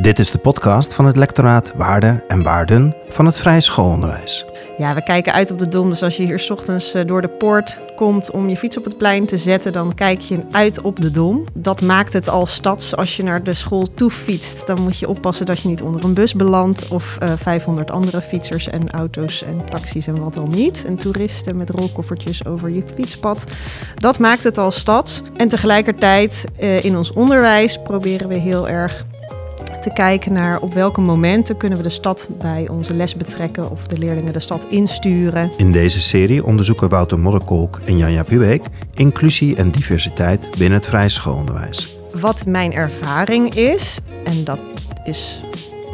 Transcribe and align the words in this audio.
Dit 0.00 0.18
is 0.18 0.30
de 0.30 0.38
podcast 0.38 0.94
van 0.94 1.06
het 1.06 1.16
lectoraat 1.16 1.72
Waarden 1.74 2.22
en 2.28 2.42
Waarden 2.42 2.94
van 3.08 3.26
het 3.26 3.36
Vrije 3.36 3.60
Schoolonderwijs. 3.60 4.44
Ja, 4.78 4.94
we 4.94 5.02
kijken 5.02 5.32
uit 5.32 5.50
op 5.50 5.58
de 5.58 5.68
Dom. 5.68 5.88
Dus 5.88 6.02
als 6.02 6.16
je 6.16 6.22
hier 6.22 6.38
's 6.38 6.50
ochtends 6.50 6.94
eh, 6.94 7.06
door 7.06 7.20
de 7.20 7.28
poort 7.28 7.78
komt 7.96 8.30
om 8.30 8.48
je 8.48 8.56
fiets 8.56 8.76
op 8.76 8.84
het 8.84 8.96
plein 8.96 9.26
te 9.26 9.36
zetten, 9.36 9.72
dan 9.72 9.94
kijk 9.94 10.20
je 10.20 10.38
uit 10.50 10.80
op 10.80 11.00
de 11.00 11.10
Dom. 11.10 11.44
Dat 11.54 11.82
maakt 11.82 12.12
het 12.12 12.28
al 12.28 12.46
stads. 12.46 12.96
Als 12.96 13.16
je 13.16 13.22
naar 13.22 13.42
de 13.42 13.54
school 13.54 13.86
toe 13.94 14.10
fietst, 14.10 14.66
dan 14.66 14.82
moet 14.82 14.98
je 14.98 15.08
oppassen 15.08 15.46
dat 15.46 15.60
je 15.60 15.68
niet 15.68 15.82
onder 15.82 16.04
een 16.04 16.14
bus 16.14 16.34
belandt 16.34 16.88
of 16.88 17.16
eh 17.18 17.32
500 17.36 17.90
andere 17.90 18.20
fietsers 18.20 18.68
en 18.68 18.90
auto's 18.90 19.42
en 19.42 19.64
taxis 19.64 20.06
en 20.06 20.20
wat 20.20 20.36
al 20.36 20.46
niet. 20.46 20.84
En 20.84 20.96
toeristen 20.96 21.56
met 21.56 21.70
rolkoffertjes 21.70 22.46
over 22.46 22.70
je 22.70 22.82
fietspad. 22.94 23.44
Dat 23.94 24.18
maakt 24.18 24.44
het 24.44 24.58
al 24.58 24.70
stads. 24.70 25.22
En 25.36 25.48
tegelijkertijd 25.48 26.44
eh, 26.56 26.84
in 26.84 26.96
ons 26.96 27.12
onderwijs 27.12 27.82
proberen 27.82 28.28
we 28.28 28.34
heel 28.34 28.68
erg 28.68 29.04
te 29.80 29.92
kijken 29.92 30.32
naar 30.32 30.60
op 30.60 30.74
welke 30.74 31.00
momenten 31.00 31.56
kunnen 31.56 31.78
we 31.78 31.84
de 31.84 31.90
stad 31.90 32.28
bij 32.38 32.68
onze 32.68 32.94
les 32.94 33.14
betrekken 33.14 33.70
of 33.70 33.86
de 33.86 33.98
leerlingen 33.98 34.32
de 34.32 34.40
stad 34.40 34.66
insturen. 34.68 35.50
In 35.56 35.72
deze 35.72 36.00
serie 36.00 36.44
onderzoeken 36.44 36.88
Wouter 36.88 37.18
Modderkolk 37.18 37.80
en 37.84 37.98
Janja 37.98 38.22
Puweek 38.22 38.64
inclusie 38.94 39.56
en 39.56 39.70
diversiteit 39.70 40.48
binnen 40.58 40.78
het 40.78 40.86
Vrije 40.86 41.08
Schoolonderwijs. 41.08 41.96
Wat 42.20 42.46
mijn 42.46 42.72
ervaring 42.72 43.54
is, 43.54 43.98
en 44.24 44.44
dat 44.44 44.60
is, 45.04 45.40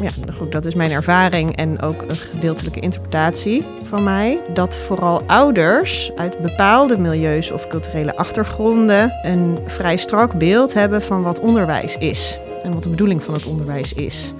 ja, 0.01 0.09
goed, 0.37 0.51
dat 0.51 0.65
is 0.65 0.75
mijn 0.75 0.91
ervaring 0.91 1.55
en 1.55 1.81
ook 1.81 2.01
een 2.07 2.15
gedeeltelijke 2.15 2.79
interpretatie 2.79 3.65
van 3.83 4.03
mij, 4.03 4.39
dat 4.53 4.77
vooral 4.77 5.21
ouders 5.27 6.11
uit 6.15 6.39
bepaalde 6.41 6.97
milieus 6.97 7.51
of 7.51 7.67
culturele 7.67 8.15
achtergronden 8.15 9.13
een 9.21 9.57
vrij 9.65 9.97
strak 9.97 10.37
beeld 10.37 10.73
hebben 10.73 11.01
van 11.01 11.21
wat 11.21 11.39
onderwijs 11.39 11.97
is 11.97 12.39
en 12.67 12.73
wat 12.73 12.83
de 12.83 12.89
bedoeling 12.89 13.23
van 13.23 13.33
het 13.33 13.45
onderwijs 13.45 13.93
is 13.93 14.33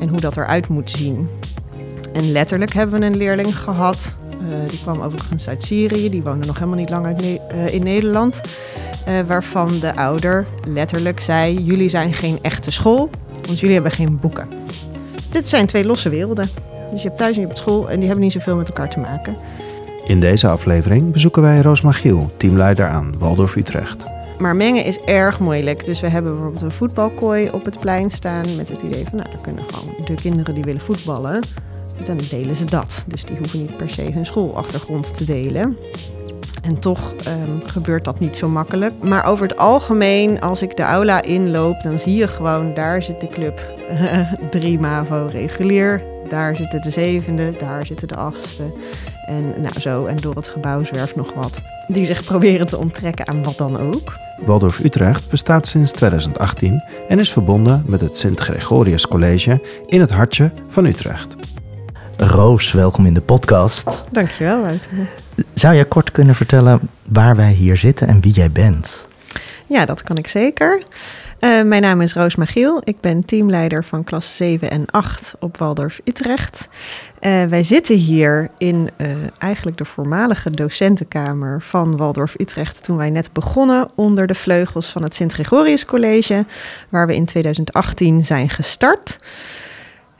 en 0.00 0.08
hoe 0.08 0.20
dat 0.20 0.36
eruit 0.36 0.68
moet 0.68 0.90
zien. 0.90 1.26
En 2.12 2.32
letterlijk 2.32 2.72
hebben 2.72 3.00
we 3.00 3.06
een 3.06 3.16
leerling 3.16 3.58
gehad, 3.58 4.14
eh, 4.30 4.70
die 4.70 4.80
kwam 4.80 5.00
overigens 5.00 5.48
uit 5.48 5.62
Syrië, 5.62 6.10
die 6.10 6.22
woonde 6.22 6.46
nog 6.46 6.58
helemaal 6.58 6.78
niet 6.78 6.90
lang 6.90 7.06
uit 7.06 7.20
eh, 7.20 7.74
in 7.74 7.82
Nederland, 7.82 8.40
eh, 9.04 9.14
waarvan 9.26 9.78
de 9.78 9.96
ouder 9.96 10.46
letterlijk 10.68 11.20
zei: 11.20 11.64
Jullie 11.64 11.88
zijn 11.88 12.12
geen 12.12 12.38
echte 12.42 12.70
school, 12.70 13.10
want 13.46 13.58
jullie 13.58 13.74
hebben 13.74 13.92
geen 13.92 14.18
boeken. 14.20 14.48
Dit 15.30 15.48
zijn 15.48 15.66
twee 15.66 15.84
losse 15.84 16.08
werelden. 16.08 16.48
Dus 16.90 17.02
je 17.02 17.06
hebt 17.06 17.18
thuis 17.18 17.34
en 17.34 17.40
je 17.40 17.46
hebt 17.46 17.58
school 17.58 17.90
en 17.90 17.96
die 17.96 18.06
hebben 18.06 18.24
niet 18.24 18.32
zoveel 18.32 18.56
met 18.56 18.68
elkaar 18.68 18.90
te 18.90 18.98
maken. 18.98 19.36
In 20.06 20.20
deze 20.20 20.48
aflevering 20.48 21.12
bezoeken 21.12 21.42
wij 21.42 21.60
Roos 21.60 21.80
Magiel, 21.80 22.30
teamleider 22.36 22.86
aan 22.86 23.18
Waldorf 23.18 23.56
Utrecht. 23.56 24.15
Maar 24.38 24.56
mengen 24.56 24.84
is 24.84 24.98
erg 24.98 25.40
moeilijk. 25.40 25.86
Dus 25.86 26.00
we 26.00 26.08
hebben 26.08 26.32
bijvoorbeeld 26.32 26.62
een 26.62 26.70
voetbalkooi 26.70 27.48
op 27.50 27.64
het 27.64 27.78
plein 27.78 28.10
staan 28.10 28.56
met 28.56 28.68
het 28.68 28.82
idee 28.82 29.04
van, 29.04 29.18
nou, 29.18 29.30
dan 29.30 29.40
kunnen 29.40 29.64
gewoon 29.72 29.94
de 30.04 30.14
kinderen 30.14 30.54
die 30.54 30.64
willen 30.64 30.80
voetballen, 30.80 31.42
dan 32.04 32.18
delen 32.30 32.54
ze 32.54 32.64
dat. 32.64 33.04
Dus 33.06 33.24
die 33.24 33.36
hoeven 33.36 33.58
niet 33.58 33.76
per 33.76 33.90
se 33.90 34.12
hun 34.12 34.26
schoolachtergrond 34.26 35.14
te 35.14 35.24
delen. 35.24 35.76
En 36.62 36.78
toch 36.78 37.14
ehm, 37.24 37.58
gebeurt 37.64 38.04
dat 38.04 38.20
niet 38.20 38.36
zo 38.36 38.48
makkelijk. 38.48 38.94
Maar 39.02 39.24
over 39.24 39.48
het 39.48 39.56
algemeen, 39.56 40.40
als 40.40 40.62
ik 40.62 40.76
de 40.76 40.82
aula 40.82 41.22
inloop, 41.22 41.82
dan 41.82 41.98
zie 41.98 42.14
je 42.14 42.28
gewoon, 42.28 42.74
daar 42.74 43.02
zit 43.02 43.20
de 43.20 43.28
club 43.28 43.60
3 44.50 44.78
MAVO 44.80 45.28
regulier. 45.30 46.02
Daar 46.28 46.56
zitten 46.56 46.82
de 46.82 46.90
zevende, 46.90 47.52
daar 47.58 47.86
zitten 47.86 48.08
de 48.08 48.16
achtste. 48.16 48.62
En 49.26 49.54
nou 49.60 49.80
zo, 49.80 50.06
en 50.06 50.16
door 50.16 50.34
het 50.34 50.48
gebouw 50.48 50.84
zwerft 50.84 51.16
nog 51.16 51.34
wat. 51.34 51.52
Die 51.86 52.04
zich 52.04 52.24
proberen 52.24 52.66
te 52.66 52.78
onttrekken 52.78 53.26
aan 53.26 53.42
wat 53.42 53.56
dan 53.56 53.78
ook. 53.78 54.16
Waldorf 54.44 54.78
Utrecht 54.78 55.28
bestaat 55.30 55.66
sinds 55.66 55.92
2018 55.92 56.82
en 57.08 57.18
is 57.18 57.32
verbonden 57.32 57.82
met 57.86 58.00
het 58.00 58.18
Sint-Gregorius 58.18 59.06
College 59.06 59.60
in 59.86 60.00
het 60.00 60.10
hartje 60.10 60.50
van 60.70 60.84
Utrecht. 60.84 61.36
Roos, 62.16 62.72
welkom 62.72 63.06
in 63.06 63.14
de 63.14 63.20
podcast. 63.20 64.04
Dankjewel, 64.12 64.60
Wouter. 64.60 65.08
Zou 65.54 65.74
jij 65.74 65.84
kort 65.84 66.10
kunnen 66.10 66.34
vertellen 66.34 66.80
waar 67.02 67.36
wij 67.36 67.52
hier 67.52 67.76
zitten 67.76 68.08
en 68.08 68.20
wie 68.20 68.32
jij 68.32 68.50
bent? 68.50 69.06
Ja, 69.66 69.84
dat 69.84 70.02
kan 70.02 70.16
ik 70.16 70.26
zeker. 70.26 70.82
Eh, 71.38 71.62
mijn 71.62 71.82
naam 71.82 72.00
is 72.00 72.14
Roos 72.14 72.36
Magiel. 72.36 72.80
Ik 72.84 73.00
ben 73.00 73.24
teamleider 73.24 73.84
van 73.84 74.04
klas 74.04 74.36
7 74.36 74.70
en 74.70 74.84
8 74.90 75.34
op 75.40 75.56
Waldorf 75.56 76.00
Utrecht. 76.04 76.68
Eh, 77.18 77.44
wij 77.44 77.62
zitten 77.62 77.96
hier 77.96 78.50
in 78.58 78.90
eh, 78.96 79.08
eigenlijk 79.38 79.76
de 79.76 79.84
voormalige 79.84 80.50
docentenkamer 80.50 81.62
van 81.62 81.96
Waldorf 81.96 82.34
Utrecht 82.38 82.82
toen 82.82 82.96
wij 82.96 83.10
net 83.10 83.32
begonnen 83.32 83.88
onder 83.94 84.26
de 84.26 84.34
vleugels 84.34 84.90
van 84.90 85.02
het 85.02 85.14
Sint-Gregorius 85.14 85.84
College, 85.84 86.44
waar 86.88 87.06
we 87.06 87.14
in 87.14 87.24
2018 87.24 88.24
zijn 88.24 88.50
gestart. 88.50 89.18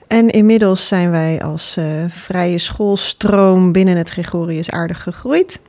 En 0.06 0.30
inmiddels 0.30 0.88
zijn 0.88 1.10
wij 1.10 1.42
als 1.42 1.76
vrije 2.08 2.58
schoolstroom 2.58 3.72
binnen 3.72 3.96
het 3.96 4.10
Gregorius 4.10 4.70
aardig 4.70 5.02
gegroeid. 5.02 5.60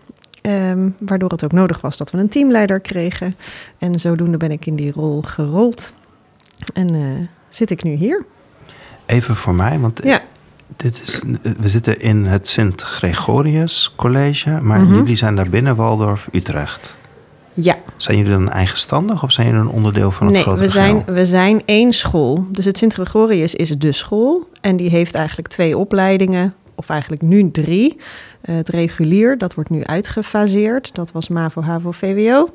Ehm, 0.48 0.90
waardoor 1.00 1.30
het 1.30 1.44
ook 1.44 1.52
nodig 1.52 1.82
was 1.82 1.98
dat 1.98 2.12
we 2.12 2.18
een 2.18 2.30
teamleider 2.30 2.80
kregen. 2.82 3.36
En 3.78 4.00
zodoende 4.00 4.38
ben 4.38 4.52
ik 4.52 4.66
in 4.66 4.76
die 4.76 4.92
rol 4.92 5.22
gerold. 5.22 5.92
En 6.74 6.88
eh, 6.96 7.02
zit 7.50 7.70
ik 7.70 7.84
nu 7.84 7.94
hier. 7.94 8.26
Even 9.06 9.36
voor 9.36 9.56
mij, 9.56 9.80
want 9.80 10.02
Ja. 10.04 10.22
dit 10.78 11.02
is, 11.04 11.24
we 11.60 11.70
zitten 11.70 12.00
in 12.02 12.26
het 12.26 12.48
Sint-Gregorius 12.48 13.94
College, 13.96 14.62
maar 14.62 14.80
Mhm. 14.80 14.94
jullie 14.94 15.16
zijn 15.16 15.36
daar 15.36 15.50
binnen 15.50 15.76
Waldorf 15.76 16.28
Utrecht. 16.32 16.96
Ja, 17.54 17.78
Zijn 17.98 18.18
jullie 18.18 18.32
dan 18.32 18.50
eigenstandig 18.52 19.24
of 19.24 19.32
zijn 19.32 19.48
jullie 19.48 19.62
een 19.62 19.70
onderdeel 19.70 20.12
van 20.12 20.26
het 20.26 20.36
nee, 20.36 20.44
grote 20.44 20.62
we 20.62 20.70
zijn, 20.70 21.04
we 21.06 21.26
zijn 21.26 21.62
één 21.66 21.94
school. 21.94 22.46
Dus 22.52 22.66
het 22.66 22.78
Sint-Gregorius 22.78 23.56
is 23.56 23.70
de 23.70 23.92
school. 23.92 24.50
En 24.62 24.76
die 24.78 24.90
heeft 24.90 25.16
eigenlijk 25.16 25.48
twee 25.48 25.78
opleidingen, 25.78 26.54
of 26.78 26.90
eigenlijk 26.90 27.22
nu 27.22 27.52
drie. 27.52 27.98
Eh, 28.42 28.56
het 28.56 28.70
regulier, 28.70 29.38
dat 29.38 29.54
wordt 29.54 29.70
nu 29.70 29.84
uitgefaseerd. 29.84 30.96
Dat 30.96 31.12
was 31.12 31.28
MAVO, 31.28 31.62
HAVO, 31.62 31.92
VWO. 31.92 32.50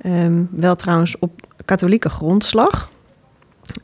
Ehm, 0.00 0.42
wel 0.50 0.76
trouwens 0.76 1.18
op 1.18 1.46
katholieke 1.64 2.08
grondslag. 2.08 2.90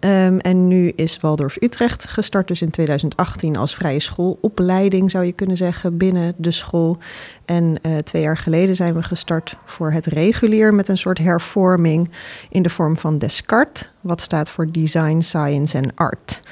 Ehm, 0.01 0.39
en 0.39 0.69
nu 0.69 0.93
is 0.97 1.21
Waldorf 1.21 1.57
Utrecht 1.61 2.09
gestart, 2.09 2.49
dus 2.49 2.63
in 2.63 2.71
2018 2.71 3.57
als 3.57 3.75
vrije 3.75 4.01
schoolopleiding 4.01 5.11
zou 5.11 5.25
je 5.25 5.33
kunnen 5.33 5.57
zeggen 5.57 5.97
binnen 5.97 6.35
de 6.37 6.51
school. 6.51 6.99
En 7.45 7.79
eh, 7.83 7.99
twee 7.99 8.23
jaar 8.23 8.37
geleden 8.37 8.77
zijn 8.77 8.95
we 8.95 9.03
gestart 9.03 9.57
voor 9.65 9.93
het 9.93 10.07
regulier 10.07 10.75
met 10.75 10.89
een 10.89 10.99
soort 10.99 11.19
hervorming 11.19 12.11
in 12.51 12.63
de 12.63 12.71
vorm 12.71 12.97
van 12.97 13.19
Descartes, 13.19 13.91
wat 14.01 14.21
staat 14.21 14.51
voor 14.51 14.73
Design, 14.73 15.21
Science 15.21 15.79
en 15.79 15.95
Art. 15.95 16.43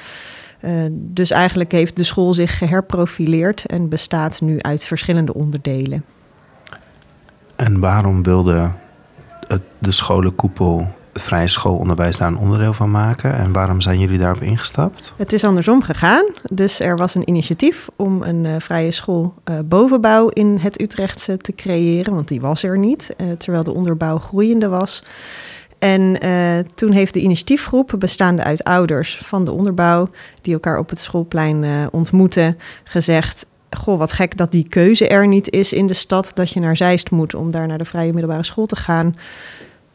Eh, 0.64 0.72
dus 0.90 1.30
eigenlijk 1.30 1.72
heeft 1.72 1.96
de 1.96 2.04
school 2.04 2.34
zich 2.34 2.58
geherprofileerd 2.58 3.66
en 3.66 3.88
bestaat 3.88 4.40
nu 4.40 4.60
uit 4.60 4.84
verschillende 4.84 5.34
onderdelen. 5.34 6.04
En 7.56 7.80
waarom 7.80 8.22
wilde 8.22 8.70
het, 9.48 9.62
de 9.78 9.92
scholenkoepel, 9.92 10.88
het 11.12 11.22
vrije 11.22 11.48
schoolonderwijs, 11.48 12.16
daar 12.16 12.28
een 12.28 12.36
onderdeel 12.36 12.72
van 12.72 12.90
maken? 12.90 13.34
En 13.34 13.52
waarom 13.52 13.80
zijn 13.80 13.98
jullie 13.98 14.18
daarop 14.18 14.42
ingestapt? 14.42 15.12
Het 15.16 15.32
is 15.32 15.44
andersom 15.44 15.82
gegaan. 15.82 16.24
Dus 16.42 16.80
er 16.80 16.96
was 16.96 17.14
een 17.14 17.28
initiatief 17.28 17.88
om 17.96 18.22
een 18.22 18.46
eh, 18.46 18.54
vrije 18.58 18.90
school 18.90 19.34
eh, 19.44 19.54
bovenbouw 19.64 20.28
in 20.28 20.58
het 20.60 20.80
Utrechtse 20.80 21.36
te 21.36 21.54
creëren, 21.54 22.14
want 22.14 22.28
die 22.28 22.40
was 22.40 22.62
er 22.62 22.78
niet, 22.78 23.16
terwijl 23.38 23.64
de 23.64 23.74
onderbouw 23.74 24.18
groeiende 24.18 24.68
was. 24.68 25.02
En 25.84 26.20
eh, 26.20 26.58
toen 26.74 26.92
heeft 26.92 27.14
de 27.14 27.20
initiatiefgroep, 27.20 27.94
bestaande 27.98 28.44
uit 28.44 28.64
ouders 28.64 29.20
van 29.24 29.44
de 29.44 29.52
onderbouw, 29.52 30.08
die 30.42 30.52
elkaar 30.52 30.78
op 30.78 30.90
het 30.90 30.98
schoolplein 30.98 31.64
eh, 31.64 31.86
ontmoeten, 31.90 32.58
gezegd: 32.84 33.46
Goh, 33.70 33.98
wat 33.98 34.12
gek 34.12 34.36
dat 34.36 34.50
die 34.50 34.68
keuze 34.68 35.08
er 35.08 35.26
niet 35.26 35.50
is 35.50 35.72
in 35.72 35.86
de 35.86 35.94
stad, 35.94 36.30
dat 36.34 36.50
je 36.50 36.60
naar 36.60 36.76
Zeist 36.76 37.10
moet 37.10 37.34
om 37.34 37.50
daar 37.50 37.66
naar 37.66 37.78
de 37.78 37.84
vrije 37.84 38.12
middelbare 38.12 38.44
school 38.44 38.66
te 38.66 38.76
gaan. 38.76 39.16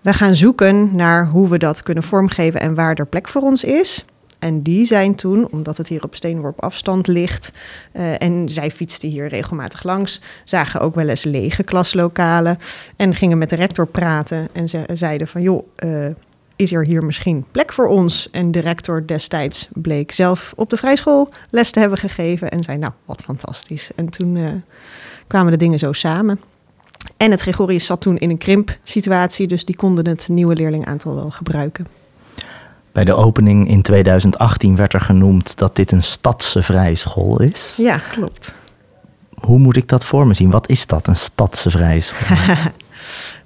We 0.02 0.14
gaan 0.14 0.36
zoeken 0.36 0.96
naar 0.96 1.28
hoe 1.28 1.50
we 1.50 1.58
dat 1.58 1.84
kunnen 1.84 2.04
vormgeven 2.04 2.60
en 2.60 2.76
waar 2.76 2.96
er 2.96 3.08
plek 3.08 3.28
voor 3.28 3.42
ons 3.42 3.64
is. 3.64 4.06
En 4.40 4.62
die 4.62 4.86
zijn 4.86 5.16
toen, 5.16 5.48
omdat 5.52 5.78
het 5.78 5.88
hier 5.88 6.04
op 6.04 6.16
steenworp 6.16 6.62
afstand 6.62 7.08
ligt, 7.08 7.52
eh, 7.92 8.22
en 8.22 8.50
zij 8.50 8.72
fietsten 8.72 9.10
hier 9.10 9.28
regelmatig 9.28 9.84
langs, 9.84 10.22
zagen 10.44 10.81
ook 10.81 10.96
wel 10.96 11.08
eens 11.08 11.24
lege 11.24 11.63
klaslokalen 11.63 12.58
en 12.96 13.16
gingen 13.16 13.38
met 13.38 13.50
de 13.50 13.56
rector 13.56 13.88
praten 13.88 14.48
en 14.52 14.69
ze 14.69 14.84
zeiden 14.94 15.28
van 15.28 15.42
joh, 15.42 15.68
eh, 15.75 16.10
is 16.56 16.72
er 16.72 16.86
hier 16.86 17.04
misschien 17.04 17.46
plek 17.52 17.74
voor 17.74 17.88
ons? 17.88 18.30
En 18.31 18.52
de 18.52 18.60
rector 18.60 19.06
destijds 19.06 19.68
bleek 19.74 20.12
zelf 20.12 20.54
op 20.56 20.69
de 20.69 20.78
vrijschool 20.78 21.30
les 21.50 21.72
te 21.72 21.80
hebben 21.80 21.98
gegeven 21.98 22.50
en 22.50 22.63
zei 22.63 22.78
nou, 22.78 22.92
wat 23.06 23.22
fantastisch. 23.22 23.92
En 23.96 24.10
toen 24.10 24.38
eh, 24.38 24.48
kwamen 25.28 25.52
de 25.52 25.58
dingen 25.58 25.80
zo 25.80 25.92
samen. 25.92 26.40
En 27.18 27.31
het 27.31 27.42
Gregorius 27.42 27.86
zat 27.86 28.02
toen 28.02 28.18
in 28.18 28.30
een 28.30 28.38
krimpsituatie, 28.38 29.48
dus 29.48 29.66
die 29.66 29.75
konden 29.75 30.08
het 30.08 30.28
nieuwe 30.28 30.56
leerlingaantal 30.56 31.16
wel 31.16 31.30
gebruiken. 31.30 31.86
Bij 33.00 33.07
de 33.07 33.16
opening 33.16 33.69
in 33.69 33.81
2018 33.81 34.75
werd 34.75 34.94
er 34.94 35.01
genoemd 35.01 35.57
dat 35.57 35.75
dit 35.75 35.92
een 35.92 36.04
stadse 36.04 36.62
vrije 36.62 36.96
school 36.96 37.42
is. 37.42 37.74
Ja, 37.78 37.98
klopt. 37.98 38.54
Hoe 39.34 39.60
moet 39.60 39.75
ik 39.75 39.88
dat 39.88 40.06
voor 40.06 40.28
me 40.28 40.34
zien? 40.34 40.50
Wat 40.50 40.69
is 40.69 40.88
dat, 40.88 41.07
een 41.07 41.16
stadse 41.16 41.69
vrije 41.69 42.01
school? 42.01 42.38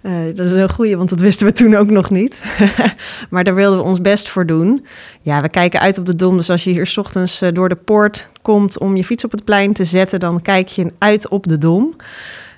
Eh, 0.02 0.12
dat 0.36 0.46
is 0.46 0.52
een 0.52 0.70
goeie, 0.70 0.98
want 0.98 1.10
dat 1.10 1.20
wisten 1.20 1.48
we 1.48 1.54
toen 1.54 1.76
ook 1.76 1.90
nog 1.90 2.10
niet. 2.10 2.42
maar 3.30 3.44
daar 3.44 3.56
wilden 3.56 3.80
we 3.80 3.86
ons 3.86 4.02
best 4.02 4.30
voor 4.30 4.46
doen. 4.46 4.86
Ja, 5.22 5.42
we 5.42 5.50
kijken 5.50 5.80
uit 5.80 5.98
op 5.98 6.06
de 6.06 6.16
Dom. 6.16 6.38
Dus 6.38 6.50
als 6.50 6.64
je 6.64 6.70
hier 6.70 6.88
s 6.88 6.98
ochtends 6.98 7.42
eh, 7.42 7.54
door 7.54 7.70
de 7.70 7.76
poort 7.76 8.28
komt 8.42 8.80
om 8.80 8.96
je 8.96 9.04
fiets 9.04 9.24
op 9.24 9.32
het 9.32 9.44
plein 9.44 9.74
te 9.74 9.86
zetten... 9.86 10.20
dan 10.20 10.42
kijk 10.42 10.68
je 10.68 10.94
uit 10.98 11.28
op 11.28 11.48
de 11.48 11.58
Dom. 11.58 11.96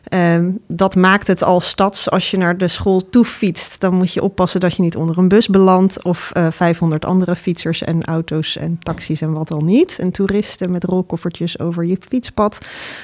Ehm, 0.05 0.51
dat 0.67 0.95
maakt 0.95 1.27
het 1.27 1.43
al 1.43 1.59
stads. 1.59 2.09
Als 2.09 2.31
je 2.31 2.37
naar 2.37 2.57
de 2.57 2.67
school 2.67 3.09
toe 3.09 3.25
fietst, 3.25 3.79
dan 3.79 3.93
moet 3.93 4.13
je 4.13 4.21
oppassen 4.21 4.59
dat 4.59 4.75
je 4.75 4.81
niet 4.81 4.95
onder 4.95 5.17
een 5.17 5.27
bus 5.27 5.47
belandt. 5.47 6.03
Of 6.03 6.31
uh, 6.37 6.47
500 6.51 7.05
andere 7.05 7.35
fietsers 7.35 7.81
en 7.81 8.03
auto's 8.03 8.57
en 8.57 8.79
taxis 8.79 9.21
en 9.21 9.33
wat 9.33 9.51
al 9.51 9.59
niet. 9.59 9.99
En 9.99 10.11
toeristen 10.11 10.71
met 10.71 10.83
rolkoffertjes 10.83 11.59
over 11.59 11.85
je 11.85 11.97
fietspad. 11.99 12.57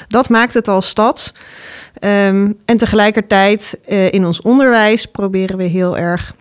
Dat 0.07 0.30
maakt 0.30 0.53
het 0.53 0.68
al 0.68 0.81
stads. 0.81 1.33
Um, 2.00 2.57
en 2.65 2.77
tegelijkertijd 2.77 3.80
uh, 3.89 4.12
in 4.12 4.25
ons 4.25 4.42
onderwijs 4.42 5.06
proberen 5.06 5.57
we 5.57 5.63
heel 5.63 5.98
erg 5.98 6.33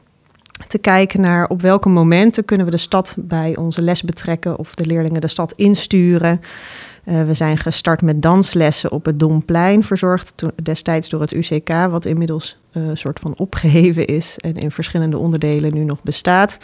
te 0.68 0.78
kijken 0.78 1.20
naar 1.20 1.48
op 1.48 1.62
welke 1.62 1.88
momenten 1.88 2.44
kunnen 2.44 2.66
we 2.66 2.72
de 2.72 2.78
stad 2.78 3.14
bij 3.18 3.56
onze 3.56 3.82
les 3.82 4.02
betrekken 4.02 4.58
of 4.58 4.74
de 4.74 4.86
leerlingen 4.86 5.20
de 5.20 5.28
stad 5.28 5.52
insturen. 5.52 6.40
Uh, 7.10 7.22
we 7.22 7.34
zijn 7.34 7.58
gestart 7.58 8.02
met 8.02 8.22
danslessen 8.22 8.92
op 8.92 9.04
het 9.04 9.20
Domplein, 9.20 9.84
verzorgd 9.84 10.34
destijds 10.62 11.08
door 11.08 11.20
het 11.20 11.32
UCK, 11.32 11.68
wat 11.68 12.04
inmiddels 12.04 12.56
een 12.72 12.82
uh, 12.82 12.90
soort 12.94 13.18
van 13.18 13.34
opgeheven 13.36 14.06
is 14.06 14.36
en 14.38 14.54
in 14.54 14.70
verschillende 14.70 15.18
onderdelen 15.18 15.74
nu 15.74 15.84
nog 15.84 16.02
bestaat. 16.02 16.56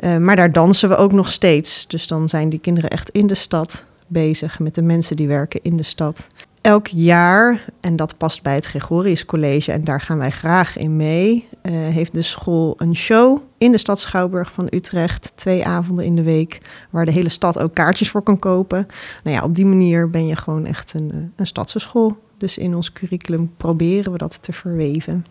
Uh, 0.00 0.16
maar 0.16 0.36
daar 0.36 0.52
dansen 0.52 0.88
we 0.88 0.96
ook 0.96 1.12
nog 1.12 1.32
steeds. 1.32 1.86
Dus 1.86 2.06
dan 2.06 2.28
zijn 2.28 2.48
die 2.48 2.58
kinderen 2.58 2.90
echt 2.90 3.10
in 3.10 3.26
de 3.26 3.34
stad 3.34 3.84
bezig 4.06 4.58
met 4.58 4.74
de 4.74 4.82
mensen 4.82 5.16
die 5.16 5.28
werken 5.28 5.60
in 5.62 5.76
de 5.76 5.82
stad. 5.82 6.26
Elk 6.68 6.86
jaar, 6.86 7.64
en 7.80 7.96
dat 7.96 8.16
past 8.16 8.42
bij 8.42 8.54
het 8.54 8.66
Gregorius 8.66 9.24
College 9.24 9.72
en 9.72 9.84
daar 9.84 10.00
gaan 10.00 10.18
wij 10.18 10.30
graag 10.30 10.76
in 10.76 10.96
mee, 10.96 11.48
uh, 11.62 11.72
heeft 11.72 12.14
de 12.14 12.22
school 12.22 12.74
een 12.78 12.96
show 12.96 13.40
in 13.58 13.72
de 13.72 13.78
stad 13.78 14.00
Schouwburg 14.00 14.52
van 14.52 14.66
Utrecht. 14.70 15.32
Twee 15.34 15.64
avonden 15.64 16.04
in 16.04 16.16
de 16.16 16.22
week, 16.22 16.60
waar 16.90 17.04
de 17.04 17.12
hele 17.12 17.28
stad 17.28 17.58
ook 17.58 17.74
kaartjes 17.74 18.10
voor 18.10 18.22
kan 18.22 18.38
kopen. 18.38 18.86
Nou 19.24 19.36
ja, 19.36 19.42
op 19.42 19.54
die 19.54 19.66
manier 19.66 20.10
ben 20.10 20.26
je 20.26 20.36
gewoon 20.36 20.66
echt 20.66 20.94
een, 20.94 21.32
een 21.36 21.46
stadse 21.46 21.78
school. 21.78 22.16
Dus 22.38 22.58
in 22.58 22.74
ons 22.74 22.92
curriculum 22.92 23.52
proberen 23.56 24.12
we 24.12 24.18
dat 24.18 24.42
te 24.42 24.52
verweven. 24.52 25.26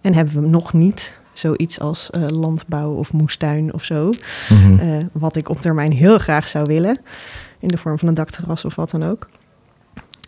En 0.00 0.14
hebben 0.14 0.42
we 0.42 0.48
nog 0.48 0.72
niet 0.72 1.18
zoiets 1.32 1.80
als 1.80 2.10
uh, 2.10 2.26
landbouw 2.28 2.92
of 2.92 3.12
moestuin 3.12 3.74
of 3.74 3.84
zo. 3.84 4.12
Uh, 4.50 4.96
wat 5.12 5.36
ik 5.36 5.48
op 5.48 5.60
termijn 5.60 5.92
heel 5.92 6.18
graag 6.18 6.48
zou 6.48 6.64
willen. 6.64 6.98
In 7.58 7.68
de 7.68 7.78
vorm 7.78 7.98
van 7.98 8.08
een 8.08 8.14
dakterras 8.14 8.64
of 8.64 8.74
wat 8.74 8.90
dan 8.90 9.04
ook. 9.04 9.28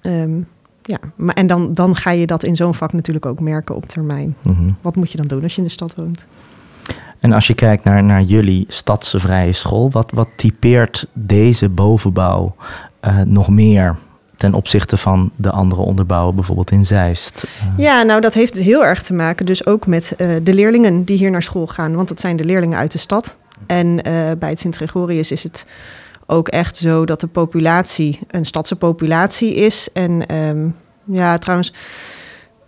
Um, 0.03 0.47
ja, 0.83 0.99
maar 1.17 1.35
en 1.35 1.47
dan, 1.47 1.75
dan 1.75 1.97
ga 1.97 2.11
je 2.11 2.27
dat 2.27 2.43
in 2.43 2.57
zo'n 2.57 2.75
vak 2.75 2.93
natuurlijk 2.93 3.27
ook 3.27 3.41
merken 3.41 3.75
op 3.75 3.87
termijn. 3.87 4.37
Mm-hmm. 4.43 4.77
Wat 4.81 4.97
moet 4.97 5.11
je 5.11 5.17
dan 5.17 5.27
doen 5.27 5.43
als 5.43 5.53
je 5.53 5.59
in 5.59 5.67
de 5.67 5.73
stad 5.73 5.95
woont? 5.95 6.27
En 7.21 7.33
als 7.33 7.47
je 7.47 7.55
kijkt 7.55 7.85
naar, 7.85 8.05
naar 8.05 8.23
jullie 8.23 8.65
stadse 8.69 9.21
vrije 9.21 9.53
school, 9.53 9.91
wat, 9.91 10.11
wat 10.11 10.29
typeert 10.37 11.07
deze 11.13 11.69
bovenbouw 11.69 12.55
uh, 13.07 13.21
nog 13.21 13.49
meer 13.49 13.97
ten 14.37 14.55
opzichte 14.55 14.97
van 14.97 15.31
de 15.37 15.51
andere 15.51 15.81
onderbouwen, 15.81 16.35
bijvoorbeeld 16.35 16.71
in 16.71 16.87
Zeist? 16.87 17.47
Uh... 17.47 17.79
Ja, 17.79 18.03
nou 18.03 18.21
dat 18.21 18.35
heeft 18.35 18.57
heel 18.57 18.85
erg 18.85 19.03
te 19.03 19.15
maken 19.15 19.47
dus 19.47 19.67
ook 19.67 19.87
met 19.87 20.15
uh, 20.17 20.37
de 20.43 20.55
leerlingen 20.55 21.05
die 21.05 21.19
hier 21.19 21.31
naar 21.31 21.43
school 21.43 21.67
gaan. 21.67 21.95
Want 21.95 22.09
dat 22.09 22.21
zijn 22.21 22.37
de 22.37 22.45
leerlingen 22.45 22.79
uit 22.79 22.93
de 22.93 22.99
stad. 22.99 23.37
En 23.67 23.87
uh, 23.87 24.03
bij 24.39 24.49
het 24.49 24.61
Sint-Gregorius 24.61 25.33
is 25.33 25.43
het 25.43 25.67
ook 26.31 26.49
echt 26.49 26.77
zo 26.77 27.05
dat 27.05 27.21
de 27.21 27.27
populatie 27.27 28.19
een 28.31 28.45
stadse 28.45 28.77
populatie 28.77 29.55
is. 29.55 29.89
En 29.93 30.35
um, 30.35 30.75
ja, 31.05 31.39
trouwens, 31.39 31.73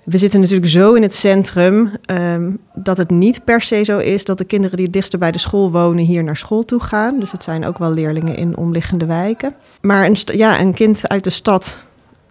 we 0.02 0.18
zitten 0.18 0.40
natuurlijk 0.40 0.70
zo 0.70 0.92
in 0.92 1.02
het 1.02 1.14
centrum 1.14 1.90
um, 2.06 2.58
dat 2.74 2.96
het 2.96 3.10
niet 3.10 3.44
per 3.44 3.60
se 3.60 3.82
zo 3.84 3.98
is 3.98 4.24
dat 4.24 4.38
de 4.38 4.44
kinderen 4.44 4.76
die 4.76 4.84
het 4.84 4.94
dichtst 4.94 5.18
bij 5.18 5.32
de 5.32 5.38
school 5.38 5.70
wonen 5.70 6.04
hier 6.04 6.24
naar 6.24 6.36
school 6.36 6.64
toe 6.64 6.80
gaan. 6.80 7.20
Dus 7.20 7.32
het 7.32 7.42
zijn 7.42 7.64
ook 7.64 7.78
wel 7.78 7.92
leerlingen 7.92 8.36
in 8.36 8.56
omliggende 8.56 9.06
wijken. 9.06 9.54
Maar 9.80 10.04
een, 10.06 10.16
ja, 10.24 10.60
een 10.60 10.74
kind 10.74 11.08
uit 11.08 11.24
de 11.24 11.30
stad. 11.30 11.78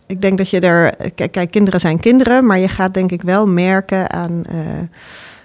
Ik 0.05 0.21
denk 0.21 0.37
dat 0.37 0.49
je 0.49 0.59
er. 0.59 1.11
Kijk, 1.15 1.31
kijk, 1.31 1.51
kinderen 1.51 1.79
zijn 1.79 1.99
kinderen, 1.99 2.45
maar 2.45 2.59
je 2.59 2.67
gaat 2.67 2.93
denk 2.93 3.11
ik 3.11 3.21
wel 3.21 3.47
merken 3.47 4.09
aan. 4.09 4.43
Uh, 4.51 4.59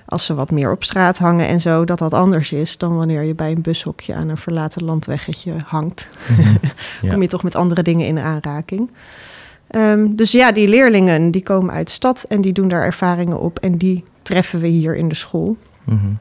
als 0.07 0.25
ze 0.25 0.35
wat 0.35 0.51
meer 0.51 0.73
op 0.73 0.85
straat 0.85 1.19
hangen 1.19 1.47
en 1.47 1.61
zo, 1.61 1.85
dat 1.85 1.99
dat 1.99 2.13
anders 2.13 2.53
is 2.53 2.79
dan 2.79 2.97
wanneer 2.97 3.23
je 3.23 3.35
bij 3.35 3.51
een 3.51 3.63
bushokje 3.63 4.15
aan 4.15 4.29
een 4.29 4.37
verlaten 4.37 4.85
landweggetje 4.85 5.53
hangt. 5.67 6.09
Ja. 7.03 7.11
Kom 7.11 7.23
je 7.23 7.29
toch 7.29 7.43
met 7.43 7.55
andere 7.55 7.83
dingen 7.83 8.07
in 8.07 8.19
aanraking. 8.19 8.91
Um, 9.71 10.17
dus 10.17 10.33
ja, 10.33 10.53
die 10.53 10.69
leerlingen 10.69 11.31
die 11.31 11.43
komen 11.43 11.75
uit 11.75 11.91
stad 11.91 12.25
en 12.29 12.41
die 12.41 12.53
doen 12.53 12.69
daar 12.69 12.83
ervaringen 12.83 13.41
op 13.41 13.59
en 13.59 13.77
die 13.77 14.05
treffen 14.23 14.61
we 14.61 14.67
hier 14.67 14.97
in 14.97 15.09
de 15.09 15.15
school. 15.15 15.57
Mm-hmm. 15.85 16.19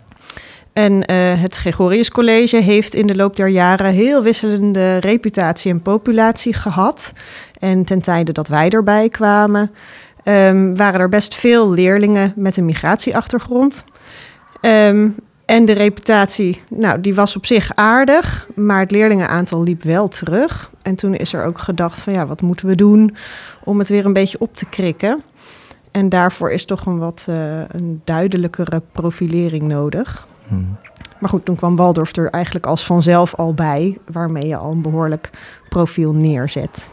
En 0.74 0.94
uh, 0.94 1.42
het 1.42 1.56
Gregorius 1.56 2.12
College 2.12 2.58
heeft 2.58 2.94
in 2.94 3.08
de 3.08 3.16
loop 3.16 3.36
der 3.36 3.48
jaren 3.48 3.92
heel 3.92 4.24
wisselende 4.24 4.98
reputatie 4.98 5.72
en 5.72 5.82
populatie 5.82 6.54
gehad. 6.54 7.14
En 7.60 7.84
ten 7.84 8.02
tijde 8.02 8.32
dat 8.32 8.48
wij 8.48 8.70
erbij 8.70 9.10
kwamen, 9.10 9.72
um, 10.24 10.78
waren 10.78 11.00
er 11.00 11.10
best 11.10 11.36
veel 11.36 11.72
leerlingen 11.72 12.34
met 12.36 12.58
een 12.58 12.66
migratieachtergrond. 12.66 13.86
Um, 14.62 15.16
en 15.46 15.66
de 15.66 15.72
reputatie, 15.72 16.62
nou, 16.70 17.02
die 17.02 17.16
was 17.16 17.36
op 17.36 17.46
zich 17.46 17.72
aardig, 17.76 18.48
maar 18.56 18.80
het 18.80 18.92
leerlingenaantal 18.92 19.64
liep 19.64 19.84
wel 19.84 20.08
terug. 20.08 20.72
En 20.82 20.96
toen 20.96 21.16
is 21.16 21.34
er 21.34 21.46
ook 21.46 21.60
gedacht 21.60 22.00
van, 22.00 22.14
ja, 22.14 22.28
wat 22.28 22.42
moeten 22.42 22.68
we 22.68 22.76
doen 22.76 23.16
om 23.64 23.80
het 23.80 23.90
weer 23.90 24.06
een 24.06 24.14
beetje 24.14 24.40
op 24.40 24.56
te 24.56 24.66
krikken? 24.66 25.24
En 25.92 26.10
daarvoor 26.10 26.52
is 26.52 26.66
toch 26.66 26.86
een 26.86 26.98
wat 26.98 27.26
uh, 27.30 27.36
een 27.68 28.02
duidelijkere 28.04 28.82
profilering 28.92 29.64
nodig. 29.64 30.28
Hmm. 30.48 30.78
Maar 31.20 31.30
goed, 31.30 31.46
toen 31.46 31.56
kwam 31.56 31.76
Waldorf 31.76 32.16
er 32.16 32.30
eigenlijk 32.30 32.66
als 32.66 32.86
vanzelf 32.86 33.36
al 33.36 33.54
bij, 33.54 33.98
waarmee 34.12 34.48
je 34.48 34.56
al 34.56 34.72
een 34.72 34.82
behoorlijk 34.82 35.30
profiel 35.70 36.14
neerzet. 36.14 36.90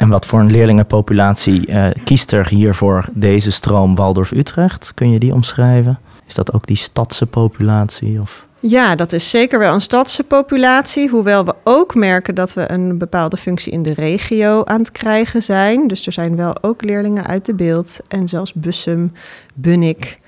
En 0.00 0.08
wat 0.08 0.26
voor 0.26 0.40
een 0.40 0.50
leerlingenpopulatie 0.50 1.68
uh, 1.68 1.90
kiest 2.04 2.32
er 2.32 2.48
hier 2.48 2.74
voor 2.74 3.08
deze 3.12 3.50
stroom 3.50 3.94
Waldorf-Utrecht? 3.94 4.94
Kun 4.94 5.10
je 5.10 5.18
die 5.18 5.34
omschrijven? 5.34 5.98
Is 6.26 6.34
dat 6.34 6.52
ook 6.52 6.66
die 6.66 6.76
stadse 6.76 7.26
populatie? 7.26 8.20
Of? 8.20 8.46
Ja, 8.58 8.94
dat 8.94 9.12
is 9.12 9.30
zeker 9.30 9.58
wel 9.58 9.74
een 9.74 9.80
stadse 9.80 10.24
populatie. 10.24 11.08
Hoewel 11.08 11.44
we 11.44 11.54
ook 11.64 11.94
merken 11.94 12.34
dat 12.34 12.54
we 12.54 12.72
een 12.72 12.98
bepaalde 12.98 13.36
functie 13.36 13.72
in 13.72 13.82
de 13.82 13.94
regio 13.94 14.64
aan 14.64 14.78
het 14.78 14.92
krijgen 14.92 15.42
zijn. 15.42 15.88
Dus 15.88 16.06
er 16.06 16.12
zijn 16.12 16.36
wel 16.36 16.62
ook 16.62 16.82
leerlingen 16.82 17.26
uit 17.26 17.46
de 17.46 17.54
beeld. 17.54 18.00
En 18.08 18.28
zelfs 18.28 18.52
Bussum, 18.52 19.12
Bunnik, 19.54 20.18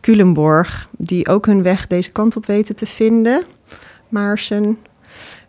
Culemborg, 0.00 0.88
die 0.90 1.28
ook 1.28 1.46
hun 1.46 1.62
weg 1.62 1.86
deze 1.86 2.10
kant 2.10 2.36
op 2.36 2.46
weten 2.46 2.76
te 2.76 2.86
vinden. 2.86 3.44
Maarsen. 4.08 4.78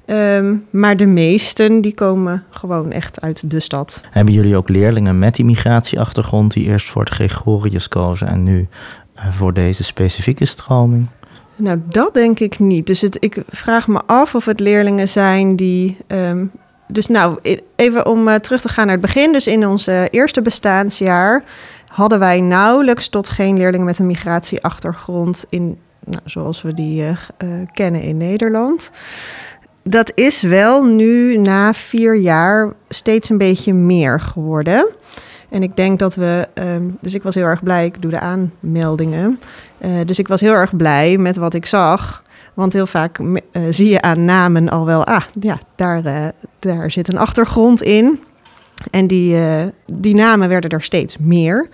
Um, 0.10 0.66
maar 0.70 0.98
de 0.98 1.06
meesten 1.06 1.82
die 1.82 1.94
komen 1.94 2.44
gewoon 2.50 2.92
echt 2.92 3.22
uit 3.22 3.52
de 3.52 3.60
stad. 3.60 4.02
Hebben 4.10 4.34
jullie 4.34 4.56
ook 4.56 4.70
leerlingen 4.70 5.20
met 5.20 5.36
die 5.36 5.46
migratieachtergrond 5.46 6.54
die 6.54 6.68
eerst 6.68 6.90
voor 6.90 7.02
het 7.02 7.14
Gregorius 7.14 7.88
kozen 7.88 8.28
en 8.28 8.44
nu 8.44 8.68
uh, 9.16 9.34
voor 9.34 9.54
deze 9.54 9.84
specifieke 9.84 10.46
stroming? 10.46 11.08
Nou, 11.56 11.82
dat 11.86 12.14
denk 12.14 12.40
ik 12.40 12.60
niet. 12.60 12.88
Dus 12.88 13.02
het, 13.02 13.18
ik 13.20 13.44
vraag 13.50 13.88
me 13.88 14.02
af 14.06 14.36
of 14.36 14.46
het 14.46 14.60
leerlingen 14.60 15.08
zijn 15.08 15.56
die. 15.56 15.98
Um, 16.08 16.52
dus 16.88 17.08
nou, 17.08 17.40
even 17.76 18.06
om 18.06 18.28
uh, 18.28 18.36
terug 18.36 18.62
te 18.62 18.70
gaan 18.70 18.86
naar 18.86 18.96
het 18.96 19.06
begin. 19.06 19.32
Dus 19.32 19.48
in 19.48 19.68
ons 19.68 19.88
uh, 19.88 20.04
eerste 20.10 20.42
bestaansjaar 20.42 21.44
hadden 21.88 22.20
wij 22.20 22.42
nauwelijks 22.42 23.10
tot 23.10 23.30
geen 23.30 23.58
leerlingen 23.58 23.86
met 23.86 24.00
een 24.00 24.06
migratieachtergrond 24.06 25.46
in, 25.50 25.78
nou, 26.06 26.22
zoals 26.26 26.62
we 26.62 26.74
die 26.74 27.02
uh, 27.02 27.18
kennen 27.74 28.02
in 28.02 28.18
Nederland. 28.18 28.92
Dat 29.90 30.12
is 30.16 30.42
wel 30.42 30.84
nu 30.84 31.38
na 31.38 31.74
vier 31.74 32.16
jaar 32.16 32.74
steeds 32.90 33.30
een 33.30 33.38
beetje 33.38 33.74
meer 33.74 34.20
geworden. 34.20 34.88
En 35.50 35.64
ik 35.64 35.76
denk 35.76 36.00
dat 36.00 36.16
we, 36.16 36.48
um, 36.54 36.98
dus 37.02 37.14
ik 37.14 37.24
was 37.24 37.36
heel 37.36 37.44
erg 37.44 37.64
blij, 37.64 37.86
ik 37.86 38.02
doe 38.02 38.12
de 38.12 38.20
aanmeldingen. 38.20 39.40
Uh, 39.80 39.92
dus 40.06 40.20
ik 40.20 40.28
was 40.28 40.42
heel 40.42 40.54
erg 40.54 40.76
blij 40.76 41.18
met 41.18 41.36
wat 41.36 41.54
ik 41.54 41.66
zag. 41.66 42.24
Want 42.54 42.74
heel 42.74 42.88
vaak 42.88 43.20
uh, 43.20 43.38
zie 43.70 43.90
je 43.90 44.02
aan 44.02 44.26
namen 44.26 44.70
al 44.70 44.86
wel, 44.86 45.06
ah 45.06 45.24
ja, 45.40 45.60
daar, 45.76 46.06
uh, 46.06 46.28
daar 46.60 46.92
zit 46.92 47.08
een 47.08 47.18
achtergrond 47.18 47.82
in. 47.82 48.24
En 48.92 49.08
die, 49.08 49.38
die 49.86 50.16
namen 50.16 50.50
werden 50.50 50.70
er 50.70 50.84
steeds 50.84 51.18
meer. 51.18 51.68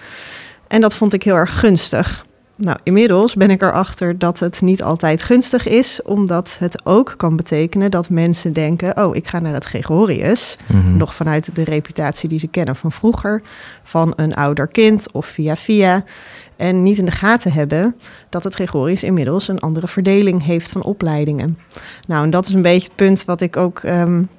En 0.67 0.81
dat 0.81 0.93
vond 0.93 1.13
ik 1.13 1.23
heel 1.23 1.35
erg 1.35 1.59
gunstig. 1.59 2.25
Nou, 2.55 2.77
inmiddels 2.83 3.33
ben 3.35 3.49
ik 3.49 3.61
erachter 3.61 4.19
dat 4.19 4.39
het 4.39 4.61
niet 4.61 4.83
altijd 4.83 5.23
gunstig 5.23 5.67
is, 5.67 6.01
omdat 6.01 6.55
het 6.59 6.85
ook 6.85 7.13
kan 7.17 7.35
betekenen 7.35 7.91
dat 7.91 8.09
mensen 8.09 8.53
denken: 8.53 8.97
oh, 8.97 9.15
ik 9.15 9.27
ga 9.27 9.39
naar 9.39 9.53
het 9.53 9.65
Gregorius. 9.65 10.57
Mm-hmm. 10.67 10.97
Nog 10.97 11.15
vanuit 11.15 11.55
de 11.55 11.63
reputatie 11.63 12.29
die 12.29 12.39
ze 12.39 12.47
kennen 12.47 12.75
van 12.75 12.91
vroeger, 12.91 13.41
van 13.83 14.13
een 14.15 14.33
ouder 14.33 14.67
kind 14.67 15.11
of 15.11 15.25
via 15.25 15.55
via. 15.55 16.03
En 16.55 16.83
niet 16.83 16.97
in 16.97 17.05
de 17.05 17.11
gaten 17.11 17.51
hebben 17.51 17.95
dat 18.29 18.43
het 18.43 18.53
Gregorius 18.53 19.03
inmiddels 19.03 19.47
een 19.47 19.59
andere 19.59 19.87
verdeling 19.87 20.43
heeft 20.43 20.71
van 20.71 20.83
opleidingen. 20.83 21.57
Nou, 22.07 22.23
en 22.23 22.29
dat 22.29 22.47
is 22.47 22.53
een 22.53 22.61
beetje 22.61 22.87
het 22.87 22.95
punt 22.95 23.25
wat 23.25 23.41
ik 23.41 23.57
ook. 23.57 23.83
Um, 23.83 24.29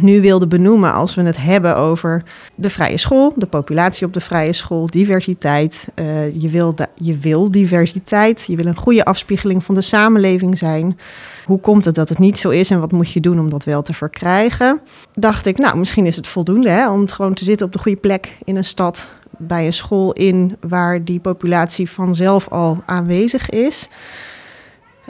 nu 0.00 0.20
wilde 0.20 0.46
benoemen 0.46 0.92
als 0.92 1.14
we 1.14 1.22
het 1.22 1.36
hebben 1.36 1.76
over 1.76 2.22
de 2.54 2.70
vrije 2.70 2.96
school, 2.96 3.32
de 3.36 3.46
populatie 3.46 4.06
op 4.06 4.12
de 4.12 4.20
vrije 4.20 4.52
school, 4.52 4.86
diversiteit. 4.86 5.88
Uh, 5.94 6.34
je, 6.34 6.48
wil 6.48 6.74
je 6.94 7.18
wil 7.18 7.50
diversiteit, 7.50 8.44
je 8.46 8.56
wil 8.56 8.66
een 8.66 8.76
goede 8.76 9.04
afspiegeling 9.04 9.64
van 9.64 9.74
de 9.74 9.80
samenleving 9.80 10.58
zijn. 10.58 10.98
Hoe 11.44 11.60
komt 11.60 11.84
het 11.84 11.94
dat 11.94 12.08
het 12.08 12.18
niet 12.18 12.38
zo 12.38 12.48
is 12.48 12.70
en 12.70 12.80
wat 12.80 12.92
moet 12.92 13.12
je 13.12 13.20
doen 13.20 13.38
om 13.38 13.50
dat 13.50 13.64
wel 13.64 13.82
te 13.82 13.94
verkrijgen? 13.94 14.80
Dacht 15.14 15.46
ik, 15.46 15.58
nou, 15.58 15.78
misschien 15.78 16.06
is 16.06 16.16
het 16.16 16.26
voldoende 16.26 16.68
hè, 16.68 16.90
om 16.90 17.08
gewoon 17.08 17.34
te 17.34 17.44
zitten 17.44 17.66
op 17.66 17.72
de 17.72 17.78
goede 17.78 17.98
plek 17.98 18.36
in 18.44 18.56
een 18.56 18.64
stad, 18.64 19.10
bij 19.38 19.66
een 19.66 19.72
school 19.72 20.12
in 20.12 20.56
waar 20.68 21.04
die 21.04 21.20
populatie 21.20 21.90
vanzelf 21.90 22.48
al 22.48 22.82
aanwezig 22.86 23.50
is. 23.50 23.88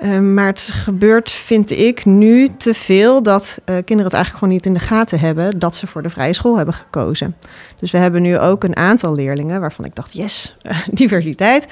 Ehm, 0.01 0.35
maar 0.35 0.47
het 0.47 0.71
gebeurt, 0.73 1.31
vind 1.31 1.71
ik, 1.71 2.05
nu 2.05 2.49
te 2.57 2.75
veel 2.75 3.23
dat 3.23 3.59
uh, 3.59 3.65
kinderen 3.65 4.05
het 4.05 4.13
eigenlijk 4.13 4.33
gewoon 4.33 4.55
niet 4.55 4.67
in 4.67 4.73
de 4.73 4.79
gaten 4.79 5.21
hebben 5.21 5.59
dat 5.59 5.77
ze 5.77 5.87
voor 5.87 6.03
de 6.03 6.11
vrije 6.11 6.33
school 6.33 6.57
hebben 6.57 6.75
gekozen. 6.75 7.37
Dus 7.79 7.91
we 7.91 7.99
hebben 7.99 8.23
nu 8.23 8.39
ook 8.39 8.65
een 8.65 8.77
aantal 8.77 9.15
leerlingen 9.15 9.61
waarvan 9.61 9.85
ik 9.85 9.95
dacht, 9.95 10.13
yes, 10.13 10.57
diversiteit. 10.93 11.67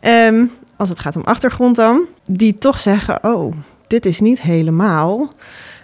Ehm, 0.00 0.44
als 0.76 0.88
het 0.88 0.98
gaat 0.98 1.16
om 1.16 1.24
achtergrond 1.24 1.76
dan, 1.76 2.06
die 2.26 2.54
toch 2.54 2.78
zeggen, 2.78 3.24
oh, 3.24 3.54
dit 3.86 4.06
is 4.06 4.20
niet 4.20 4.40
helemaal 4.40 5.32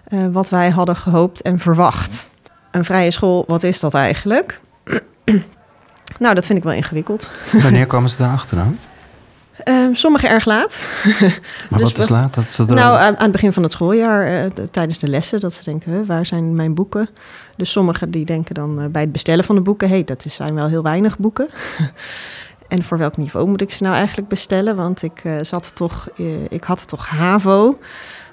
uh, 0.08 0.26
wat 0.32 0.48
wij 0.48 0.70
hadden 0.70 0.96
gehoopt 0.96 1.42
en 1.42 1.58
verwacht. 1.58 2.30
Een 2.70 2.84
vrije 2.84 3.10
school, 3.10 3.44
wat 3.46 3.62
is 3.62 3.80
dat 3.80 3.94
eigenlijk? 3.94 4.60
nou, 6.18 6.34
dat 6.34 6.46
vind 6.46 6.58
ik 6.58 6.64
wel 6.64 6.72
ingewikkeld. 6.72 7.30
Wanneer 7.52 7.86
kwamen 7.86 8.10
ze 8.10 8.16
daarachter 8.16 8.56
dan? 8.56 8.78
Um, 9.68 9.94
sommige 9.94 10.28
erg 10.28 10.44
laat. 10.44 10.80
Maar 11.70 11.78
dus 11.78 11.92
wat 11.92 11.98
is 11.98 12.08
laat? 12.08 12.34
Dat 12.34 12.50
ze 12.50 12.64
nou, 12.64 12.98
aan, 12.98 13.14
het 13.18 13.32
begin 13.32 13.52
van 13.52 13.62
het 13.62 13.72
schooljaar, 13.72 14.44
uh, 14.44 14.64
tijdens 14.70 14.98
de 14.98 15.08
lessen, 15.08 15.40
dat 15.40 15.52
ze 15.52 15.64
denken, 15.64 16.06
waar 16.06 16.26
zijn 16.26 16.54
mijn 16.54 16.74
boeken? 16.74 17.08
Dus 17.56 17.72
sommigen 17.72 18.10
die 18.10 18.24
denken 18.24 18.54
dan 18.54 18.80
uh, 18.80 18.86
bij 18.86 19.02
het 19.02 19.12
bestellen 19.12 19.44
van 19.44 19.54
de 19.54 19.60
boeken, 19.60 19.88
hé, 19.88 19.94
hey, 19.94 20.04
dat 20.04 20.24
zijn 20.28 20.54
wel 20.54 20.68
heel 20.68 20.82
weinig 20.82 21.18
boeken. 21.18 21.48
en 22.68 22.82
voor 22.82 22.98
welk 22.98 23.16
niveau 23.16 23.48
moet 23.48 23.60
ik 23.60 23.72
ze 23.72 23.82
nou 23.82 23.94
eigenlijk 23.94 24.28
bestellen? 24.28 24.76
Want 24.76 25.02
ik 25.02 25.24
uh, 25.24 25.40
zat 25.42 25.74
toch, 25.74 26.08
ik 26.48 26.64
had 26.64 26.88
toch 26.88 27.06
HAVO, 27.06 27.78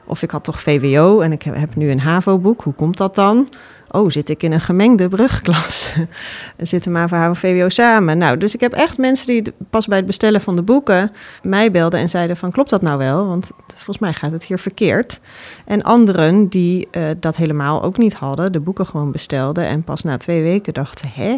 of 0.05 0.21
ik 0.21 0.31
had 0.31 0.43
toch 0.43 0.61
VWO 0.61 1.19
en 1.19 1.31
ik 1.31 1.41
heb, 1.41 1.55
heb 1.55 1.75
nu 1.75 1.91
een 1.91 2.01
HAVO-boek. 2.01 2.61
Hoe 2.61 2.73
komt 2.73 2.97
dat 2.97 3.15
dan? 3.15 3.49
Oh, 3.91 4.10
zit 4.10 4.29
ik 4.29 4.43
in 4.43 4.51
een 4.51 4.62
gemengde 4.62 5.07
brugklas? 5.07 5.93
Zitten 6.57 6.91
MAVO, 6.91 7.15
HAVO, 7.15 7.33
VWO 7.33 7.69
samen? 7.69 8.17
Nou, 8.17 8.38
dus 8.38 8.53
ik 8.53 8.60
heb 8.60 8.74
echt 8.74 8.98
mensen 8.98 9.27
die 9.27 9.53
pas 9.69 9.88
bij 9.88 9.98
het 9.98 10.05
bestellen 10.05 10.41
van 10.41 10.55
de 10.55 10.62
boeken 10.62 11.12
mij 11.43 11.71
belden 11.71 12.00
en 12.00 12.10
zeiden 12.10 12.38
van, 12.38 12.51
klopt 12.51 12.69
dat 12.69 12.81
nou 12.81 12.98
wel? 12.98 13.27
Want 13.27 13.51
volgens 13.67 14.00
mij 14.00 14.13
gaat 14.13 14.31
het 14.31 14.45
hier 14.45 14.60
verkeerd. 14.60 15.19
En 15.65 15.83
anderen 15.83 16.48
die 16.48 16.88
uh, 16.91 17.03
dat 17.19 17.36
helemaal 17.36 17.83
ook 17.83 17.98
niet 17.98 18.13
hadden, 18.13 18.51
de 18.51 18.60
boeken 18.60 18.86
gewoon 18.86 19.12
bestelden 19.12 19.65
en 19.65 19.83
pas 19.83 20.03
na 20.03 20.17
twee 20.17 20.41
weken 20.41 20.74
dachten, 20.74 21.10
hè, 21.13 21.38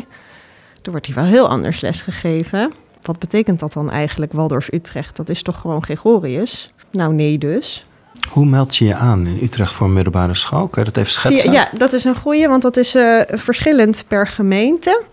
er 0.82 0.92
wordt 0.92 1.06
hier 1.06 1.16
wel 1.16 1.26
heel 1.26 1.48
anders 1.50 1.82
lesgegeven. 1.82 2.74
Wat 3.02 3.20
betekent 3.20 3.60
dat 3.60 3.74
dan 3.74 3.92
eigenlijk, 3.92 4.34
Waldorf-Utrecht? 4.34 5.16
Dat 5.16 5.30
is 5.30 5.42
toch 5.42 5.60
gewoon 5.60 5.84
Gregorius? 5.84 6.74
Nou, 6.92 7.14
nee 7.14 7.38
dus. 7.38 7.86
Hoe 8.30 8.46
meld 8.46 8.76
je 8.76 8.86
je 8.86 8.96
aan 8.96 9.28
in 9.28 9.40
Utrecht 9.44 9.74
voor 9.74 9.90
middelbare 9.90 10.34
school? 10.34 10.68
Kan 10.68 10.84
je 10.84 10.92
dat 10.92 10.98
even 10.98 11.12
schetsen? 11.12 11.52
Ja, 11.52 11.70
dat 11.78 11.94
is 11.94 12.04
een 12.04 12.16
goede, 12.16 12.48
want 12.48 12.62
dat 12.62 12.78
is 12.78 12.96
uh, 12.96 13.22
verschillend 13.26 14.04
per 14.08 14.28
gemeente. 14.28 15.04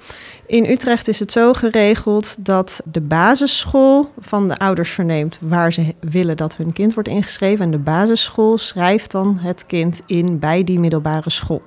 In 0.47 0.64
Utrecht 0.64 1.09
is 1.09 1.19
het 1.19 1.33
zo 1.33 1.52
geregeld 1.52 2.37
dat 2.38 2.81
de 2.85 3.00
basisschool 3.00 4.12
van 4.21 4.49
de 4.49 4.59
ouders 4.59 4.90
verneemt 4.90 5.38
waar 5.40 5.73
ze 5.73 5.95
willen 6.00 6.37
dat 6.37 6.57
hun 6.57 6.73
kind 6.73 6.95
wordt 6.95 7.09
ingeschreven. 7.09 7.64
En 7.64 7.71
de 7.71 7.79
basisschool 7.79 8.59
schrijft 8.59 9.11
dan 9.11 9.38
het 9.40 9.67
kind 9.67 10.02
in 10.07 10.38
bij 10.38 10.64
die 10.64 10.79
middelbare 10.79 11.31
school. 11.31 11.62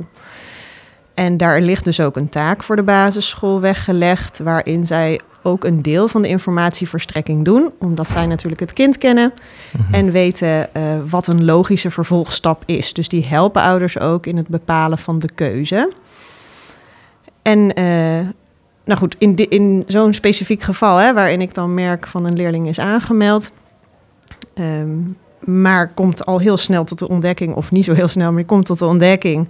En 1.14 1.38
daar 1.38 1.62
ligt 1.62 1.84
dus 1.84 2.00
ook 2.00 2.16
een 2.16 2.30
taak 2.30 2.64
voor 2.64 2.76
de 2.76 2.84
basisschool 2.84 3.62
weggelegd, 3.62 4.40
waarin 4.40 4.88
zij 4.88 5.20
ook 5.44 5.64
een 5.64 5.82
deel 5.82 6.08
van 6.08 6.22
de 6.22 6.28
informatieverstrekking 6.28 7.46
doen, 7.46 7.72
omdat 7.80 8.10
zij 8.10 8.26
natuurlijk 8.26 8.62
het 8.62 8.74
kind 8.74 8.98
kennen 8.98 9.34
mhm. 9.78 9.94
en 9.94 10.12
weten 10.12 10.70
uh, 10.78 10.84
wat 11.10 11.28
een 11.28 11.46
logische 11.46 11.92
vervolgstap 11.92 12.64
is. 12.66 12.94
Dus 12.94 13.10
die 13.10 13.26
helpen 13.26 13.62
ouders 13.62 14.00
ook 14.00 14.26
in 14.26 14.38
het 14.38 14.48
bepalen 14.48 14.98
van 14.98 15.20
de 15.20 15.30
keuze. 15.36 15.92
En 17.42 17.80
uh, 17.80 18.28
nou 18.86 19.00
goed, 19.00 19.16
in, 19.18 19.36
in 19.36 19.84
zo'n 19.88 20.14
specifiek 20.14 20.62
geval, 20.62 20.98
hè, 20.98 21.14
waarin 21.14 21.42
ik 21.42 21.54
dan 21.54 21.74
merk 21.74 22.08
van 22.08 22.26
een 22.26 22.36
leerling 22.36 22.68
is 22.68 22.80
aangemeld, 22.80 23.52
um, 24.60 25.18
maar 25.40 25.88
komt 25.94 26.26
al 26.26 26.40
heel 26.40 26.58
snel 26.58 26.84
tot 26.84 27.00
de 27.00 27.08
ontdekking, 27.08 27.56
of 27.56 27.72
niet 27.72 27.86
zo 27.86 27.94
heel 27.94 28.08
snel, 28.08 28.32
maar 28.32 28.40
je 28.40 28.46
komt 28.46 28.66
tot 28.66 28.80
de 28.80 28.86
ontdekking 28.86 29.48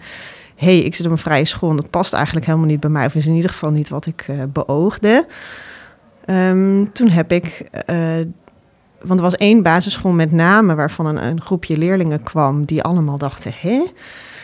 hey, 0.55 0.77
ik 0.77 0.95
zit 0.95 1.05
op 1.05 1.11
een 1.11 1.17
vrije 1.17 1.45
school 1.45 1.69
en 1.69 1.75
dat 1.75 1.89
past 1.89 2.13
eigenlijk 2.13 2.45
helemaal 2.45 2.67
niet 2.67 2.79
bij 2.79 2.89
mij, 2.89 3.05
of 3.05 3.15
is 3.15 3.27
in 3.27 3.33
ieder 3.33 3.49
geval 3.49 3.71
niet 3.71 3.89
wat 3.89 4.05
ik 4.05 4.25
uh, 4.29 4.43
beoogde. 4.49 5.27
Um, 6.29 6.91
toen 6.91 7.09
heb 7.09 7.31
ik, 7.31 7.69
uh, 7.89 7.95
want 9.01 9.19
er 9.19 9.25
was 9.25 9.35
één 9.35 9.61
basisschool 9.61 10.11
met 10.11 10.31
name 10.31 10.75
waarvan 10.75 11.05
een, 11.05 11.25
een 11.25 11.41
groepje 11.41 11.77
leerlingen 11.77 12.23
kwam 12.23 12.65
die 12.65 12.83
allemaal 12.83 13.17
dachten, 13.17 13.51
hè? 13.55 13.83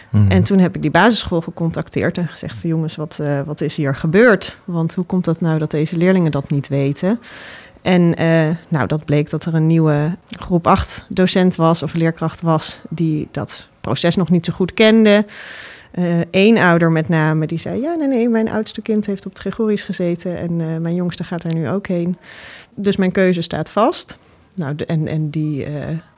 Mhm. 0.10 0.32
En 0.32 0.44
toen 0.44 0.60
heb 0.60 0.76
ik 0.76 0.82
die 0.82 0.92
basisschool 0.92 1.42
gecontacteerd 1.42 2.18
en 2.18 2.28
gezegd 2.28 2.58
van 2.58 2.70
jongens, 2.70 2.96
wat, 2.96 3.18
uh, 3.22 3.42
wat 3.42 3.62
is 3.62 3.76
hier 3.76 3.96
gebeurd? 3.96 4.58
Want 4.66 4.94
hoe 4.94 5.06
komt 5.06 5.26
dat 5.26 5.42
nou 5.42 5.60
dat 5.60 5.72
deze 5.72 5.98
leerlingen 5.98 6.32
dat 6.32 6.50
niet 6.50 6.68
weten? 6.68 7.20
En 7.82 8.22
uh, 8.22 8.56
nou, 8.68 8.88
dat 8.88 9.06
bleek 9.06 9.30
dat 9.30 9.46
er 9.46 9.56
een 9.56 9.68
nieuwe 9.68 10.18
groep 10.30 10.68
8 10.68 11.06
docent 11.08 11.56
was 11.56 11.84
of 11.84 11.94
leerkracht 11.94 12.42
was 12.42 12.82
die 12.90 13.28
dat 13.32 13.68
proces 13.82 14.16
nog 14.16 14.30
niet 14.30 14.46
zo 14.46 14.54
goed 14.54 14.74
kende. 14.74 15.26
Eén 16.32 16.56
uh, 16.56 16.64
ouder 16.64 16.92
met 16.92 17.10
name 17.10 17.48
die 17.48 17.58
zei: 17.58 17.82
Ja, 17.82 17.96
nee, 17.96 18.08
nee, 18.08 18.30
mijn 18.30 18.50
oudste 18.50 18.82
kind 18.82 19.06
heeft 19.06 19.26
op 19.26 19.32
het 19.32 19.42
Gregorisch 19.42 19.84
gezeten 19.84 20.38
en 20.38 20.60
uh, 20.60 20.78
mijn 20.78 20.96
jongste 20.96 21.24
gaat 21.24 21.44
er 21.44 21.54
nu 21.54 21.70
ook 21.70 21.88
heen. 21.88 22.18
Dus 22.76 22.96
mijn 22.96 23.12
keuze 23.12 23.42
staat 23.42 23.70
vast. 23.70 24.18
Nou, 24.56 24.76
de, 24.76 24.86
en, 24.86 25.08
en 25.08 25.30
die 25.30 25.66
uh, 25.66 25.72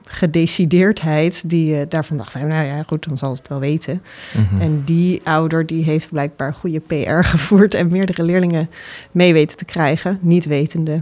gedecideerdheid, 0.05 1.49
die 1.49 1.87
daarvan 1.87 2.17
dacht 2.17 2.33
hij: 2.33 2.43
Nou 2.43 2.65
ja, 2.65 2.83
goed, 2.83 3.07
dan 3.07 3.17
zal 3.17 3.31
het 3.31 3.47
wel 3.47 3.59
weten. 3.59 4.03
Mm 4.33 4.47
-hmm. 4.49 4.61
En 4.61 4.81
die 4.85 5.21
ouder 5.23 5.65
die 5.65 5.83
heeft 5.83 6.09
blijkbaar 6.09 6.53
goede 6.53 6.79
PR 6.79 7.23
gevoerd 7.35 7.73
en 7.73 7.87
meerdere 7.87 8.23
leerlingen 8.23 8.69
mee 9.11 9.33
weten 9.33 9.57
te 9.57 9.65
krijgen, 9.65 10.17
niet 10.21 10.45
wetende 10.45 11.01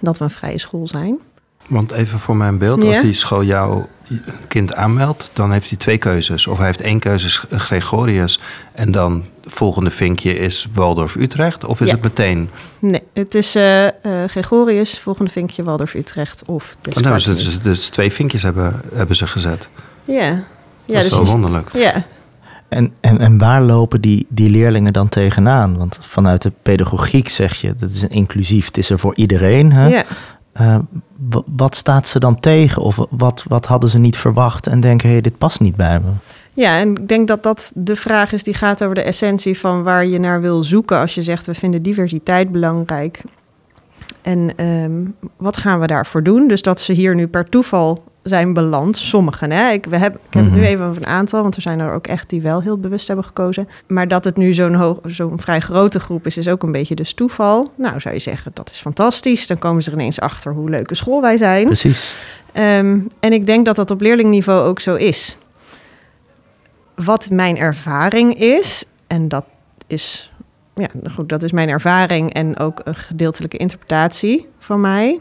dat 0.00 0.18
we 0.18 0.24
een 0.24 0.30
vrije 0.30 0.58
school 0.58 0.88
zijn. 0.88 1.18
Want 1.68 1.92
even 1.92 2.18
voor 2.18 2.36
mijn 2.36 2.58
beeld, 2.58 2.84
als 2.84 3.00
die 3.00 3.12
school 3.12 3.42
jouw 4.08 4.34
kind 4.48 4.74
aanmeldt, 4.74 5.30
dan 5.32 5.52
heeft 5.52 5.68
hij 5.68 5.78
twee 5.78 5.98
keuzes. 5.98 6.46
Of 6.46 6.56
hij 6.56 6.66
heeft 6.66 6.80
één 6.80 6.98
keuze 6.98 7.46
Gregorius 7.50 8.40
en 8.72 8.92
dan 8.92 9.24
het 9.44 9.52
volgende 9.54 9.90
vinkje 9.90 10.38
is 10.38 10.66
Waldorf 10.74 11.14
Utrecht. 11.14 11.64
Of 11.64 11.80
is 11.80 11.88
ja. 11.88 11.94
het 11.94 12.02
meteen? 12.02 12.50
Nee, 12.78 13.02
het 13.12 13.34
is 13.34 13.56
uh, 13.56 13.84
uh, 13.84 13.90
Gregorius, 14.26 14.98
volgende 14.98 15.30
vinkje 15.30 15.62
Waldorf 15.62 15.94
Utrecht 15.94 16.42
of 16.46 16.76
oh, 16.88 16.94
nou, 17.02 17.14
dus, 17.14 17.24
dus, 17.24 17.60
dus, 17.60 17.88
twee 17.88 18.12
vinkjes 18.12 18.42
hebben, 18.42 18.80
hebben 18.94 19.16
ze 19.16 19.26
gezet. 19.26 19.68
Ja. 20.04 20.22
ja 20.22 20.44
dat 20.84 20.96
is 20.96 21.02
dus 21.02 21.10
wel 21.10 21.26
wonderlijk. 21.26 21.72
Ja. 21.72 22.04
En, 22.68 22.92
en, 23.00 23.18
en 23.18 23.38
waar 23.38 23.62
lopen 23.62 24.00
die, 24.00 24.26
die 24.28 24.50
leerlingen 24.50 24.92
dan 24.92 25.08
tegenaan? 25.08 25.76
Want 25.76 25.98
vanuit 26.00 26.42
de 26.42 26.52
pedagogiek 26.62 27.28
zeg 27.28 27.54
je, 27.54 27.74
dat 27.74 27.90
is 27.90 28.02
een 28.02 28.10
inclusief, 28.10 28.66
het 28.66 28.78
is 28.78 28.90
er 28.90 28.98
voor 28.98 29.14
iedereen. 29.14 29.72
Hè? 29.72 29.88
Ja. 29.88 30.04
Uh, 30.60 30.78
wat 31.56 31.74
staat 31.74 32.08
ze 32.08 32.18
dan 32.18 32.40
tegen? 32.40 32.82
Of 32.82 32.98
wat, 33.10 33.44
wat 33.48 33.66
hadden 33.66 33.90
ze 33.90 33.98
niet 33.98 34.16
verwacht 34.16 34.66
en 34.66 34.80
denken, 34.80 35.06
hé, 35.06 35.12
hey, 35.12 35.22
dit 35.22 35.38
past 35.38 35.60
niet 35.60 35.76
bij 35.76 36.00
me? 36.00 36.10
Ja, 36.52 36.78
en 36.78 36.96
ik 36.96 37.08
denk 37.08 37.28
dat 37.28 37.42
dat 37.42 37.72
de 37.74 37.96
vraag 37.96 38.32
is 38.32 38.42
die 38.42 38.54
gaat 38.54 38.82
over 38.82 38.94
de 38.94 39.02
essentie 39.02 39.58
van 39.58 39.82
waar 39.82 40.06
je 40.06 40.18
naar 40.18 40.40
wil 40.40 40.62
zoeken 40.62 40.98
als 40.98 41.14
je 41.14 41.22
zegt 41.22 41.46
we 41.46 41.54
vinden 41.54 41.82
diversiteit 41.82 42.52
belangrijk. 42.52 43.22
En 44.22 44.64
um, 44.66 45.14
wat 45.36 45.56
gaan 45.56 45.80
we 45.80 45.86
daarvoor 45.86 46.22
doen? 46.22 46.48
Dus 46.48 46.62
dat 46.62 46.80
ze 46.80 46.92
hier 46.92 47.14
nu 47.14 47.26
per 47.26 47.44
toeval 47.44 48.04
zijn 48.28 48.52
beland. 48.52 48.96
Sommigen, 48.96 49.50
hè. 49.50 49.70
Ik, 49.70 49.84
we 49.84 49.96
heb, 49.96 50.14
ik 50.14 50.20
heb 50.30 50.42
mm 50.42 50.48
-hmm. 50.48 50.50
het 50.52 50.62
nu 50.62 50.66
even 50.66 50.84
over 50.84 51.02
een 51.02 51.08
aantal, 51.08 51.42
want 51.42 51.56
er 51.56 51.62
zijn 51.62 51.80
er 51.80 51.92
ook 51.92 52.06
echt 52.06 52.30
die 52.30 52.42
wel 52.42 52.62
heel 52.62 52.78
bewust 52.78 53.06
hebben 53.06 53.24
gekozen. 53.24 53.68
Maar 53.86 54.08
dat 54.08 54.24
het 54.24 54.36
nu 54.36 54.52
zo'n 54.52 54.98
zo'n 55.04 55.40
vrij 55.40 55.60
grote 55.60 56.00
groep 56.00 56.26
is, 56.26 56.36
is 56.36 56.48
ook 56.48 56.62
een 56.62 56.72
beetje 56.72 56.94
dus 56.94 57.12
toeval. 57.12 57.72
Nou, 57.74 58.00
zou 58.00 58.14
je 58.14 58.20
zeggen, 58.20 58.50
dat 58.54 58.70
is 58.70 58.78
fantastisch. 58.78 59.46
Dan 59.46 59.58
komen 59.58 59.82
ze 59.82 59.90
er 59.90 59.96
ineens 59.96 60.20
achter 60.20 60.52
hoe 60.52 60.70
leuke 60.70 60.94
school 60.94 61.20
wij 61.20 61.36
zijn. 61.36 61.64
Precies. 61.64 62.24
Um, 62.54 63.06
en 63.20 63.32
ik 63.32 63.46
denk 63.46 63.64
dat 63.64 63.76
dat 63.76 63.90
op 63.90 64.00
leerlingniveau 64.00 64.68
ook 64.68 64.80
zo 64.80 64.94
is. 64.94 65.36
Wat 66.94 67.30
mijn 67.30 67.56
ervaring 67.56 68.40
is, 68.40 68.84
en 69.06 69.28
dat 69.28 69.44
is, 69.86 70.32
ja, 70.74 70.88
goed, 71.14 71.28
dat 71.28 71.42
is 71.42 71.52
mijn 71.52 71.68
ervaring 71.68 72.32
en 72.32 72.58
ook 72.58 72.80
een 72.84 72.94
gedeeltelijke 72.94 73.56
interpretatie 73.56 74.48
van 74.58 74.80
mij. 74.80 75.20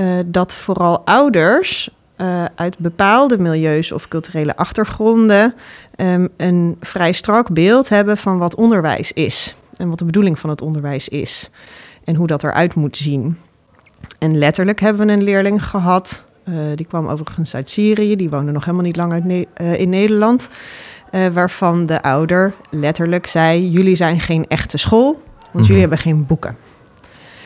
Uh, 0.00 0.18
dat 0.26 0.54
vooral 0.54 1.00
ouders 1.04 1.90
uh, 2.20 2.44
uit 2.54 2.78
bepaalde 2.78 3.38
milieus 3.38 3.92
of 3.92 4.08
culturele 4.08 4.56
achtergronden 4.56 5.54
um, 5.96 6.28
een 6.36 6.76
vrij 6.80 7.12
strak 7.12 7.50
beeld 7.50 7.88
hebben 7.88 8.16
van 8.16 8.38
wat 8.38 8.54
onderwijs 8.54 9.12
is 9.12 9.54
en 9.76 9.88
wat 9.88 9.98
de 9.98 10.04
bedoeling 10.04 10.38
van 10.38 10.50
het 10.50 10.60
onderwijs 10.62 11.08
is 11.08 11.50
en 12.04 12.14
hoe 12.14 12.26
dat 12.26 12.42
eruit 12.44 12.74
moet 12.74 12.96
zien. 12.96 13.38
En 14.18 14.38
letterlijk 14.38 14.80
hebben 14.80 15.06
we 15.06 15.12
een 15.12 15.22
leerling 15.22 15.64
gehad, 15.64 16.24
uh, 16.44 16.54
die 16.74 16.86
kwam 16.86 17.06
overigens 17.08 17.54
uit 17.54 17.70
Syrië, 17.70 18.16
die 18.16 18.30
woonde 18.30 18.52
nog 18.52 18.64
helemaal 18.64 18.86
niet 18.86 18.96
lang 18.96 19.12
uit 19.12 19.24
ne 19.24 19.46
uh, 19.60 19.80
in 19.80 19.88
Nederland. 19.88 20.48
eh, 21.10 21.26
waarvan 21.26 21.86
de 21.86 22.02
ouder 22.02 22.54
letterlijk 22.70 23.26
zei: 23.26 23.70
Jullie 23.70 23.94
zijn 23.96 24.20
geen 24.20 24.46
echte 24.48 24.76
school, 24.78 25.12
want 25.40 25.52
Mhm. 25.52 25.62
jullie 25.64 25.80
hebben 25.80 25.98
geen 25.98 26.26
boeken. 26.26 26.56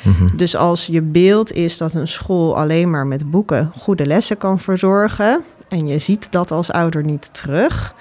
Mhm. 0.02 0.36
Dus 0.36 0.56
als 0.56 0.86
je 0.86 1.02
beeld 1.02 1.52
is 1.52 1.76
dat 1.76 1.94
een 1.94 2.08
school 2.08 2.56
alleen 2.56 2.90
maar 2.90 3.06
met 3.06 3.30
boeken 3.30 3.70
goede 3.76 4.06
lessen 4.06 4.36
kan 4.36 4.60
verzorgen 4.60 5.44
en 5.68 5.86
je 5.86 5.98
ziet 5.98 6.32
dat 6.32 6.50
als 6.50 6.70
ouder 6.70 7.04
niet 7.04 7.34
terug. 7.34 7.94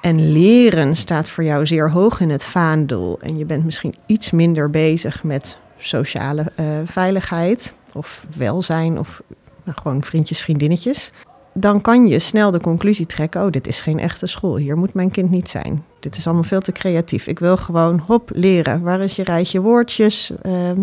En 0.00 0.32
leren 0.32 0.96
staat 0.96 1.28
voor 1.28 1.44
jou 1.44 1.66
zeer 1.66 1.90
hoog 1.90 2.20
in 2.20 2.30
het 2.30 2.44
vaandel. 2.44 3.18
En 3.20 3.38
je 3.38 3.46
bent 3.46 3.64
misschien 3.64 3.94
iets 4.06 4.30
minder 4.30 4.70
bezig 4.70 5.22
met 5.22 5.58
sociale 5.78 6.52
eh, 6.54 6.66
veiligheid 6.84 7.72
of 7.92 8.26
welzijn 8.36 8.98
of 8.98 9.22
nou, 9.64 9.78
gewoon 9.78 10.04
vriendjes, 10.04 10.40
vriendinnetjes. 10.40 11.12
Dan 11.58 11.80
kan 11.80 12.06
je 12.06 12.18
snel 12.18 12.50
de 12.50 12.60
conclusie 12.60 13.06
trekken: 13.06 13.44
oh, 13.44 13.50
dit 13.50 13.66
is 13.66 13.80
geen 13.80 13.98
echte 13.98 14.26
school. 14.26 14.56
Hier 14.56 14.76
moet 14.76 14.94
mijn 14.94 15.10
kind 15.10 15.30
niet 15.30 15.48
zijn. 15.48 15.84
Dit 16.00 16.16
is 16.16 16.24
allemaal 16.26 16.44
veel 16.44 16.60
te 16.60 16.72
creatief. 16.72 17.26
Ik 17.26 17.38
wil 17.38 17.56
gewoon 17.56 18.02
hop 18.06 18.30
leren. 18.34 18.82
Waar 18.82 19.00
is 19.00 19.16
je 19.16 19.24
rijtje 19.24 19.60
woordjes? 19.60 20.30
Ehm, 20.42 20.80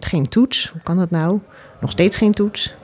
geen 0.00 0.28
toets. 0.28 0.68
Hoe 0.72 0.80
kan 0.82 0.96
dat 0.96 1.10
nou? 1.10 1.38
Nog 1.80 1.90
steeds 1.90 2.16
geen 2.16 2.32
toets. 2.32 2.74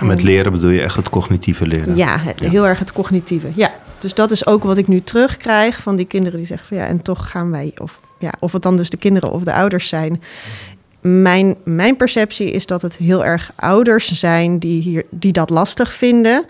En 0.00 0.06
met 0.06 0.18
En- 0.18 0.24
leren 0.24 0.52
bedoel 0.52 0.70
je 0.70 0.80
echt 0.82 0.96
het 0.96 1.08
cognitieve 1.10 1.66
leren? 1.66 1.96
Ja, 1.96 2.20
Ja. 2.36 2.48
heel 2.50 2.66
erg 2.66 2.78
het 2.78 2.92
cognitieve. 2.92 3.48
Ja, 3.54 3.74
dus 3.98 4.14
dat 4.14 4.30
is 4.30 4.46
ook 4.46 4.62
wat 4.62 4.76
ik 4.76 4.88
nu 4.88 5.00
terugkrijg 5.02 5.82
van 5.82 5.96
die 5.96 6.06
kinderen 6.06 6.38
die 6.38 6.46
zeggen 6.46 6.66
van 6.68 6.76
ja, 6.76 6.86
en 6.86 7.02
toch 7.02 7.30
gaan 7.30 7.50
wij, 7.50 7.72
of, 7.78 8.00
ja, 8.18 8.32
of 8.40 8.52
het 8.52 8.62
dan 8.62 8.76
dus 8.76 8.90
de 8.90 8.96
kinderen 8.96 9.30
of 9.32 9.42
de 9.42 9.52
ouders 9.52 9.88
zijn. 9.88 10.22
Mijn, 11.08 11.56
mijn 11.64 11.96
perceptie 11.96 12.50
is 12.50 12.66
dat 12.66 12.82
het 12.82 12.96
heel 12.96 13.24
erg 13.24 13.52
ouders 13.56 14.12
zijn 14.12 14.58
die, 14.58 14.82
hier, 14.82 15.04
die 15.10 15.32
dat 15.32 15.50
lastig 15.50 15.94
vinden. 15.94 16.44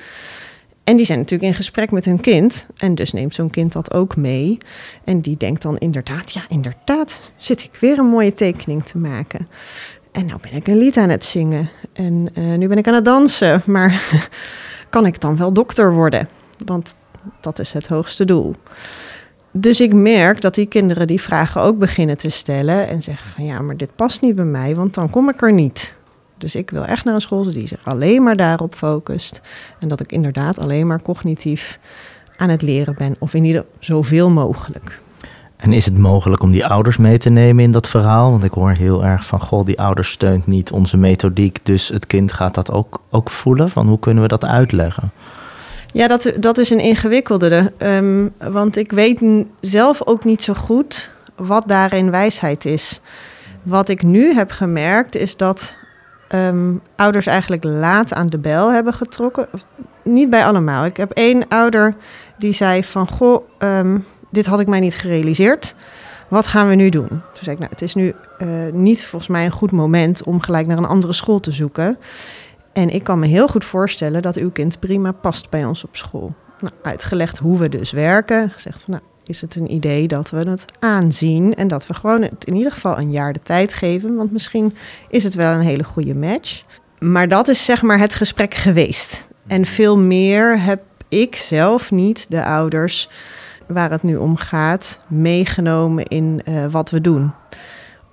En 0.84 0.96
die 0.96 1.06
zijn 1.06 1.18
natuurlijk 1.18 1.50
in 1.50 1.56
gesprek 1.56 1.90
met 1.90 2.04
hun 2.04 2.20
kind. 2.20 2.66
En 2.76 2.94
dus 2.94 3.12
neemt 3.12 3.34
zo'n 3.34 3.50
kind 3.50 3.72
dat 3.72 3.94
ook 3.94 4.16
mee. 4.16 4.58
En 5.04 5.20
die 5.20 5.36
denkt 5.36 5.62
dan 5.62 5.78
inderdaad, 5.78 6.32
ja, 6.32 6.44
inderdaad, 6.48 7.20
zit 7.36 7.62
ik 7.62 7.76
weer 7.80 7.98
een 7.98 8.06
mooie 8.06 8.32
tekening 8.32 8.84
te 8.84 8.98
maken. 8.98 9.48
En 10.12 10.26
nou 10.26 10.40
ben 10.40 10.52
ik 10.52 10.66
een 10.66 10.78
lied 10.78 10.96
aan 10.96 11.08
het 11.08 11.24
zingen. 11.24 11.70
En 11.92 12.28
eh, 12.34 12.44
nu 12.44 12.68
ben 12.68 12.78
ik 12.78 12.88
aan 12.88 12.94
het 12.94 13.04
dansen. 13.04 13.62
Maar 13.76 14.02
kan 14.90 15.06
ik 15.06 15.20
dan 15.20 15.36
wel 15.36 15.52
dokter 15.52 15.92
worden? 15.92 16.28
Want 16.64 16.94
dat 17.40 17.58
is 17.58 17.72
het 17.72 17.86
hoogste 17.86 18.24
doel. 18.24 18.54
Dus 19.58 19.80
ik 19.80 19.94
merk 19.94 20.40
dat 20.40 20.54
die 20.54 20.66
kinderen 20.66 21.06
die 21.06 21.20
vragen 21.20 21.60
ook 21.60 21.78
beginnen 21.78 22.16
te 22.16 22.30
stellen 22.30 22.88
en 22.88 23.02
zeggen 23.02 23.30
van 23.30 23.44
ja, 23.44 23.60
maar 23.60 23.76
dit 23.76 23.96
past 23.96 24.20
niet 24.20 24.34
bij 24.34 24.44
mij, 24.44 24.76
want 24.76 24.94
dan 24.94 25.10
kom 25.10 25.28
ik 25.28 25.42
er 25.42 25.52
niet. 25.52 25.94
Dus 26.38 26.54
ik 26.54 26.70
wil 26.70 26.84
echt 26.84 27.04
naar 27.04 27.14
een 27.14 27.20
school 27.20 27.50
die 27.50 27.66
zich 27.66 27.78
alleen 27.84 28.22
maar 28.22 28.36
daarop 28.36 28.74
focust 28.74 29.40
en 29.78 29.88
dat 29.88 30.00
ik 30.00 30.12
inderdaad 30.12 30.58
alleen 30.58 30.86
maar 30.86 31.02
cognitief 31.02 31.78
aan 32.36 32.48
het 32.48 32.62
leren 32.62 32.94
ben, 32.98 33.16
of 33.18 33.34
in 33.34 33.44
ieder 33.44 33.64
zoveel 33.78 34.30
mogelijk. 34.30 35.00
En 35.56 35.72
is 35.72 35.84
het 35.84 35.98
mogelijk 35.98 36.42
om 36.42 36.50
die 36.50 36.66
ouders 36.66 36.96
mee 36.96 37.18
te 37.18 37.30
nemen 37.30 37.64
in 37.64 37.70
dat 37.70 37.88
verhaal? 37.88 38.30
Want 38.30 38.44
ik 38.44 38.52
hoor 38.52 38.70
heel 38.70 39.04
erg 39.04 39.26
van, 39.26 39.40
goh, 39.40 39.66
die 39.66 39.80
ouders 39.80 40.10
steunt 40.10 40.46
niet 40.46 40.70
onze 40.70 40.96
methodiek, 40.96 41.58
dus 41.62 41.88
het 41.88 42.06
kind 42.06 42.32
gaat 42.32 42.54
dat 42.54 42.70
ook, 42.70 43.00
ook 43.10 43.30
voelen. 43.30 43.70
Van 43.70 43.88
hoe 43.88 43.98
kunnen 43.98 44.22
we 44.22 44.28
dat 44.28 44.44
uitleggen? 44.44 45.10
Ja, 45.96 46.06
dat, 46.06 46.32
dat 46.40 46.58
is 46.58 46.70
een 46.70 46.80
ingewikkelde. 46.80 47.72
ehm, 47.76 48.28
want 48.38 48.76
ik 48.76 48.90
weet 48.90 49.20
zelf 49.60 50.06
ook 50.06 50.24
niet 50.24 50.42
zo 50.42 50.54
goed 50.54 51.10
wat 51.36 51.62
daarin 51.66 52.10
wijsheid 52.10 52.64
is. 52.64 53.00
Wat 53.62 53.88
ik 53.88 54.02
nu 54.02 54.34
heb 54.34 54.50
gemerkt 54.50 55.14
is 55.14 55.36
dat 55.36 55.74
ehm, 56.28 56.74
ouders 56.96 57.26
eigenlijk 57.26 57.64
laat 57.64 58.12
aan 58.12 58.26
de 58.26 58.38
bel 58.38 58.72
hebben 58.72 58.92
getrokken. 58.92 59.48
Niet 60.02 60.30
bij 60.30 60.44
allemaal. 60.44 60.84
Ik 60.84 60.96
heb 60.96 61.10
één 61.10 61.48
ouder 61.48 61.94
die 62.38 62.52
zei 62.52 62.84
van... 62.84 63.08
Goh, 63.08 63.48
ehm, 63.58 63.98
dit 64.30 64.46
had 64.46 64.60
ik 64.60 64.66
mij 64.66 64.80
niet 64.80 64.96
gerealiseerd. 64.96 65.74
Wat 66.28 66.46
gaan 66.46 66.68
we 66.68 66.74
nu 66.74 66.88
doen? 66.88 67.08
Toen 67.08 67.20
zei 67.42 67.50
ik, 67.50 67.58
nou, 67.58 67.70
het 67.70 67.82
is 67.82 67.94
nu 67.94 68.14
eh, 68.38 68.48
niet 68.72 69.04
volgens 69.04 69.30
mij 69.30 69.44
een 69.44 69.50
goed 69.50 69.72
moment... 69.72 70.22
om 70.22 70.40
gelijk 70.40 70.66
naar 70.66 70.78
een 70.78 70.84
andere 70.84 71.12
school 71.12 71.40
te 71.40 71.52
zoeken. 71.52 71.98
En 72.76 72.90
ik 72.90 73.04
kan 73.04 73.18
me 73.18 73.26
heel 73.26 73.48
goed 73.48 73.64
voorstellen 73.64 74.22
dat 74.22 74.36
uw 74.36 74.50
kind 74.50 74.78
prima 74.78 75.12
past 75.12 75.50
bij 75.50 75.64
ons 75.64 75.84
op 75.84 75.96
school. 75.96 76.34
Nou, 76.60 76.72
uitgelegd 76.82 77.38
hoe 77.38 77.58
we 77.58 77.68
dus 77.68 77.90
werken. 77.90 78.50
Gezegd 78.50 78.82
van, 78.82 78.94
nou, 78.94 79.04
is 79.24 79.40
het 79.40 79.56
een 79.56 79.72
idee 79.72 80.08
dat 80.08 80.30
we 80.30 80.48
het 80.48 80.64
aanzien 80.78 81.54
en 81.54 81.68
dat 81.68 81.86
we 81.86 81.94
gewoon 81.94 82.22
het 82.22 82.44
in 82.44 82.54
ieder 82.54 82.72
geval 82.72 82.98
een 82.98 83.10
jaar 83.10 83.32
de 83.32 83.40
tijd 83.42 83.72
geven, 83.72 84.14
want 84.14 84.32
misschien 84.32 84.76
is 85.08 85.24
het 85.24 85.34
wel 85.34 85.52
een 85.52 85.60
hele 85.60 85.84
goede 85.84 86.14
match. 86.14 86.62
Maar 86.98 87.28
dat 87.28 87.48
is 87.48 87.64
zeg 87.64 87.82
maar 87.82 87.98
het 87.98 88.14
gesprek 88.14 88.54
geweest. 88.54 89.26
En 89.46 89.64
veel 89.64 89.98
meer 89.98 90.62
heb 90.62 90.82
ik 91.08 91.36
zelf 91.36 91.90
niet 91.90 92.26
de 92.28 92.44
ouders 92.44 93.08
waar 93.66 93.90
het 93.90 94.02
nu 94.02 94.16
om 94.16 94.36
gaat 94.36 94.98
meegenomen 95.08 96.04
in 96.04 96.40
eh, 96.44 96.66
wat 96.66 96.90
we 96.90 97.00
doen. 97.00 97.32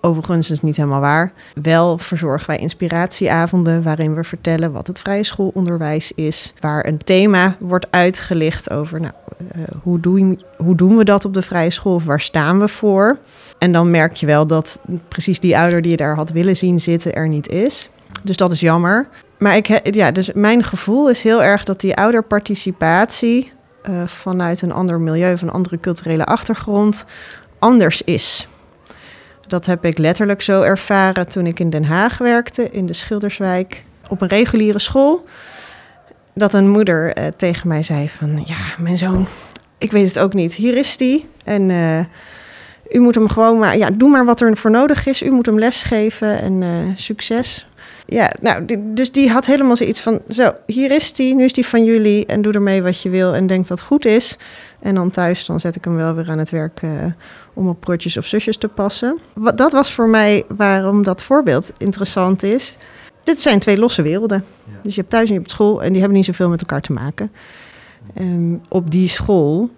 Overigens 0.05 0.51
is 0.51 0.61
niet 0.61 0.75
helemaal 0.75 0.99
waar. 0.99 1.31
Wel 1.61 1.97
verzorgen 1.97 2.47
wij 2.47 2.57
inspiratieavonden 2.57 3.83
waarin 3.83 4.15
we 4.15 4.23
vertellen 4.23 4.71
wat 4.71 4.87
het 4.87 4.99
vrije 4.99 5.23
schoolonderwijs 5.23 6.11
is. 6.11 6.53
Waar 6.59 6.85
een 6.85 6.97
thema 6.97 7.55
wordt 7.59 7.87
uitgelicht 7.89 8.69
over 8.69 8.99
nou, 8.99 9.13
eh, 9.51 9.61
hoe, 9.81 9.99
doen, 9.99 10.41
hoe 10.57 10.75
doen 10.75 10.97
we 10.97 11.03
dat 11.03 11.25
op 11.25 11.33
de 11.33 11.41
vrije 11.41 11.69
school 11.69 11.95
of 11.95 12.03
waar 12.03 12.21
staan 12.21 12.59
we 12.59 12.67
voor. 12.67 13.17
En 13.57 13.71
dan 13.71 13.91
merk 13.91 14.15
je 14.15 14.25
wel 14.25 14.47
dat 14.47 14.79
precies 15.07 15.39
die 15.39 15.57
ouder 15.57 15.81
die 15.81 15.91
je 15.91 15.97
daar 15.97 16.15
had 16.15 16.29
willen 16.29 16.57
zien 16.57 16.81
zitten 16.81 17.13
er 17.13 17.27
niet 17.27 17.49
is. 17.49 17.89
Dus 18.23 18.37
dat 18.37 18.51
is 18.51 18.59
jammer. 18.59 19.07
Maar 19.37 19.55
ik, 19.55 19.95
ja, 19.95 20.11
dus 20.11 20.31
mijn 20.33 20.63
gevoel 20.63 21.09
is 21.09 21.23
heel 21.23 21.43
erg 21.43 21.63
dat 21.63 21.79
die 21.79 21.95
ouderparticipatie 21.95 23.51
eh, 23.81 24.03
vanuit 24.05 24.61
een 24.61 24.73
ander 24.73 24.99
milieu, 24.99 25.37
van 25.37 25.47
een 25.47 25.53
andere 25.53 25.79
culturele 25.79 26.25
achtergrond, 26.25 27.05
anders 27.59 28.01
is. 28.01 28.47
Dat 29.53 29.65
heb 29.65 29.85
ik 29.85 29.97
letterlijk 29.97 30.41
zo 30.41 30.61
ervaren 30.61 31.27
toen 31.27 31.45
ik 31.45 31.59
in 31.59 31.69
Den 31.69 31.83
Haag 31.83 32.17
werkte, 32.17 32.71
in 32.71 32.85
de 32.85 32.93
Schilderswijk, 32.93 33.83
op 34.09 34.21
een 34.21 34.27
reguliere 34.27 34.79
school. 34.79 35.25
Dat 36.33 36.53
een 36.53 36.69
moeder 36.69 37.13
eh, 37.13 37.27
tegen 37.37 37.67
mij 37.67 37.83
zei 37.83 38.09
van, 38.09 38.43
ja, 38.45 38.55
mijn 38.77 38.97
zoon, 38.97 39.27
ik 39.77 39.91
weet 39.91 40.07
het 40.07 40.19
ook 40.19 40.33
niet. 40.33 40.53
Hier 40.53 40.77
is 40.77 40.97
die 40.97 41.27
en 41.43 41.69
eh, 41.69 41.99
u 42.91 42.99
moet 42.99 43.15
hem 43.15 43.29
gewoon 43.29 43.59
maar, 43.59 43.77
ja, 43.77 43.89
doe 43.89 44.09
maar 44.09 44.25
wat 44.25 44.41
er 44.41 44.57
voor 44.57 44.71
nodig 44.71 45.05
is. 45.05 45.23
U 45.23 45.31
moet 45.31 45.45
hem 45.45 45.59
lesgeven 45.59 46.39
en 46.39 46.63
eh, 46.63 46.69
succes. 46.95 47.67
Ja, 48.05 48.31
nou, 48.41 48.65
die- 48.65 48.93
dus 48.93 49.11
die 49.11 49.29
had 49.29 49.45
helemaal 49.45 49.75
zoiets 49.75 49.99
van, 49.99 50.19
zo, 50.29 50.53
hier 50.65 50.91
is 50.91 51.13
die, 51.13 51.35
nu 51.35 51.43
is 51.43 51.53
die 51.53 51.65
van 51.65 51.83
jullie 51.83 52.25
en 52.25 52.41
doe 52.41 52.53
ermee 52.53 52.81
wat 52.83 53.01
je 53.01 53.09
wil 53.09 53.33
en 53.33 53.47
denk 53.47 53.67
dat 53.67 53.77
het 53.77 53.87
goed 53.87 54.05
is. 54.05 54.37
En 54.79 54.95
dan 54.95 55.09
thuis, 55.09 55.45
dan 55.45 55.59
zet 55.59 55.75
ik 55.75 55.83
hem 55.83 55.95
wel 55.95 56.13
weer 56.15 56.29
aan 56.29 56.37
het 56.37 56.49
werk 56.49 56.81
eh, 56.81 56.89
om 57.53 57.67
op 57.69 57.79
broertjes 57.79 58.17
of 58.17 58.25
zusjes 58.25 58.57
te 58.57 58.67
passen. 58.67 59.19
Wat, 59.33 59.57
dat 59.57 59.71
was 59.71 59.91
voor 59.91 60.07
mij 60.09 60.43
waarom 60.47 61.03
dat 61.03 61.23
voorbeeld 61.23 61.71
interessant 61.77 62.43
is. 62.43 62.77
Dit 63.23 63.39
zijn 63.41 63.59
twee 63.59 63.77
losse 63.77 64.01
werelden. 64.01 64.45
Dus 64.81 64.93
je 64.95 64.99
hebt 64.99 65.11
thuis 65.11 65.27
en 65.27 65.33
je 65.33 65.39
hebt 65.39 65.51
school 65.51 65.83
en 65.83 65.89
die 65.91 65.99
hebben 65.99 66.17
niet 66.17 66.25
zoveel 66.27 66.49
met 66.49 66.59
elkaar 66.59 66.81
te 66.81 66.93
maken. 66.93 67.31
Ehm, 68.13 68.55
op 68.69 68.91
die 68.91 69.07
school, 69.07 69.69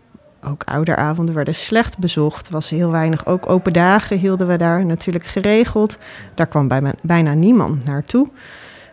ook 0.47 0.63
ouderavonden 0.63 1.36
werden 1.36 1.55
slecht 1.55 1.97
bezocht. 1.97 2.49
Was 2.49 2.69
heel 2.69 2.91
weinig, 2.91 3.25
ook 3.25 3.49
open 3.49 3.73
dagen 3.73 4.17
hielden 4.17 4.47
we 4.47 4.58
daar 4.58 4.86
natuurlijk 4.86 5.25
geregeld. 5.25 5.97
Daar 6.36 6.47
kwam 6.47 6.71
bijna 7.01 7.34
niemand 7.34 7.86
naartoe. 7.86 8.27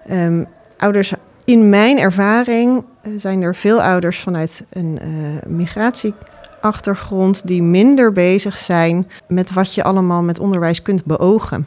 Ehm, 0.07 0.45
ouders, 0.79 1.13
in 1.45 1.69
mijn 1.69 1.99
ervaring 1.99 2.85
eh, 3.03 3.13
zijn 3.17 3.43
er 3.43 3.55
veel 3.55 3.83
ouders 3.83 4.19
vanuit 4.19 4.67
een 4.71 4.99
eh, 4.99 5.09
migratieachtergrond 5.47 7.47
die 7.47 7.63
minder 7.63 8.13
bezig 8.13 8.57
zijn 8.57 9.11
met 9.29 9.53
wat 9.53 9.75
je 9.75 9.83
allemaal 9.83 10.23
met 10.23 10.39
onderwijs 10.39 10.83
kunt 10.83 11.05
beogen. 11.05 11.67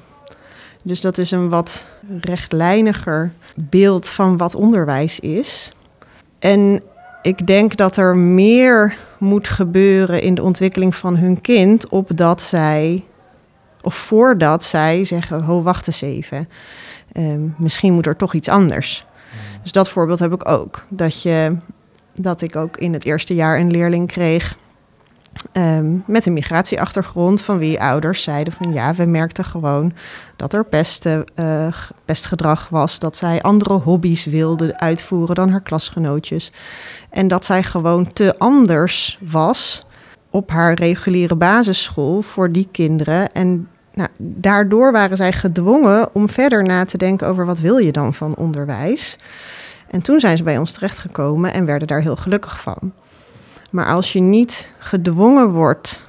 Dus 0.83 1.01
dat 1.01 1.17
is 1.17 1.31
een 1.31 1.49
wat 1.49 1.85
rechtlijniger 2.21 3.31
beeld 3.55 4.07
van 4.07 4.37
wat 4.37 4.55
onderwijs 4.55 5.19
is. 5.19 5.73
En 6.39 6.81
ik 7.25 7.47
denk 7.47 7.75
dat 7.75 7.97
er 7.97 8.17
meer 8.17 8.95
moet 9.17 9.47
gebeuren 9.47 10.21
in 10.21 10.35
de 10.35 10.43
ontwikkeling 10.43 10.95
van 10.95 11.17
hun 11.17 11.41
kind, 11.41 11.89
opdat 11.89 12.41
zij, 12.41 13.03
of 13.81 13.95
voordat 13.95 14.63
zij 14.63 15.03
zeggen: 15.03 15.43
Ho, 15.43 15.61
wacht 15.61 15.87
eens 15.87 16.01
even. 16.01 16.49
Ehm, 17.11 17.41
misschien 17.57 17.93
moet 17.93 18.05
er 18.05 18.15
toch 18.15 18.33
iets 18.33 18.47
anders. 18.47 19.05
Dus 19.61 19.71
dat 19.71 19.89
voorbeeld 19.89 20.19
heb 20.19 20.33
ik 20.33 20.47
ook. 20.47 20.85
Dat, 20.89 21.21
je, 21.21 21.57
dat 22.13 22.41
ik 22.41 22.55
ook 22.55 22.77
in 22.77 22.93
het 22.93 23.05
eerste 23.05 23.35
jaar 23.35 23.59
een 23.59 23.71
leerling 23.71 24.07
kreeg 24.07 24.57
ehm, 25.51 25.97
met 26.05 26.25
een 26.25 26.33
migratieachtergrond, 26.33 27.41
van 27.41 27.57
wie 27.57 27.81
ouders 27.81 28.23
zeiden 28.23 28.53
van 28.53 28.73
ja, 28.73 28.93
we 28.93 29.05
merkten 29.05 29.45
gewoon 29.45 29.93
dat 30.35 30.53
er 30.53 30.65
eh, 31.35 31.67
g- 31.71 31.91
pestgedrag 32.05 32.69
was, 32.69 32.99
dat 32.99 33.15
zij 33.15 33.41
andere 33.41 33.73
hobby's 33.73 34.25
wilde 34.25 34.79
uitvoeren 34.79 35.35
dan 35.35 35.49
haar 35.49 35.61
klasgenootjes. 35.61 36.51
En 37.09 37.27
dat 37.27 37.45
zij 37.45 37.63
gewoon 37.63 38.13
te 38.13 38.37
anders 38.37 39.19
was 39.21 39.85
op 40.29 40.49
haar 40.49 40.73
reguliere 40.73 41.35
basisschool 41.35 42.21
voor 42.21 42.51
die 42.51 42.67
kinderen. 42.71 43.31
En 43.31 43.67
nou, 43.93 44.09
daardoor 44.17 44.91
waren 44.91 45.17
zij 45.17 45.33
gedwongen 45.33 46.09
om 46.13 46.29
verder 46.29 46.63
na 46.63 46.85
te 46.85 46.97
denken 46.97 47.27
over 47.27 47.45
wat 47.45 47.59
wil 47.59 47.77
je 47.77 47.91
dan 47.91 48.13
van 48.13 48.35
onderwijs. 48.35 49.17
En 49.89 50.01
toen 50.01 50.19
zijn 50.19 50.37
ze 50.37 50.43
bij 50.43 50.57
ons 50.57 50.71
terechtgekomen 50.71 51.53
en 51.53 51.65
werden 51.65 51.87
daar 51.87 52.01
heel 52.01 52.15
gelukkig 52.15 52.61
van. 52.61 52.93
Maar 53.75 53.85
als 53.85 54.13
je 54.13 54.19
niet 54.19 54.69
gedwongen 54.77 55.49
wordt 55.49 56.01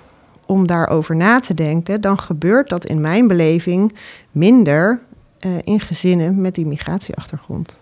om 0.44 0.66
daarover 0.66 1.16
na 1.16 1.40
te 1.40 1.54
denken, 1.54 2.00
dan 2.00 2.18
gebeurt 2.18 2.68
dat 2.68 2.84
in 2.84 3.00
mijn 3.00 3.28
beleving 3.28 3.94
minder 4.30 5.00
uh, 5.40 5.52
in 5.64 5.80
gezinnen 5.80 6.40
met 6.40 6.54
die 6.54 6.66
migratieachtergrond. 6.66 7.78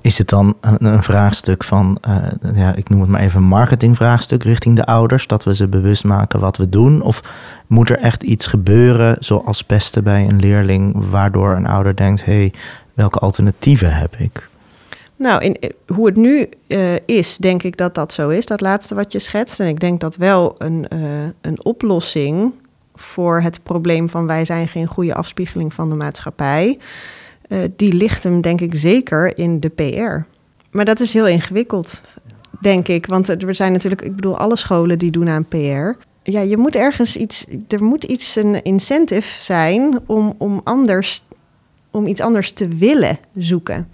Is 0.00 0.18
het 0.18 0.28
dan 0.28 0.56
een, 0.60 1.02
vraagstuk 1.02 1.64
van, 1.64 1.98
uh, 2.08 2.16
ja, 2.54 2.74
ik 2.74 2.88
noem 2.88 3.00
het 3.00 3.10
maar 3.10 3.20
even 3.20 3.40
een 3.40 3.48
marketingvraagstuk 3.48 4.42
richting 4.42 4.76
de 4.76 4.86
ouders, 4.86 5.26
dat 5.26 5.44
we 5.44 5.54
ze 5.54 5.68
bewust 5.68 6.04
maken 6.04 6.40
wat 6.40 6.56
we 6.56 6.68
doen? 6.68 7.02
Of 7.02 7.22
moet 7.66 7.90
er 7.90 7.98
echt 7.98 8.22
iets 8.22 8.46
gebeuren, 8.46 9.16
zoals 9.18 9.64
pesten 9.64 10.04
bij 10.04 10.26
een 10.28 10.40
leerling, 10.40 11.10
waardoor 11.10 11.56
een 11.56 11.66
ouder 11.66 11.96
denkt, 11.96 12.24
hé, 12.24 12.32
hey, 12.32 12.52
welke 12.94 13.18
alternatieven 13.18 13.94
heb 13.94 14.16
ik? 14.16 14.48
Nou, 15.20 15.42
in, 15.42 15.54
eh, 15.54 15.70
hoe 15.86 16.06
het 16.06 16.16
nu 16.16 16.48
uh, 16.68 16.94
is, 17.04 17.36
denk 17.36 17.62
ik 17.62 17.76
dat 17.76 17.94
dat 17.94 18.12
zo 18.12 18.28
is, 18.28 18.46
dat 18.46 18.60
laatste 18.60 18.94
wat 18.94 19.12
je 19.12 19.18
schetst. 19.18 19.60
En 19.60 19.66
ik 19.66 19.80
denk 19.80 20.00
dat 20.00 20.16
wel 20.16 20.54
een, 20.58 20.86
uh, 20.92 21.00
een 21.40 21.64
oplossing 21.64 22.52
voor 22.94 23.40
het 23.40 23.62
probleem 23.62 24.08
van 24.08 24.26
wij 24.26 24.44
zijn 24.44 24.68
geen 24.68 24.86
goede 24.86 25.14
afspiegeling 25.14 25.74
van 25.74 25.90
de 25.90 25.96
maatschappij, 25.96 26.78
die 27.76 27.92
ligt 27.92 28.22
hem 28.22 28.40
denk 28.40 28.60
ik 28.60 28.74
zeker 28.74 29.38
in 29.38 29.60
de 29.60 29.68
PR. 29.68 30.26
Maar 30.70 30.84
dat 30.84 31.00
is 31.00 31.12
heel 31.12 31.26
ingewikkeld, 31.26 32.00
denk 32.60 32.88
ik. 32.88 33.06
Want 33.06 33.28
er 33.28 33.54
zijn 33.54 33.72
natuurlijk, 33.72 34.02
ik 34.02 34.16
bedoel, 34.16 34.38
alle 34.38 34.56
scholen 34.56 34.98
die 34.98 35.10
doen 35.10 35.28
aan 35.28 35.44
PR. 35.48 36.04
Ja, 36.22 36.40
je 36.40 36.56
moet 36.56 36.76
ergens 36.76 37.16
iets, 37.16 37.46
er 37.68 37.84
moet 37.84 38.04
iets 38.04 38.36
een 38.36 38.62
incentive 38.62 39.42
zijn 39.42 39.98
om, 40.06 40.34
om, 40.38 40.60
anders, 40.64 41.22
om 41.90 42.06
iets 42.06 42.20
anders 42.20 42.52
te 42.52 42.68
willen 42.68 43.18
zoeken. 43.34 43.88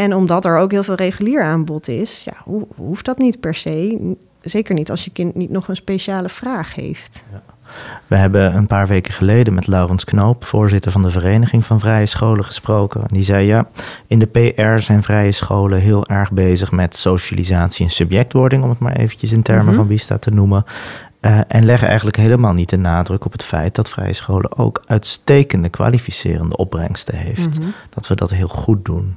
En 0.00 0.14
omdat 0.14 0.44
er 0.44 0.56
ook 0.56 0.70
heel 0.70 0.82
veel 0.82 0.94
regulier 0.94 1.42
aanbod 1.42 1.88
is, 1.88 2.22
ja, 2.24 2.32
ho 2.44 2.68
hoeft 2.76 3.04
dat 3.04 3.18
niet 3.18 3.40
per 3.40 3.54
se. 3.54 3.98
Zeker 4.40 4.74
niet 4.74 4.90
als 4.90 5.04
je 5.04 5.10
kind 5.10 5.34
niet 5.34 5.50
nog 5.50 5.68
een 5.68 5.76
speciale 5.76 6.28
vraag 6.28 6.74
heeft. 6.74 7.24
Ja. 7.32 7.42
We 8.06 8.16
hebben 8.16 8.56
een 8.56 8.66
paar 8.66 8.86
weken 8.86 9.12
geleden 9.12 9.54
met 9.54 9.66
Laurens 9.66 10.04
Knoop, 10.04 10.44
voorzitter 10.44 10.92
van 10.92 11.02
de 11.02 11.10
Vereniging 11.10 11.64
van 11.64 11.80
Vrije 11.80 12.06
Scholen, 12.06 12.44
gesproken. 12.44 13.02
Die 13.06 13.22
zei 13.22 13.46
ja, 13.46 13.68
in 14.06 14.18
de 14.18 14.26
PR 14.26 14.78
zijn 14.78 15.02
vrije 15.02 15.32
scholen 15.32 15.80
heel 15.80 16.06
erg 16.06 16.32
bezig 16.32 16.70
met 16.70 16.96
socialisatie 16.96 17.84
en 17.84 17.90
subjectwording, 17.90 18.62
om 18.62 18.70
het 18.70 18.78
maar 18.78 18.96
eventjes 18.96 19.32
in 19.32 19.42
termen 19.42 19.64
mm 19.64 19.70
-hmm. 19.70 19.78
van 19.78 19.88
Vista 19.88 20.18
te 20.18 20.30
noemen. 20.30 20.64
Uh, 21.20 21.40
en 21.48 21.64
leggen 21.64 21.88
eigenlijk 21.88 22.16
helemaal 22.16 22.52
niet 22.52 22.68
de 22.68 22.76
nadruk 22.76 23.24
op 23.24 23.32
het 23.32 23.42
feit 23.42 23.74
dat 23.74 23.88
vrije 23.88 24.12
scholen 24.12 24.56
ook 24.56 24.82
uitstekende 24.86 25.68
kwalificerende 25.68 26.56
opbrengsten 26.56 27.14
heeft. 27.14 27.58
Mm 27.58 27.62
-hmm. 27.62 27.72
Dat 27.90 28.06
we 28.06 28.14
dat 28.14 28.30
heel 28.30 28.48
goed 28.48 28.84
doen. 28.84 29.16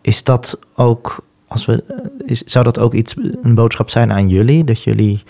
Is 0.00 0.24
dat 0.24 0.58
ook, 0.74 1.24
als 1.48 1.66
we, 1.66 1.84
is, 2.24 2.42
zou 2.42 2.64
dat 2.64 2.78
ook 2.78 2.94
iets, 2.94 3.14
een 3.42 3.54
boodschap 3.54 3.90
zijn 3.90 4.12
aan 4.12 4.28
jullie? 4.28 4.64
Dat 4.64 4.82
jullie 4.82 5.22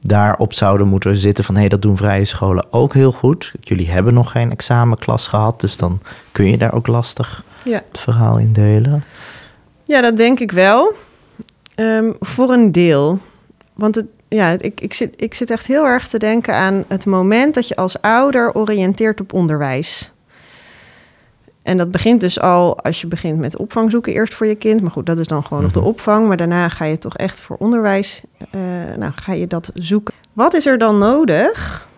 daarop 0.00 0.52
zouden 0.52 0.86
moeten 0.88 1.16
zitten 1.16 1.44
van 1.44 1.54
hé, 1.54 1.60
hey, 1.60 1.68
dat 1.68 1.82
doen 1.82 1.96
vrije 1.96 2.24
scholen 2.24 2.66
ook 2.70 2.94
heel 2.94 3.12
goed. 3.12 3.52
Jullie 3.60 3.90
hebben 3.90 4.14
nog 4.14 4.30
geen 4.30 4.50
examenklas 4.50 5.26
gehad, 5.26 5.60
dus 5.60 5.76
dan 5.76 6.00
kun 6.32 6.50
je 6.50 6.58
daar 6.58 6.72
ook 6.72 6.86
lastig 6.86 7.44
ja. 7.64 7.82
het 7.92 8.00
verhaal 8.00 8.38
in 8.38 8.52
delen. 8.52 9.04
Ja, 9.84 10.00
dat 10.00 10.16
denk 10.16 10.40
ik 10.40 10.52
wel. 10.52 10.92
Um, 11.76 12.16
voor 12.20 12.50
een 12.50 12.72
deel. 12.72 13.18
Want 13.74 13.94
het, 13.94 14.06
ja, 14.28 14.50
ik, 14.58 14.80
ik, 14.80 14.94
zit, 14.94 15.14
ik 15.16 15.34
zit 15.34 15.50
echt 15.50 15.66
heel 15.66 15.86
erg 15.86 16.08
te 16.08 16.18
denken 16.18 16.54
aan 16.54 16.84
het 16.88 17.06
moment 17.06 17.54
dat 17.54 17.68
je 17.68 17.76
als 17.76 18.00
ouder 18.00 18.54
oriënteert 18.54 19.20
op 19.20 19.32
onderwijs. 19.32 20.10
En 21.66 21.76
dat 21.76 21.90
begint 21.90 22.20
dus 22.20 22.40
al 22.40 22.78
als 22.80 23.00
je 23.00 23.06
begint 23.06 23.38
met 23.38 23.56
opvang 23.56 23.90
zoeken 23.90 24.12
eerst 24.12 24.34
voor 24.34 24.46
je 24.46 24.54
kind. 24.54 24.80
Maar 24.80 24.90
goed, 24.90 25.06
dat 25.06 25.18
is 25.18 25.26
dan 25.26 25.44
gewoon 25.44 25.62
nog 25.62 25.72
de 25.72 25.78
Mhm. 25.78 25.88
opvang. 25.88 26.26
Maar 26.28 26.36
daarna 26.36 26.68
ga 26.68 26.84
je 26.84 26.98
toch 26.98 27.16
echt 27.16 27.40
voor 27.40 27.56
onderwijs, 27.58 28.20
uh, 28.54 28.60
nou 28.98 29.12
ga 29.14 29.32
je 29.32 29.46
dat 29.46 29.70
zoeken. 29.74 30.14
Wat 30.32 30.54
is 30.54 30.66
er 30.66 30.78
dan 30.78 30.98
nodig 30.98 31.88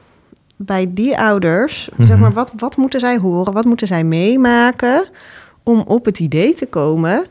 bij 0.57 0.87
die 0.91 1.19
ouders? 1.19 1.89
Zeg 1.99 2.09
Mhm. 2.09 2.19
maar, 2.21 2.33
wat, 2.33 2.53
wat 2.57 2.77
moeten 2.77 3.01
zij 3.01 3.19
horen? 3.19 3.53
Wat 3.53 3.65
moeten 3.65 3.87
zij 3.87 4.05
meemaken 4.05 5.05
om 5.63 5.81
op 5.87 6.05
het 6.05 6.19
idee 6.21 6.55
te 6.55 6.67
komen 6.67 7.25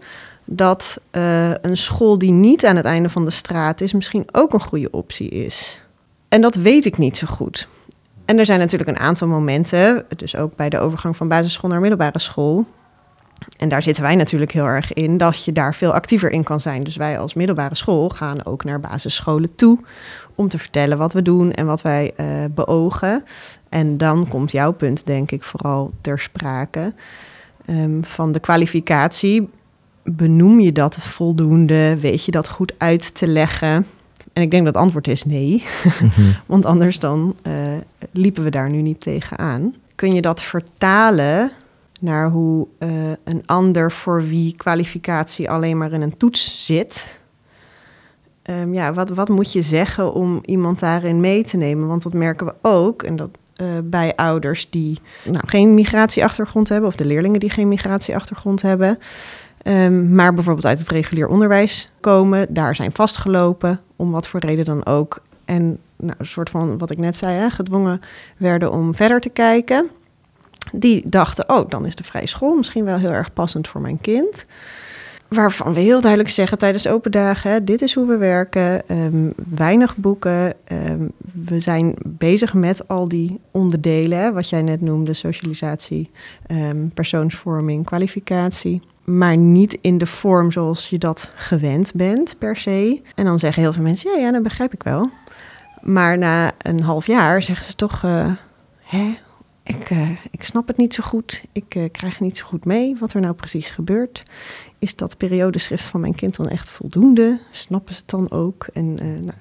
dat 0.46 1.02
uh, 1.12 1.50
een 1.62 1.78
school 1.78 2.18
die 2.18 2.32
niet 2.32 2.66
aan 2.66 2.76
het 2.76 2.86
einde 2.86 3.10
van 3.10 3.26
de 3.26 3.32
straat 3.32 3.82
is, 3.82 3.94
misschien 3.94 4.26
ook 4.32 4.54
een 4.54 4.62
goede 4.62 4.92
optie 4.92 5.30
is? 5.30 5.82
En 6.30 6.42
dat 6.42 6.56
weet 6.56 6.86
ik 6.86 6.98
niet 6.98 7.18
zo 7.18 7.28
goed. 7.28 7.68
En 8.28 8.40
er 8.40 8.46
zijn 8.46 8.60
natuurlijk 8.60 8.90
een 8.90 9.00
aantal 9.00 9.28
momenten, 9.28 10.06
dus 10.16 10.36
ook 10.36 10.56
bij 10.56 10.70
de 10.70 10.80
overgang 10.80 11.18
van 11.18 11.28
basisschool 11.28 11.70
naar 11.70 11.80
middelbare 11.80 12.20
school. 12.20 12.66
En 13.58 13.70
daar 13.70 13.84
zitten 13.84 14.04
wij 14.04 14.16
natuurlijk 14.16 14.52
heel 14.52 14.66
erg 14.66 14.94
in, 14.94 15.18
dat 15.18 15.44
je 15.44 15.52
daar 15.52 15.76
veel 15.76 15.94
actiever 15.94 16.32
in 16.32 16.44
kan 16.44 16.60
zijn. 16.60 16.84
Dus 16.84 16.96
wij 16.96 17.20
als 17.20 17.34
middelbare 17.34 17.76
school 17.76 18.10
gaan 18.10 18.46
ook 18.46 18.64
naar 18.64 18.80
basisscholen 18.80 19.56
toe 19.56 19.80
om 20.36 20.50
te 20.50 20.58
vertellen 20.58 20.98
wat 20.98 21.14
we 21.14 21.22
doen 21.22 21.52
en 21.52 21.66
wat 21.66 21.82
wij 21.82 22.14
uh, 22.18 22.26
beogen. 22.52 23.24
En 23.70 23.98
dan 23.98 24.28
komt 24.28 24.52
jouw 24.52 24.72
punt, 24.72 25.06
denk 25.06 25.32
ik, 25.32 25.44
vooral 25.44 25.92
ter 26.02 26.20
sprake. 26.20 26.94
Um, 27.70 28.06
van 28.06 28.32
de 28.32 28.40
kwalificatie, 28.40 29.50
benoem 30.04 30.60
je 30.60 30.72
dat 30.72 30.96
voldoende? 30.96 32.00
Weet 32.00 32.26
je 32.26 32.32
dat 32.32 32.50
goed 32.50 32.74
uit 32.78 33.16
te 33.16 33.28
leggen? 33.28 33.86
En 34.38 34.44
ik 34.44 34.52
denk 34.52 34.66
dat 34.66 34.74
het 34.74 34.84
antwoord 34.84 35.08
is 35.08 35.24
nee. 35.24 35.64
Mhm. 36.02 36.32
Want 36.46 36.66
anders 36.66 37.00
dan 37.00 37.36
uh, 37.48 37.54
liepen 38.12 38.44
we 38.44 38.50
daar 38.50 38.70
nu 38.70 38.82
niet 38.82 39.02
tegenaan. 39.02 39.76
Kun 39.96 40.14
je 40.14 40.22
dat 40.22 40.42
vertalen 40.42 41.52
naar 42.00 42.30
hoe 42.30 42.68
uh, 42.80 42.90
een 43.24 43.44
ander 43.46 43.92
voor 43.92 44.28
wie 44.28 44.56
kwalificatie 44.56 45.50
alleen 45.50 45.78
maar 45.78 45.92
in 45.92 46.02
een 46.02 46.18
toets 46.18 46.66
zit? 46.66 47.20
Um, 48.50 48.74
ja, 48.74 48.94
wat, 48.94 49.10
wat 49.10 49.30
moet 49.30 49.54
je 49.54 49.62
zeggen 49.62 50.14
om 50.14 50.40
iemand 50.46 50.80
daarin 50.80 51.20
mee 51.20 51.44
te 51.44 51.58
nemen? 51.58 51.88
Want 51.88 52.04
dat 52.04 52.14
merken 52.14 52.46
we 52.46 52.54
ook. 52.62 53.04
En 53.04 53.16
dat 53.16 53.30
uh, 53.62 53.68
bij 53.84 54.16
ouders 54.16 54.70
die 54.70 55.00
nou, 55.24 55.48
geen 55.48 55.74
migratieachtergrond 55.74 56.70
hebben, 56.70 56.90
of 56.90 56.96
de 56.96 57.06
leerlingen 57.06 57.40
die 57.40 57.50
geen 57.50 57.68
migratieachtergrond 57.68 58.62
hebben. 58.62 58.98
Um, 59.64 60.16
maar 60.16 60.34
bijvoorbeeld 60.34 60.66
uit 60.66 60.80
het 60.80 60.90
regulier 60.90 61.28
onderwijs 61.28 61.92
komen, 62.00 62.54
daar 62.54 62.76
zijn 62.76 62.92
vastgelopen, 62.92 63.82
om 63.98 64.12
wat 64.12 64.28
voor 64.28 64.40
reden 64.40 64.66
dan 64.66 64.86
ook. 64.86 65.20
En 65.46 65.78
nou, 65.96 66.16
een 66.18 66.26
soort 66.26 66.50
van, 66.50 66.78
wat 66.78 66.90
ik 66.90 66.98
net 66.98 67.18
zei, 67.18 67.36
hè, 67.36 67.50
gedwongen 67.50 68.02
werden 68.38 68.72
om 68.72 68.96
verder 68.96 69.20
te 69.20 69.30
kijken. 69.30 69.90
Die 70.72 71.10
dachten, 71.10 71.50
oh, 71.50 71.70
dan 71.70 71.86
is 71.86 71.96
de 71.96 72.04
vrije 72.04 72.28
school 72.28 72.56
misschien 72.56 72.86
wel 72.86 72.98
heel 72.98 73.12
erg 73.12 73.34
passend 73.34 73.68
voor 73.68 73.82
mijn 73.82 74.02
kind. 74.02 74.46
Waarvan 75.28 75.74
we 75.74 75.80
heel 75.80 76.02
duidelijk 76.02 76.32
zeggen 76.32 76.58
tijdens 76.58 76.88
open 76.88 77.12
dagen, 77.12 77.66
dit 77.66 77.82
is 77.82 77.94
hoe 77.94 78.08
we 78.08 78.18
werken, 78.18 78.98
um, 78.98 79.34
weinig 79.50 79.96
boeken. 79.96 80.54
Um, 80.72 81.12
we 81.46 81.60
zijn 81.60 81.96
bezig 82.06 82.54
met 82.54 82.88
al 82.88 83.08
die 83.08 83.40
onderdelen, 83.52 84.34
wat 84.34 84.50
jij 84.50 84.62
net 84.62 84.82
noemde, 84.82 85.14
socialisatie, 85.14 86.12
um, 86.52 86.92
persoonsvorming, 86.94 87.86
kwalificatie 87.86 88.82
maar 89.12 89.38
niet 89.38 89.78
in 89.82 89.98
de 89.98 90.06
vorm 90.06 90.52
zoals 90.52 90.90
je 90.90 90.98
dat 90.98 91.32
gewend 91.36 91.94
bent 91.94 92.36
per 92.38 92.58
se. 92.58 93.02
En 93.16 93.26
dan 93.26 93.40
zeggen 93.40 93.62
heel 93.62 93.74
veel 93.74 93.84
mensen, 93.84 94.12
ja, 94.12 94.18
ja, 94.18 94.32
dat 94.32 94.44
begrijp 94.44 94.74
ik 94.74 94.84
wel. 94.84 95.10
Maar 95.82 96.18
na 96.18 96.52
een 96.58 96.82
half 96.82 97.08
jaar 97.08 97.42
zeggen 97.42 97.66
ze 97.66 97.76
toch, 97.76 98.04
uh, 98.04 98.32
hè, 98.84 99.18
ik, 99.64 99.90
uh, 99.90 100.10
ik 100.32 100.44
snap 100.44 100.68
het 100.68 100.78
niet 100.78 100.94
zo 100.94 101.04
goed. 101.04 101.44
Ik 101.52 101.76
uh, 101.76 101.84
krijg 101.92 102.20
niet 102.20 102.38
zo 102.38 102.46
goed 102.46 102.66
mee 102.66 102.96
wat 103.00 103.14
er 103.14 103.22
nou 103.22 103.34
precies 103.34 103.70
gebeurt. 103.70 104.24
Is 104.80 104.96
dat 104.96 105.18
periodeschrift 105.18 105.84
van 105.84 106.02
mijn 106.02 106.16
kind 106.16 106.36
dan 106.36 106.48
echt 106.48 106.70
voldoende? 106.70 107.40
Snappen 107.52 107.94
ze 107.94 108.00
het 108.00 108.10
dan 108.10 108.32
ook? 108.32 108.68
En, 108.74 108.94
nou, 108.94 109.38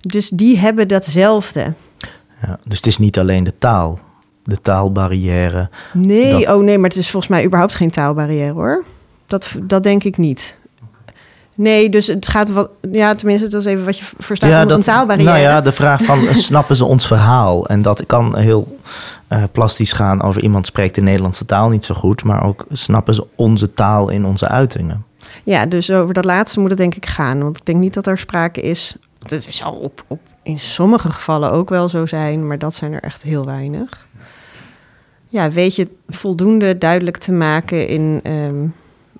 dus 0.00 0.28
die 0.28 0.58
hebben 0.58 0.88
datzelfde. 0.88 1.74
Ja, 2.42 2.58
dus 2.64 2.76
het 2.76 2.86
is 2.86 2.98
niet 2.98 3.18
alleen 3.18 3.44
de 3.44 3.56
taal 3.56 3.98
de 4.44 4.60
taalbarrière. 4.60 5.68
Nee, 5.92 6.30
dat... 6.30 6.54
oh 6.54 6.62
nee, 6.62 6.78
maar 6.78 6.88
het 6.88 6.98
is 6.98 7.10
volgens 7.10 7.32
mij 7.32 7.44
überhaupt 7.44 7.74
geen 7.74 7.90
taalbarrière 7.90 8.52
hoor. 8.52 8.84
Dat, 9.26 9.48
dat 9.62 9.82
denk 9.82 10.04
ik 10.04 10.16
niet. 10.16 10.56
Nee, 11.56 11.88
dus 11.88 12.06
het 12.06 12.28
gaat 12.28 12.50
wat. 12.50 12.70
Ja, 12.92 13.14
tenminste, 13.14 13.48
dat 13.48 13.60
is 13.60 13.66
even 13.66 13.84
wat 13.84 13.98
je 13.98 14.04
verstaat 14.18 14.50
ja, 14.50 14.62
onder 14.62 14.76
dat, 14.76 14.86
een 14.86 14.92
taalbarrière. 14.92 15.30
Nou 15.30 15.42
ja, 15.42 15.60
de 15.60 15.72
vraag 15.72 16.02
van 16.02 16.34
snappen 16.34 16.76
ze 16.76 16.84
ons 16.84 17.06
verhaal? 17.06 17.66
En 17.66 17.82
dat 17.82 18.06
kan 18.06 18.36
heel 18.36 18.78
uh, 19.28 19.42
plastisch 19.52 19.92
gaan 19.92 20.22
over 20.22 20.42
iemand 20.42 20.66
spreekt 20.66 20.94
de 20.94 21.00
Nederlandse 21.00 21.44
taal 21.44 21.68
niet 21.68 21.84
zo 21.84 21.94
goed, 21.94 22.24
maar 22.24 22.44
ook 22.44 22.66
snappen 22.72 23.14
ze 23.14 23.26
onze 23.36 23.72
taal 23.72 24.08
in 24.08 24.24
onze 24.24 24.48
uitingen. 24.48 25.04
Ja, 25.44 25.66
dus 25.66 25.90
over 25.90 26.14
dat 26.14 26.24
laatste 26.24 26.60
moet 26.60 26.70
het 26.70 26.78
denk 26.78 26.94
ik 26.94 27.06
gaan. 27.06 27.42
Want 27.42 27.56
ik 27.56 27.66
denk 27.66 27.78
niet 27.78 27.94
dat 27.94 28.06
er 28.06 28.18
sprake 28.18 28.60
is. 28.60 28.96
Het 29.26 29.46
zal 29.50 29.72
op, 29.72 30.04
op 30.06 30.20
in 30.42 30.58
sommige 30.58 31.10
gevallen 31.10 31.52
ook 31.52 31.68
wel 31.68 31.88
zo 31.88 32.06
zijn, 32.06 32.46
maar 32.46 32.58
dat 32.58 32.74
zijn 32.74 32.92
er 32.92 33.02
echt 33.02 33.22
heel 33.22 33.44
weinig 33.44 34.06
ja, 35.32 35.50
weet 35.50 35.76
je 35.76 35.88
voldoende 36.08 36.78
duidelijk 36.78 37.16
te 37.16 37.32
maken 37.32 37.88
in, 37.88 38.20
um, 38.26 38.74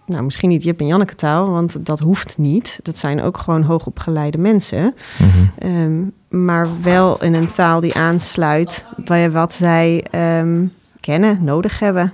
nou 0.07 0.23
misschien 0.23 0.49
niet 0.49 0.63
Jip 0.63 0.81
en 0.81 0.87
Janneke 0.87 1.15
taal, 1.15 1.51
want 1.51 1.87
dat 1.87 1.99
hoeft 1.99 2.39
niet. 2.39 2.81
Dat 2.83 2.99
zijn 2.99 3.23
ook 3.23 3.39
gewoon 3.39 3.63
hoogopgeleide 3.63 4.39
mensen. 4.39 4.95
Mhm. 5.19 5.71
Um, 5.83 6.13
maar 6.29 6.69
wel 6.83 7.23
in 7.23 7.35
een 7.35 7.51
taal 7.51 7.81
die 7.81 7.95
aansluit 7.95 8.85
bij 8.97 9.31
wat 9.31 9.55
zij 9.55 10.05
um, 10.41 10.73
kennen, 11.01 11.45
nodig 11.45 11.79
hebben. 11.79 12.13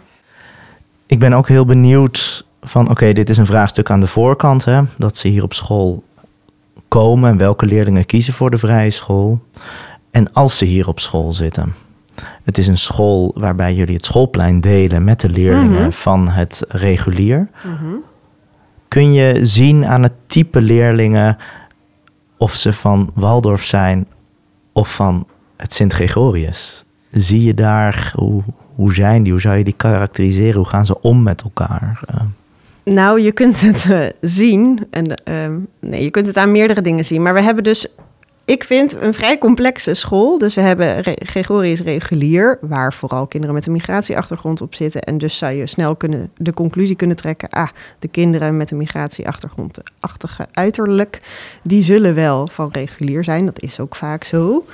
Ik 1.06 1.18
ben 1.18 1.32
ook 1.32 1.48
heel 1.48 1.64
benieuwd 1.64 2.46
van, 2.62 2.82
oké, 2.82 2.90
okay, 2.90 3.12
dit 3.12 3.30
is 3.30 3.37
een 3.37 3.46
vraagstuk 3.46 3.90
aan 3.90 4.00
de 4.00 4.06
voorkant, 4.06 4.64
hè, 4.64 4.82
dat 4.98 5.16
ze 5.16 5.28
hier 5.28 5.42
op 5.42 5.54
school 5.54 6.04
komen 6.88 7.30
en 7.30 7.37
welke 7.37 7.66
leerlingen 7.66 8.06
kiezen 8.06 8.32
voor 8.32 8.50
de 8.50 8.58
vrije 8.58 8.90
school. 8.90 9.40
En 10.11 10.32
als 10.32 10.58
ze 10.58 10.64
hier 10.64 10.88
op 10.88 11.00
school 11.00 11.32
zitten. 11.32 11.87
Het 12.48 12.58
is 12.58 12.66
een 12.66 12.78
school 12.78 13.32
waarbij 13.34 13.74
jullie 13.74 13.94
het 13.94 14.04
schoolplein 14.04 14.61
delen 14.61 15.04
met 15.04 15.20
de 15.20 15.30
leerlingen 15.30 15.80
Mhm. 15.80 15.90
van 15.90 16.28
het 16.28 16.64
regulier. 16.68 17.48
Kun 18.88 19.12
je 19.12 19.38
zien 19.46 19.87
aan 19.87 20.02
het 20.02 20.12
type 20.26 20.61
leerlingen 20.61 21.37
of 22.37 22.52
ze 22.54 22.72
van 22.72 23.11
Waldorf 23.14 23.64
zijn 23.64 24.06
of 24.72 24.94
van 24.94 25.26
het 25.56 25.72
Sint-Gregorius? 25.72 26.84
Zie 27.11 27.42
je 27.42 27.54
daar, 27.54 28.12
hoe, 28.16 28.42
hoe 28.74 28.94
zijn 28.94 29.22
die? 29.22 29.32
Hoe 29.32 29.40
zou 29.40 29.56
je 29.56 29.64
die 29.64 29.74
karakteriseren? 29.76 30.56
Hoe 30.56 30.68
gaan 30.68 30.87
ze 30.87 31.00
om 31.00 31.22
met 31.22 31.42
elkaar? 31.42 32.00
Eh, 32.06 32.20
Nou, 32.94 33.20
je 33.20 33.32
kunt 33.32 33.61
het 33.61 33.87
eh, 33.90 34.00
zien. 34.20 34.87
En, 34.90 35.14
ehm, 35.24 35.58
nee, 35.80 36.02
je 36.02 36.11
kunt 36.11 36.26
het 36.26 36.37
aan 36.37 36.52
meerdere 36.52 36.80
dingen 36.82 37.04
zien. 37.04 37.22
Maar 37.22 37.34
we 37.34 37.42
hebben 37.42 37.64
dus, 37.64 37.87
ik 38.48 38.64
vind, 38.64 39.00
een 39.00 39.14
vrij 39.14 39.38
complexe 39.38 39.94
school. 39.94 40.38
Dus 40.38 40.54
we 40.54 40.61
hebben 40.61 41.00
Re- 41.00 41.16
Gregorius 41.18 41.80
regulier, 41.80 42.58
waar 42.61 42.92
vooral 42.92 43.26
kinderen 43.26 43.54
met 43.54 43.66
een 43.66 43.72
migratieachtergrond 43.72 44.61
op 44.61 44.74
zitten. 44.74 45.02
En 45.02 45.18
dus 45.18 45.37
zou 45.37 45.52
je 45.52 45.66
snel 45.66 45.96
kunnen, 45.96 46.30
de 46.37 46.54
conclusie 46.54 46.96
kunnen 46.96 47.16
trekken: 47.16 47.48
ah, 47.48 47.68
de 47.98 48.08
kinderen 48.08 48.56
met 48.56 48.70
een 48.70 48.76
migratieachtergrond-achtige 48.76 50.46
uiterlijk, 50.52 51.20
die 51.62 51.82
zullen 51.82 52.14
wel 52.14 52.46
van 52.46 52.68
regulier 52.72 53.24
zijn. 53.24 53.44
Dat 53.44 53.62
is 53.62 53.80
ook 53.80 53.96
vaak 53.96 54.24
zo. 54.24 54.64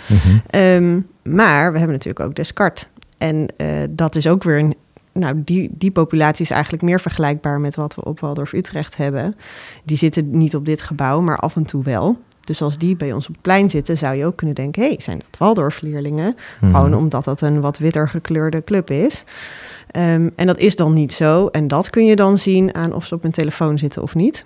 Ehm, 0.50 1.00
maar 1.22 1.72
we 1.72 1.78
hebben 1.78 1.96
natuurlijk 1.96 2.24
ook 2.24 2.34
Descartes. 2.34 2.86
En 3.18 3.46
eh, 3.56 3.66
dat 3.90 4.14
is 4.14 4.26
ook 4.26 4.42
weer 4.42 4.58
een. 4.58 4.74
Nou, 5.12 5.42
die, 5.44 5.70
die 5.72 5.90
populatie 5.90 6.44
is 6.44 6.50
eigenlijk 6.50 6.82
meer 6.82 7.00
vergelijkbaar 7.00 7.60
met 7.60 7.74
wat 7.74 7.94
we 7.94 8.04
op 8.04 8.20
Waldorf 8.20 8.52
Utrecht 8.52 8.96
hebben. 8.96 9.36
Die 9.84 9.96
zitten 9.96 10.38
niet 10.38 10.54
op 10.56 10.66
dit 10.66 10.82
gebouw, 10.82 11.20
maar 11.20 11.36
af 11.36 11.56
en 11.56 11.64
toe 11.64 11.82
wel. 11.82 12.18
Dus 12.44 12.62
als 12.62 12.78
die 12.78 12.96
bij 12.96 13.12
ons 13.12 13.26
op 13.26 13.32
het 13.32 13.42
plein 13.42 13.70
zitten, 13.70 13.96
zou 13.96 14.14
je 14.14 14.26
ook 14.26 14.36
kunnen 14.36 14.54
denken: 14.54 14.82
hé, 14.82 14.88
hey, 14.88 15.00
zijn 15.00 15.18
dat 15.18 15.38
Waldorf-leerlingen? 15.38 16.36
mhm. 16.60 16.74
Gewoon 16.74 16.94
omdat 16.94 17.24
dat 17.24 17.40
een 17.40 17.60
wat 17.60 17.78
witter 17.78 18.08
gekleurde 18.08 18.64
club 18.64 18.90
is. 18.90 19.24
Ehm, 19.90 20.28
en 20.34 20.46
dat 20.46 20.58
is 20.58 20.76
dan 20.76 20.92
niet 20.92 21.12
zo. 21.12 21.46
En 21.46 21.68
dat 21.68 21.90
kun 21.90 22.04
je 22.04 22.16
dan 22.16 22.38
zien 22.38 22.74
aan 22.74 22.92
of 22.94 23.04
ze 23.04 23.14
op 23.14 23.24
een 23.24 23.30
telefoon 23.30 23.78
zitten 23.78 24.02
of 24.02 24.14
niet. 24.14 24.44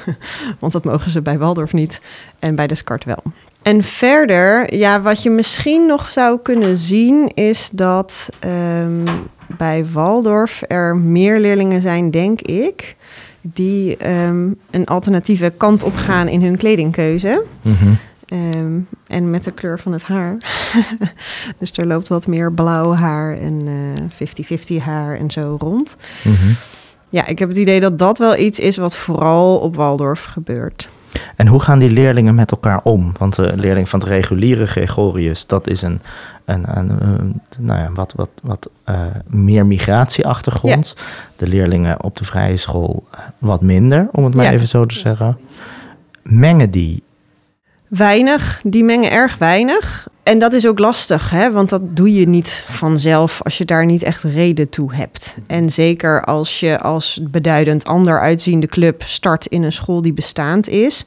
Want 0.60 0.72
dat 0.72 0.84
mogen 0.84 1.10
ze 1.10 1.22
bij 1.22 1.38
Waldorf 1.38 1.72
niet 1.72 2.00
en 2.38 2.54
bij 2.54 2.66
Descartes 2.66 3.06
wel. 3.14 3.32
En 3.62 3.82
verder, 3.82 4.74
ja, 4.74 5.00
wat 5.00 5.22
je 5.22 5.30
misschien 5.30 5.86
nog 5.86 6.10
zou 6.10 6.38
kunnen 6.42 6.78
zien, 6.78 7.30
is 7.34 7.68
dat 7.72 8.28
ehm, 8.38 9.04
bij 9.58 9.86
Waldorf 9.92 10.62
er 10.68 10.96
meer 10.96 11.40
leerlingen 11.40 11.80
zijn, 11.80 12.10
denk 12.10 12.40
ik, 12.40 12.96
die 13.52 13.96
ehm, 13.96 14.52
een 14.70 14.86
alternatieve 14.86 15.52
kant 15.56 15.82
op 15.82 15.96
gaan 15.96 16.28
in 16.28 16.42
hun 16.42 16.56
kledingkeuze. 16.56 17.44
Mhm. 17.62 17.92
Ehm, 18.26 18.78
en 19.06 19.30
met 19.30 19.44
de 19.44 19.50
kleur 19.50 19.78
van 19.78 19.92
het 19.92 20.02
haar. 20.02 20.36
dus 21.58 21.72
er 21.72 21.86
loopt 21.86 22.08
wat 22.08 22.26
meer 22.26 22.52
blauw 22.52 22.92
haar 22.92 23.38
en 23.38 23.60
eh 23.66 24.78
50-50 24.80 24.82
haar 24.82 25.16
en 25.18 25.30
zo 25.30 25.56
rond. 25.58 25.96
Mhm. 26.22 26.52
Ja, 27.08 27.26
ik 27.26 27.38
heb 27.38 27.48
het 27.48 27.58
idee 27.58 27.80
dat 27.80 27.98
dat 27.98 28.18
wel 28.18 28.36
iets 28.36 28.58
is 28.58 28.76
wat 28.76 28.96
vooral 28.96 29.58
op 29.58 29.76
Waldorf 29.76 30.24
gebeurt. 30.24 30.88
En 31.36 31.46
hoe 31.46 31.60
gaan 31.60 31.78
die 31.78 31.90
leerlingen 31.90 32.34
met 32.34 32.50
elkaar 32.50 32.80
om? 32.82 33.12
Want 33.18 33.34
de 33.34 33.52
leerling 33.56 33.88
van 33.88 34.00
het 34.00 34.08
reguliere 34.08 34.66
Gregorius, 34.66 35.46
dat 35.46 35.66
is 35.66 35.82
een, 35.82 36.00
een, 36.44 36.78
een, 36.78 37.02
een- 37.02 37.40
nou 37.58 37.80
ja, 37.80 37.90
wat, 37.92 38.12
wat, 38.16 38.30
wat 38.42 38.68
eh, 38.84 39.00
meer 39.26 39.66
migratieachtergrond. 39.66 40.94
De 41.36 41.46
leerlingen 41.46 42.02
op 42.04 42.16
de 42.16 42.24
vrije 42.24 42.56
school 42.56 43.04
eh, 43.10 43.18
wat 43.38 43.60
minder, 43.60 44.08
om 44.12 44.24
het 44.24 44.34
maar 44.34 44.44
Ja. 44.44 44.50
even 44.52 44.66
zo 44.68 44.86
te 44.86 44.98
zeggen. 44.98 45.38
Mengen 46.22 46.70
die? 46.70 47.02
Weinig, 47.88 48.60
die 48.64 48.84
mengen 48.84 49.10
erg 49.10 49.38
weinig. 49.38 50.08
En 50.26 50.38
dat 50.38 50.52
is 50.52 50.66
ook 50.66 50.78
lastig, 50.78 51.30
hè? 51.30 51.52
want 51.52 51.68
dat 51.68 51.96
doe 51.96 52.14
je 52.14 52.28
niet 52.28 52.64
vanzelf 52.68 53.42
als 53.42 53.58
je 53.58 53.64
daar 53.64 53.86
niet 53.86 54.02
echt 54.02 54.22
reden 54.22 54.68
toe 54.68 54.94
hebt. 54.94 55.36
En 55.46 55.70
zeker 55.70 56.24
als 56.24 56.60
je 56.60 56.80
als 56.80 57.20
beduidend 57.30 57.84
ander 57.84 58.20
uitziende 58.20 58.66
club 58.66 59.02
start 59.02 59.46
in 59.46 59.62
een 59.62 59.72
school 59.72 60.02
die 60.02 60.12
bestaand 60.12 60.68
is, 60.68 61.06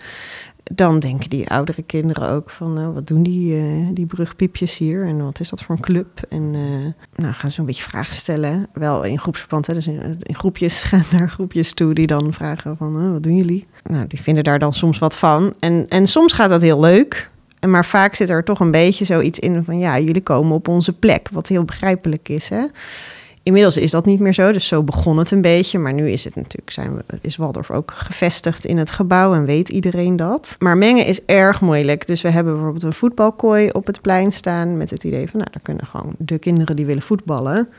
dan 0.64 1.00
denken 1.00 1.30
die 1.30 1.50
oudere 1.50 1.82
kinderen 1.82 2.30
ook 2.30 2.50
van, 2.50 2.74
nou, 2.74 2.94
wat 2.94 3.08
doen 3.08 3.24
die, 3.24 3.56
eh, 3.56 3.88
die 3.94 4.06
brugpiepjes 4.06 4.78
hier 4.78 5.06
en 5.06 5.24
wat 5.24 5.40
is 5.40 5.50
dat 5.50 5.62
voor 5.62 5.76
een 5.76 5.82
club? 5.82 6.22
En 6.30 6.52
eh, 6.54 7.22
nou, 7.24 7.34
gaan 7.34 7.52
ze 7.52 7.60
een 7.60 7.66
beetje 7.66 7.84
vragen 7.84 8.16
stellen, 8.16 8.68
wel 8.74 9.04
in 9.04 9.20
groepsverband, 9.20 9.68
hè? 9.68 9.74
dus 9.74 9.88
in, 9.88 10.20
groepjes 10.24 10.84
gaan 10.90 11.06
naar 11.12 11.30
groepjes 11.30 11.74
toe 11.74 11.94
die 11.94 12.08
dan 12.08 12.34
vragen 12.34 12.78
van, 12.78 13.00
eh, 13.00 13.12
wat 13.12 13.24
doen 13.24 13.36
jullie? 13.36 13.68
Nou, 13.84 14.08
die 14.08 14.22
vinden 14.22 14.44
daar 14.44 14.60
dan 14.60 14.74
soms 14.74 15.00
wat 15.00 15.18
van. 15.18 15.54
En, 15.60 15.86
en 15.90 16.08
soms 16.08 16.34
gaat 16.34 16.50
dat 16.50 16.62
heel 16.62 16.80
leuk. 16.80 17.30
Maar 17.68 17.86
vaak 17.86 18.16
zit 18.16 18.30
er 18.30 18.44
toch 18.44 18.60
een 18.60 18.72
beetje 18.72 19.06
zoiets 19.06 19.40
in 19.40 19.64
van 19.64 19.80
ja, 19.80 20.00
jullie 20.00 20.22
komen 20.22 20.56
op 20.56 20.68
onze 20.68 20.94
plek, 20.94 21.28
wat 21.32 21.48
heel 21.48 21.64
begrijpelijk 21.64 22.30
is. 22.30 22.50
Hè? 22.50 22.64
Inmiddels 23.44 23.78
is 23.78 23.92
dat 23.92 24.06
niet 24.06 24.20
meer 24.20 24.34
zo, 24.34 24.52
dus 24.52 24.68
zo 24.68 24.84
begon 24.84 25.18
het 25.18 25.32
een 25.32 25.42
beetje. 25.42 25.80
Maar 25.80 25.94
nu 25.94 26.10
is 26.10 26.24
het 26.24 26.36
natuurlijk, 26.36 26.72
zijn 26.72 27.02
is 27.22 27.36
Waldorf 27.36 27.72
ook 27.72 27.92
gevestigd 27.96 28.66
in 28.66 28.78
het 28.78 28.92
gebouw 28.92 29.34
en 29.34 29.46
weet 29.46 29.70
iedereen 29.70 30.16
dat. 30.16 30.56
Maar 30.60 30.78
mengen 30.78 31.06
is 31.06 31.26
erg 31.26 31.62
moeilijk. 31.62 32.08
Dus 32.08 32.22
we 32.22 32.30
hebben 32.30 32.54
bijvoorbeeld 32.54 32.84
een 32.84 32.94
voetbalkooi 32.94 33.70
op 33.70 33.86
het 33.86 34.02
plein 34.02 34.32
staan 34.32 34.78
met 34.78 34.90
het 34.90 35.04
idee 35.04 35.30
van 35.30 35.40
nou, 35.40 35.52
daar 35.52 35.62
kunnen 35.62 35.86
gewoon 35.86 36.16
de 36.18 36.38
kinderen 36.38 36.76
die 36.76 36.86
willen 36.86 37.02
voetballen, 37.02 37.70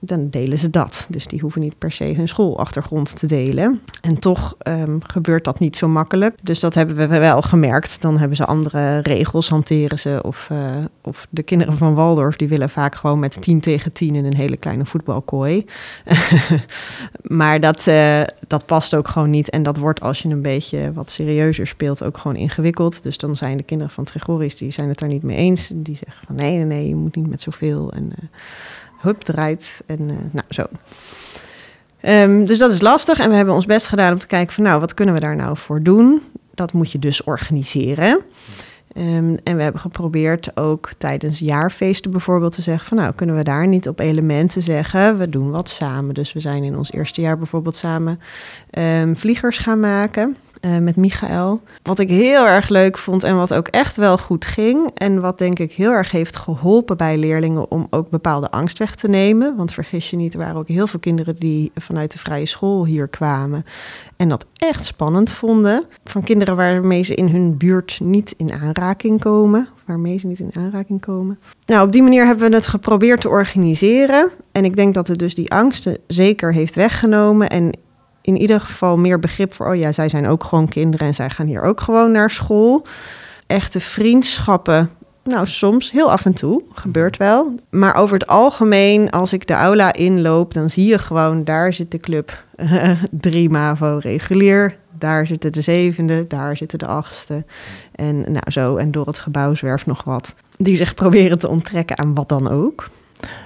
dan 0.00 0.28
delen 0.30 0.58
ze 0.58 0.70
dat. 0.70 1.06
Dus 1.08 1.26
die 1.26 1.40
hoeven 1.40 1.60
niet 1.60 1.78
per 1.78 1.92
se 1.92 2.14
hun 2.14 2.28
schoolachtergrond 2.28 3.18
te 3.18 3.26
delen. 3.26 3.80
En 4.00 4.18
toch 4.18 4.54
ehm, 4.58 4.98
gebeurt 5.06 5.44
dat 5.44 5.58
niet 5.58 5.76
zo 5.76 5.88
makkelijk. 5.88 6.38
Dus 6.42 6.60
dat 6.60 6.74
hebben 6.74 6.96
we 6.96 7.06
wel 7.06 7.42
gemerkt. 7.42 8.00
Dan 8.00 8.18
hebben 8.18 8.36
ze 8.36 8.46
andere 8.46 8.98
regels, 8.98 9.48
hanteren 9.48 9.98
ze. 9.98 10.20
Of, 10.22 10.48
eh, 10.50 10.76
of 11.00 11.26
de 11.30 11.42
kinderen 11.42 11.76
van 11.76 11.94
Waldorf, 11.94 12.36
die 12.36 12.48
willen 12.48 12.70
vaak 12.70 12.94
gewoon 12.94 13.18
met 13.18 13.42
10 13.42 13.60
tegen 13.60 13.92
10 13.92 14.14
in 14.14 14.24
een 14.24 14.36
hele 14.36 14.56
kleine 14.56 14.86
voetbalkooi. 14.86 15.64
maar 17.22 17.60
dat, 17.60 17.86
eh, 17.86 18.22
dat 18.46 18.66
past 18.66 18.94
ook 18.94 19.08
gewoon 19.08 19.30
niet. 19.30 19.50
En 19.50 19.62
dat 19.62 19.76
wordt 19.76 20.00
als 20.00 20.22
je 20.22 20.28
een 20.28 20.42
beetje 20.42 20.92
wat 20.92 21.10
serieuzer 21.10 21.66
speelt 21.66 22.04
ook 22.04 22.18
gewoon 22.18 22.36
ingewikkeld. 22.36 23.02
Dus 23.02 23.18
dan 23.18 23.36
zijn 23.36 23.56
de 23.56 23.62
kinderen 23.62 23.92
van 23.92 24.08
Gregorius, 24.08 24.56
die 24.56 24.70
zijn 24.70 24.88
het 24.88 24.98
daar 24.98 25.08
niet 25.08 25.22
mee 25.22 25.36
eens. 25.36 25.70
Die 25.74 25.96
zeggen 25.96 26.26
van 26.26 26.34
nee, 26.34 26.56
nee, 26.56 26.64
nee, 26.64 26.88
je 26.88 26.94
moet 26.94 27.16
niet 27.16 27.30
met 27.30 27.42
zoveel. 27.42 27.92
En 27.92 28.12
eh, 28.16 28.24
hup, 29.00 29.28
eruit. 29.28 29.82
En 29.86 30.10
eh, 30.10 30.16
nou, 30.32 30.46
zo. 30.48 30.64
Ehm, 32.00 32.44
dus 32.44 32.58
dat 32.58 32.72
is 32.72 32.80
lastig. 32.80 33.18
En 33.18 33.28
we 33.28 33.36
hebben 33.36 33.54
ons 33.54 33.66
best 33.66 33.86
gedaan 33.86 34.12
om 34.12 34.18
te 34.18 34.26
kijken 34.26 34.54
van 34.54 34.64
nou, 34.64 34.80
wat 34.80 34.94
kunnen 34.94 35.14
we 35.14 35.20
daar 35.20 35.36
nou 35.36 35.56
voor 35.56 35.82
doen? 35.82 36.22
Dat 36.54 36.72
moet 36.72 36.92
je 36.92 36.98
dus 36.98 37.24
organiseren. 37.24 38.20
Ehm, 38.92 39.36
en 39.44 39.56
we 39.56 39.62
hebben 39.62 39.80
geprobeerd 39.80 40.56
ook 40.56 40.90
tijdens 40.98 41.38
jaarfeesten 41.38 42.10
bijvoorbeeld 42.10 42.52
te 42.52 42.62
zeggen 42.62 42.88
van 42.88 42.96
nou, 42.96 43.14
kunnen 43.14 43.36
we 43.36 43.42
daar 43.42 43.66
niet 43.66 43.88
op 43.88 43.98
elementen 43.98 44.62
zeggen, 44.62 45.18
we 45.18 45.28
doen 45.28 45.50
wat 45.50 45.68
samen. 45.68 46.14
Dus 46.14 46.32
we 46.32 46.40
zijn 46.40 46.62
in 46.62 46.76
ons 46.76 46.92
eerste 46.92 47.20
jaar 47.20 47.38
bijvoorbeeld 47.38 47.76
samen 47.76 48.20
ehm, 48.70 49.14
vliegers 49.14 49.58
gaan 49.58 49.80
maken. 49.80 50.36
Eh, 50.60 50.78
met 50.78 50.96
Michael. 50.96 51.60
Wat 51.82 51.98
ik 51.98 52.08
heel 52.08 52.46
erg 52.46 52.68
leuk 52.68 52.98
vond 52.98 53.22
en 53.22 53.36
wat 53.36 53.54
ook 53.54 53.68
echt 53.68 53.96
wel 53.96 54.18
goed 54.18 54.44
ging. 54.44 54.90
En 54.94 55.20
wat 55.20 55.38
denk 55.38 55.58
ik 55.58 55.72
heel 55.72 55.90
erg 55.90 56.10
heeft 56.10 56.36
geholpen 56.36 56.96
bij 56.96 57.18
leerlingen 57.18 57.70
om 57.70 57.86
ook 57.90 58.10
bepaalde 58.10 58.50
angst 58.50 58.78
weg 58.78 58.94
te 58.94 59.08
nemen. 59.08 59.56
Want 59.56 59.72
vergis 59.72 60.10
je 60.10 60.16
niet, 60.16 60.32
er 60.32 60.38
waren 60.38 60.56
ook 60.56 60.68
heel 60.68 60.86
veel 60.86 61.00
kinderen 61.00 61.36
die 61.36 61.70
vanuit 61.74 62.12
de 62.12 62.18
vrije 62.18 62.46
school 62.46 62.86
hier 62.86 63.08
kwamen. 63.08 63.64
En 64.16 64.28
dat 64.28 64.46
echt 64.56 64.84
spannend 64.84 65.30
vonden. 65.30 65.84
Van 66.04 66.22
kinderen 66.22 66.56
waarmee 66.56 67.02
ze 67.02 67.14
in 67.14 67.28
hun 67.28 67.56
buurt 67.56 67.98
niet 68.02 68.34
in 68.36 68.52
aanraking 68.52 69.20
komen. 69.20 69.68
Waarmee 69.84 70.18
ze 70.18 70.26
niet 70.26 70.40
in 70.40 70.50
aanraking 70.54 71.00
komen. 71.00 71.38
Nou, 71.66 71.86
op 71.86 71.92
die 71.92 72.02
manier 72.02 72.26
hebben 72.26 72.50
we 72.50 72.56
het 72.56 72.66
geprobeerd 72.66 73.20
te 73.20 73.28
organiseren. 73.28 74.30
En 74.52 74.64
ik 74.64 74.76
denk 74.76 74.94
dat 74.94 75.08
het 75.08 75.18
dus 75.18 75.34
die 75.34 75.50
angsten 75.50 75.98
zeker 76.06 76.52
heeft 76.52 76.74
weggenomen. 76.74 77.48
En 77.48 77.72
in 78.20 78.36
ieder 78.36 78.60
geval 78.60 78.98
meer 78.98 79.18
begrip 79.18 79.54
voor, 79.54 79.68
oh 79.68 79.76
ja, 79.76 79.92
zij 79.92 80.08
zijn 80.08 80.26
ook 80.26 80.44
gewoon 80.44 80.68
kinderen 80.68 81.06
en 81.06 81.14
zij 81.14 81.30
gaan 81.30 81.46
hier 81.46 81.62
ook 81.62 81.80
gewoon 81.80 82.12
naar 82.12 82.30
school. 82.30 82.86
Echte 83.46 83.80
vriendschappen, 83.80 84.90
nou 85.22 85.46
soms, 85.46 85.90
heel 85.90 86.10
af 86.10 86.24
en 86.24 86.34
toe, 86.34 86.62
gebeurt 86.72 87.16
wel. 87.16 87.54
Maar 87.70 87.94
over 87.94 88.14
het 88.18 88.26
algemeen, 88.26 89.10
als 89.10 89.32
ik 89.32 89.46
de 89.46 89.54
aula 89.54 89.92
inloop, 89.92 90.54
dan 90.54 90.70
zie 90.70 90.86
je 90.86 90.98
gewoon, 90.98 91.44
daar 91.44 91.72
zit 91.72 91.90
de 91.90 91.98
club 91.98 92.44
drie 93.10 93.50
MAVO 93.50 93.98
regulier. 94.02 94.78
Daar 94.98 95.26
zitten 95.26 95.52
de 95.52 95.60
zevende, 95.60 96.26
daar 96.26 96.56
zitten 96.56 96.78
de 96.78 96.86
achtste. 96.86 97.44
En 97.94 98.20
nou 98.20 98.50
zo, 98.50 98.76
en 98.76 98.90
door 98.90 99.06
het 99.06 99.18
gebouw 99.18 99.54
zwerft 99.54 99.86
nog 99.86 100.04
wat. 100.04 100.34
Die 100.56 100.76
zich 100.76 100.94
proberen 101.02 101.38
te 101.38 101.48
onttrekken 101.48 101.98
aan 101.98 102.14
wat 102.14 102.28
dan 102.28 102.50
ook. 102.50 102.88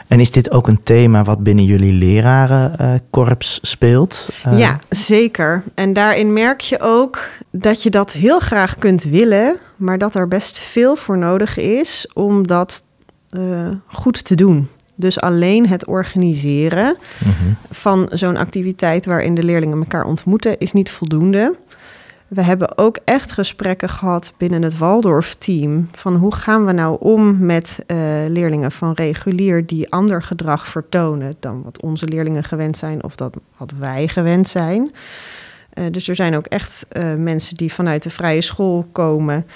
En 0.09 0.21
is 0.21 0.31
dit 0.31 0.51
ook 0.51 0.69
een 0.69 0.83
thema 0.83 1.25
wat 1.25 1.43
binnen 1.43 1.65
jullie 1.65 1.93
lerarenkorps 1.93 3.59
speelt? 3.63 4.29
Eh, 4.43 4.59
Ja, 4.59 4.79
zeker. 4.89 5.63
En 5.75 5.93
daarin 5.93 6.33
merk 6.33 6.61
je 6.61 6.81
ook 6.81 7.29
dat 7.51 7.83
je 7.83 7.91
dat 7.91 8.13
heel 8.13 8.39
graag 8.39 8.79
kunt 8.79 9.03
willen, 9.03 9.57
maar 9.77 9.99
dat 9.99 10.15
er 10.15 10.29
best 10.29 10.59
veel 10.59 10.97
voor 10.97 11.19
nodig 11.19 11.57
is 11.57 12.11
om 12.13 12.47
dat 12.47 12.85
eh, 13.31 13.69
goed 13.87 14.25
te 14.25 14.35
doen. 14.35 14.69
Dus 14.95 15.21
alleen 15.21 15.69
het 15.69 15.87
organiseren 15.87 16.97
mhm. 17.19 17.53
van 17.71 18.09
zo'n 18.13 18.37
activiteit 18.37 19.07
waarin 19.07 19.35
de 19.35 19.43
leerlingen 19.43 19.79
elkaar 19.79 20.05
ontmoeten 20.05 20.59
is 20.59 20.73
niet 20.73 20.91
voldoende. 20.91 21.57
We 22.35 22.43
hebben 22.43 22.79
ook 22.79 22.99
echt 23.05 23.33
gesprekken 23.33 23.89
gehad 23.89 24.33
binnen 24.37 24.63
het 24.63 24.79
Waldorf-team. 24.79 25.89
Van 25.93 26.17
hoe 26.17 26.35
gaan 26.35 26.65
we 26.67 26.73
nou 26.73 26.97
om 27.01 27.47
met 27.47 27.79
uh, 27.87 27.97
leerlingen 28.29 28.73
van 28.73 28.93
regulier 28.93 29.67
die 29.67 29.91
ander 29.93 30.23
gedrag 30.23 30.69
vertonen 30.69 31.37
dan 31.41 31.63
wat 31.63 31.83
onze 31.83 32.07
leerlingen 32.07 32.45
gewend 32.45 32.77
zijn 32.77 33.05
of 33.05 33.17
dat 33.17 33.35
wat 33.57 33.73
wij 33.79 34.09
gewend 34.09 34.49
zijn. 34.49 34.91
Uh, 35.75 35.85
dus 35.91 36.09
er 36.09 36.17
zijn 36.17 36.37
ook 36.37 36.47
echt 36.47 36.87
uh, 36.93 37.15
mensen 37.15 37.57
die 37.57 37.73
vanuit 37.73 38.03
de 38.03 38.11
vrije 38.11 38.41
school 38.41 38.87
komen. 38.93 39.47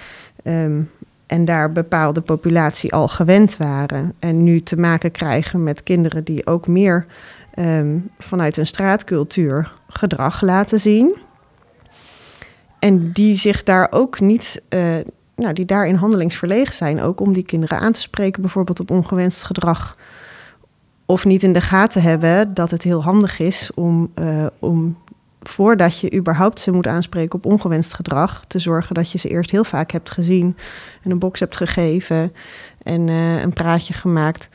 Um, 0.42 0.90
en 1.26 1.44
daar 1.44 1.72
bepaalde 1.72 2.20
populatie 2.20 2.92
al 2.92 3.08
gewend 3.08 3.56
waren. 3.56 4.14
En 4.18 4.44
nu 4.44 4.62
te 4.62 4.76
maken 4.76 5.10
krijgen 5.10 5.62
met 5.62 5.82
kinderen 5.82 6.24
die 6.24 6.46
ook 6.46 6.66
meer 6.66 7.06
um, 7.58 8.10
vanuit 8.18 8.56
een 8.56 8.66
straatcultuur 8.66 9.72
gedrag 9.88 10.40
laten 10.40 10.80
zien. 10.80 11.26
En 12.78 13.12
die 13.12 13.34
zich 13.34 13.62
daar 13.62 13.88
ook 13.90 14.20
niet, 14.20 14.62
uh, 14.74 14.80
nou, 15.36 15.52
die 15.52 15.64
daarin 15.64 15.94
handelingsverlegen 15.94 16.74
zijn, 16.74 17.02
ook 17.02 17.20
om 17.20 17.32
die 17.32 17.42
kinderen 17.42 17.78
aan 17.78 17.92
te 17.92 18.00
spreken, 18.00 18.42
bijvoorbeeld 18.42 18.80
op 18.80 18.90
ongewenst 18.90 19.42
gedrag. 19.42 19.96
Of 21.06 21.24
niet 21.24 21.42
in 21.42 21.52
de 21.52 21.60
gaten 21.60 22.02
hebben 22.02 22.54
dat 22.54 22.70
het 22.70 22.82
heel 22.82 23.02
handig 23.02 23.38
is 23.38 23.70
om, 23.74 24.12
uh, 24.14 24.46
om 24.58 24.96
voordat 25.42 26.00
je 26.00 26.14
überhaupt 26.14 26.60
ze 26.60 26.72
moet 26.72 26.86
aanspreken 26.86 27.34
op 27.34 27.46
ongewenst 27.46 27.94
gedrag, 27.94 28.42
te 28.46 28.58
zorgen 28.58 28.94
dat 28.94 29.10
je 29.10 29.18
ze 29.18 29.28
eerst 29.28 29.50
heel 29.50 29.64
vaak 29.64 29.90
hebt 29.90 30.10
gezien 30.10 30.56
en 31.02 31.10
een 31.10 31.18
box 31.18 31.40
hebt 31.40 31.56
gegeven 31.56 32.32
en 32.82 33.08
uh, 33.08 33.40
een 33.40 33.52
praatje 33.52 33.92
gemaakt. 33.92 34.48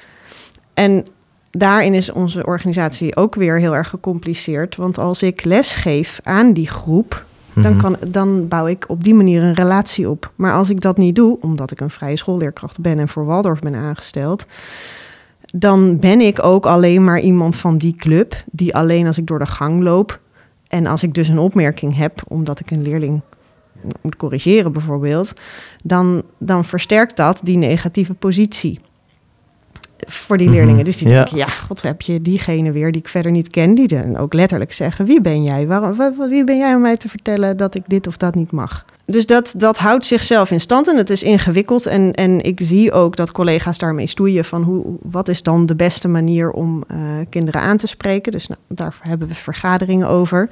En 0.73 1.05
daarin 1.51 1.93
is 1.93 2.12
onze 2.12 2.45
organisatie 2.45 3.15
ook 3.15 3.36
weer 3.36 3.59
heel 3.59 3.75
erg 3.75 3.89
gecompliceerd. 3.89 4.75
Want 4.75 4.97
als 4.97 5.23
ik 5.23 5.43
les 5.43 5.75
geef 5.75 6.19
aan 6.23 6.53
die 6.53 6.69
groep, 6.69 7.25
dan, 7.55 7.71
Mhm. 7.71 7.81
kan, 7.81 7.97
dan 8.07 8.47
bouw 8.47 8.67
ik 8.67 8.85
op 8.87 9.03
die 9.03 9.13
manier 9.13 9.43
een 9.43 9.53
relatie 9.53 10.09
op. 10.09 10.31
Maar 10.35 10.53
als 10.53 10.69
ik 10.69 10.81
dat 10.81 10.97
niet 10.97 11.15
doe, 11.15 11.37
omdat 11.41 11.71
ik 11.71 11.79
een 11.79 11.89
vrije 11.89 12.17
schoolleerkracht 12.17 12.79
ben 12.79 12.99
en 12.99 13.07
voor 13.07 13.25
Waldorf 13.25 13.59
ben 13.59 13.75
aangesteld, 13.75 14.45
dan 15.55 15.99
ben 15.99 16.21
ik 16.21 16.43
ook 16.43 16.65
alleen 16.65 17.03
maar 17.03 17.19
iemand 17.19 17.55
van 17.55 17.77
die 17.77 17.95
club, 17.95 18.43
die 18.51 18.75
alleen 18.75 19.07
als 19.07 19.17
ik 19.17 19.27
door 19.27 19.39
de 19.39 19.45
gang 19.45 19.81
loop 19.83 20.19
en 20.67 20.85
als 20.85 21.03
ik 21.03 21.13
dus 21.13 21.27
een 21.27 21.39
opmerking 21.39 21.95
heb, 21.95 22.21
omdat 22.27 22.59
ik 22.59 22.71
een 22.71 22.81
leerling 22.81 23.21
moet 24.01 24.15
corrigeren 24.15 24.71
bijvoorbeeld, 24.71 25.33
dan, 25.83 26.23
dan 26.37 26.65
versterkt 26.65 27.17
dat 27.17 27.39
die 27.43 27.57
negatieve 27.57 28.13
positie 28.13 28.79
voor 30.07 30.37
die 30.37 30.47
Mhm, 30.47 30.55
leerlingen. 30.55 30.85
Dus 30.85 30.97
die 30.97 31.07
denken, 31.07 31.37
ja, 31.37 31.47
god, 31.47 31.81
heb 31.81 32.01
je 32.01 32.21
diegene 32.21 32.71
weer 32.71 32.91
die 32.91 33.01
ik 33.01 33.07
verder 33.07 33.31
niet 33.31 33.49
ken, 33.49 33.75
die 33.75 33.87
dan 33.87 34.17
ook 34.17 34.33
letterlijk 34.33 34.73
zeggen, 34.73 35.05
wie 35.05 35.21
ben 35.21 35.43
jij? 35.43 35.67
Waarom, 35.67 35.95
wa- 35.97 36.13
wa- 36.17 36.27
wie 36.27 36.43
ben 36.43 36.57
jij 36.57 36.75
om 36.75 36.81
mij 36.81 36.97
te 36.97 37.09
vertellen 37.09 37.57
dat 37.57 37.75
ik 37.75 37.83
dit 37.87 38.07
of 38.07 38.17
dat 38.17 38.35
niet 38.35 38.51
mag? 38.51 38.85
Dus 39.05 39.25
dat, 39.25 39.53
dat 39.57 39.77
houdt 39.77 40.05
zichzelf 40.05 40.51
in 40.51 40.59
stand 40.61 40.87
en 40.89 40.97
het 40.97 41.09
is 41.09 41.23
ingewikkeld. 41.23 41.85
En, 41.85 42.13
en 42.13 42.41
ik 42.43 42.59
zie 42.63 42.91
ook 42.91 43.15
dat 43.15 43.31
collega's 43.31 43.77
daarmee 43.77 44.07
stoeien 44.07 44.45
van 44.45 44.63
hoe, 44.63 44.85
wat 45.01 45.27
is 45.27 45.43
dan 45.43 45.65
de 45.65 45.75
beste 45.75 46.07
manier 46.07 46.51
om 46.51 46.83
eh, 46.87 46.97
kinderen 47.29 47.61
aan 47.61 47.77
te 47.77 47.87
spreken. 47.87 48.31
Dus 48.31 48.47
nou, 48.47 48.59
daar 48.67 48.95
hebben 49.01 49.27
we 49.27 49.35
vergaderingen 49.35 50.07
over. 50.07 50.49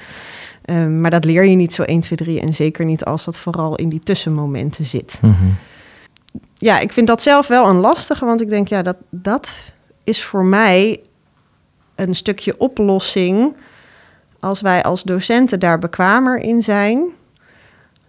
Ehm, 0.66 1.02
maar 1.02 1.12
dat 1.12 1.26
leer 1.26 1.46
je 1.46 1.56
niet 1.56 1.74
zo 1.74 1.84
1, 1.84 2.02
2, 2.02 2.18
3 2.18 2.40
en 2.42 2.56
zeker 2.56 2.86
niet 2.86 3.06
als 3.06 3.26
dat 3.26 3.38
vooral 3.38 3.76
in 3.76 3.90
die 3.90 4.00
tussenmomenten 4.00 4.86
zit 4.86 5.18
Mhm. 5.22 5.34
Ja, 6.62 6.80
ik 6.80 6.94
vind 6.94 7.08
dat 7.08 7.22
zelf 7.22 7.48
wel 7.48 7.68
een 7.68 7.80
lastige, 7.80 8.26
want 8.26 8.42
ik 8.42 8.50
denk, 8.50 8.68
ja, 8.68 8.82
dat, 8.82 8.96
dat 9.10 9.58
is 10.04 10.24
voor 10.24 10.46
mij 10.46 11.02
een 11.96 12.16
stukje 12.16 12.56
oplossing. 12.58 13.56
Als 14.40 14.62
wij 14.62 14.84
als 14.84 15.04
docenten 15.04 15.60
daar 15.60 15.80
bekwamer 15.80 16.38
in 16.38 16.64
zijn, 16.64 17.04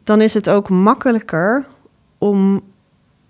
dan 0.04 0.20
is 0.20 0.34
het 0.34 0.48
ook 0.48 0.68
makkelijker 0.68 1.66
om 2.18 2.62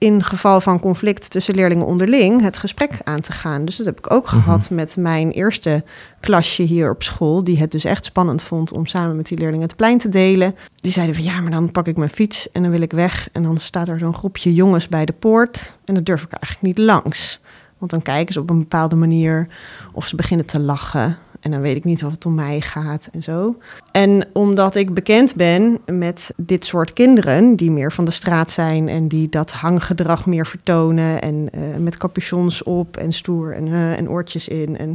in 0.03 0.23
geval 0.25 0.61
van 0.61 0.81
conflict 0.81 1.31
tussen 1.31 1.55
leerlingen 1.55 1.87
onderling 1.87 2.41
het 2.43 2.59
gesprek 2.59 2.99
aan 3.05 3.21
te 3.21 3.33
gaan. 3.33 3.65
Dus 3.65 3.77
dat 3.77 3.87
heb 3.87 3.99
ik 3.99 4.13
ook 4.13 4.27
Mhm. 4.33 4.41
gehad 4.43 4.71
met 4.71 4.97
mijn 4.97 5.31
eerste 5.31 5.85
klasje 6.21 6.63
hier 6.63 6.91
op 6.91 7.03
school, 7.03 7.45
die 7.45 7.59
het 7.59 7.71
dus 7.71 7.85
echt 7.85 8.05
spannend 8.05 8.43
vond 8.43 8.73
om 8.73 8.87
samen 8.87 9.17
met 9.17 9.27
die 9.27 9.39
leerlingen 9.39 9.67
het 9.67 9.77
plein 9.77 9.99
te 9.99 10.09
delen. 10.09 10.55
Die 10.77 10.93
zeiden 10.93 11.15
van 11.15 11.25
ja, 11.25 11.41
maar 11.41 11.51
dan 11.51 11.71
pak 11.71 11.87
ik 11.87 11.97
mijn 11.97 12.11
fiets 12.11 12.53
en 12.53 12.63
dan 12.63 12.71
wil 12.71 12.81
ik 12.81 12.93
weg 12.93 13.29
en 13.33 13.43
dan 13.43 13.59
staat 13.59 13.89
er 13.89 13.99
zo'n 13.99 14.15
groepje 14.15 14.55
jongens 14.55 14.89
bij 14.89 15.05
de 15.05 15.13
poort 15.13 15.73
en 15.85 15.95
dan 15.95 16.03
durf 16.03 16.23
ik 16.23 16.33
eigenlijk 16.33 16.77
niet 16.77 16.87
langs. 16.87 17.41
Want 17.79 17.91
dan 17.91 18.03
kijken 18.03 18.33
ze 18.33 18.41
op 18.41 18.51
een 18.51 18.59
bepaalde 18.59 18.97
manier 18.97 19.49
of 19.93 20.07
ze 20.07 20.17
beginnen 20.17 20.47
te 20.47 20.61
lachen. 20.61 21.19
En 21.43 21.51
dan 21.51 21.61
weet 21.61 21.77
ik 21.77 21.85
niet 21.85 22.05
of 22.05 22.11
het 22.11 22.27
om 22.27 22.35
mij 22.35 22.61
gaat 22.61 23.09
en 23.13 23.23
zo. 23.23 23.59
En 23.93 24.27
omdat 24.33 24.75
ik 24.75 24.95
bekend 24.95 25.35
ben 25.35 25.79
met 25.87 26.31
dit 26.37 26.65
soort 26.65 26.93
kinderen, 26.93 27.57
die 27.57 27.71
meer 27.71 27.93
van 27.93 28.05
de 28.05 28.11
straat 28.11 28.51
zijn 28.51 28.89
en 28.89 29.09
die 29.09 29.29
dat 29.29 29.51
hanggedrag 29.51 30.27
meer 30.27 30.47
vertonen. 30.47 31.23
En 31.23 31.49
eh, 31.53 31.77
met 31.79 31.97
capuchons 31.97 32.63
op 32.63 32.97
en 32.97 33.13
stoer 33.13 33.55
en, 33.55 33.67
eh, 33.67 33.99
en 33.99 34.11
oortjes 34.11 34.49
in. 34.49 34.79
En 34.79 34.95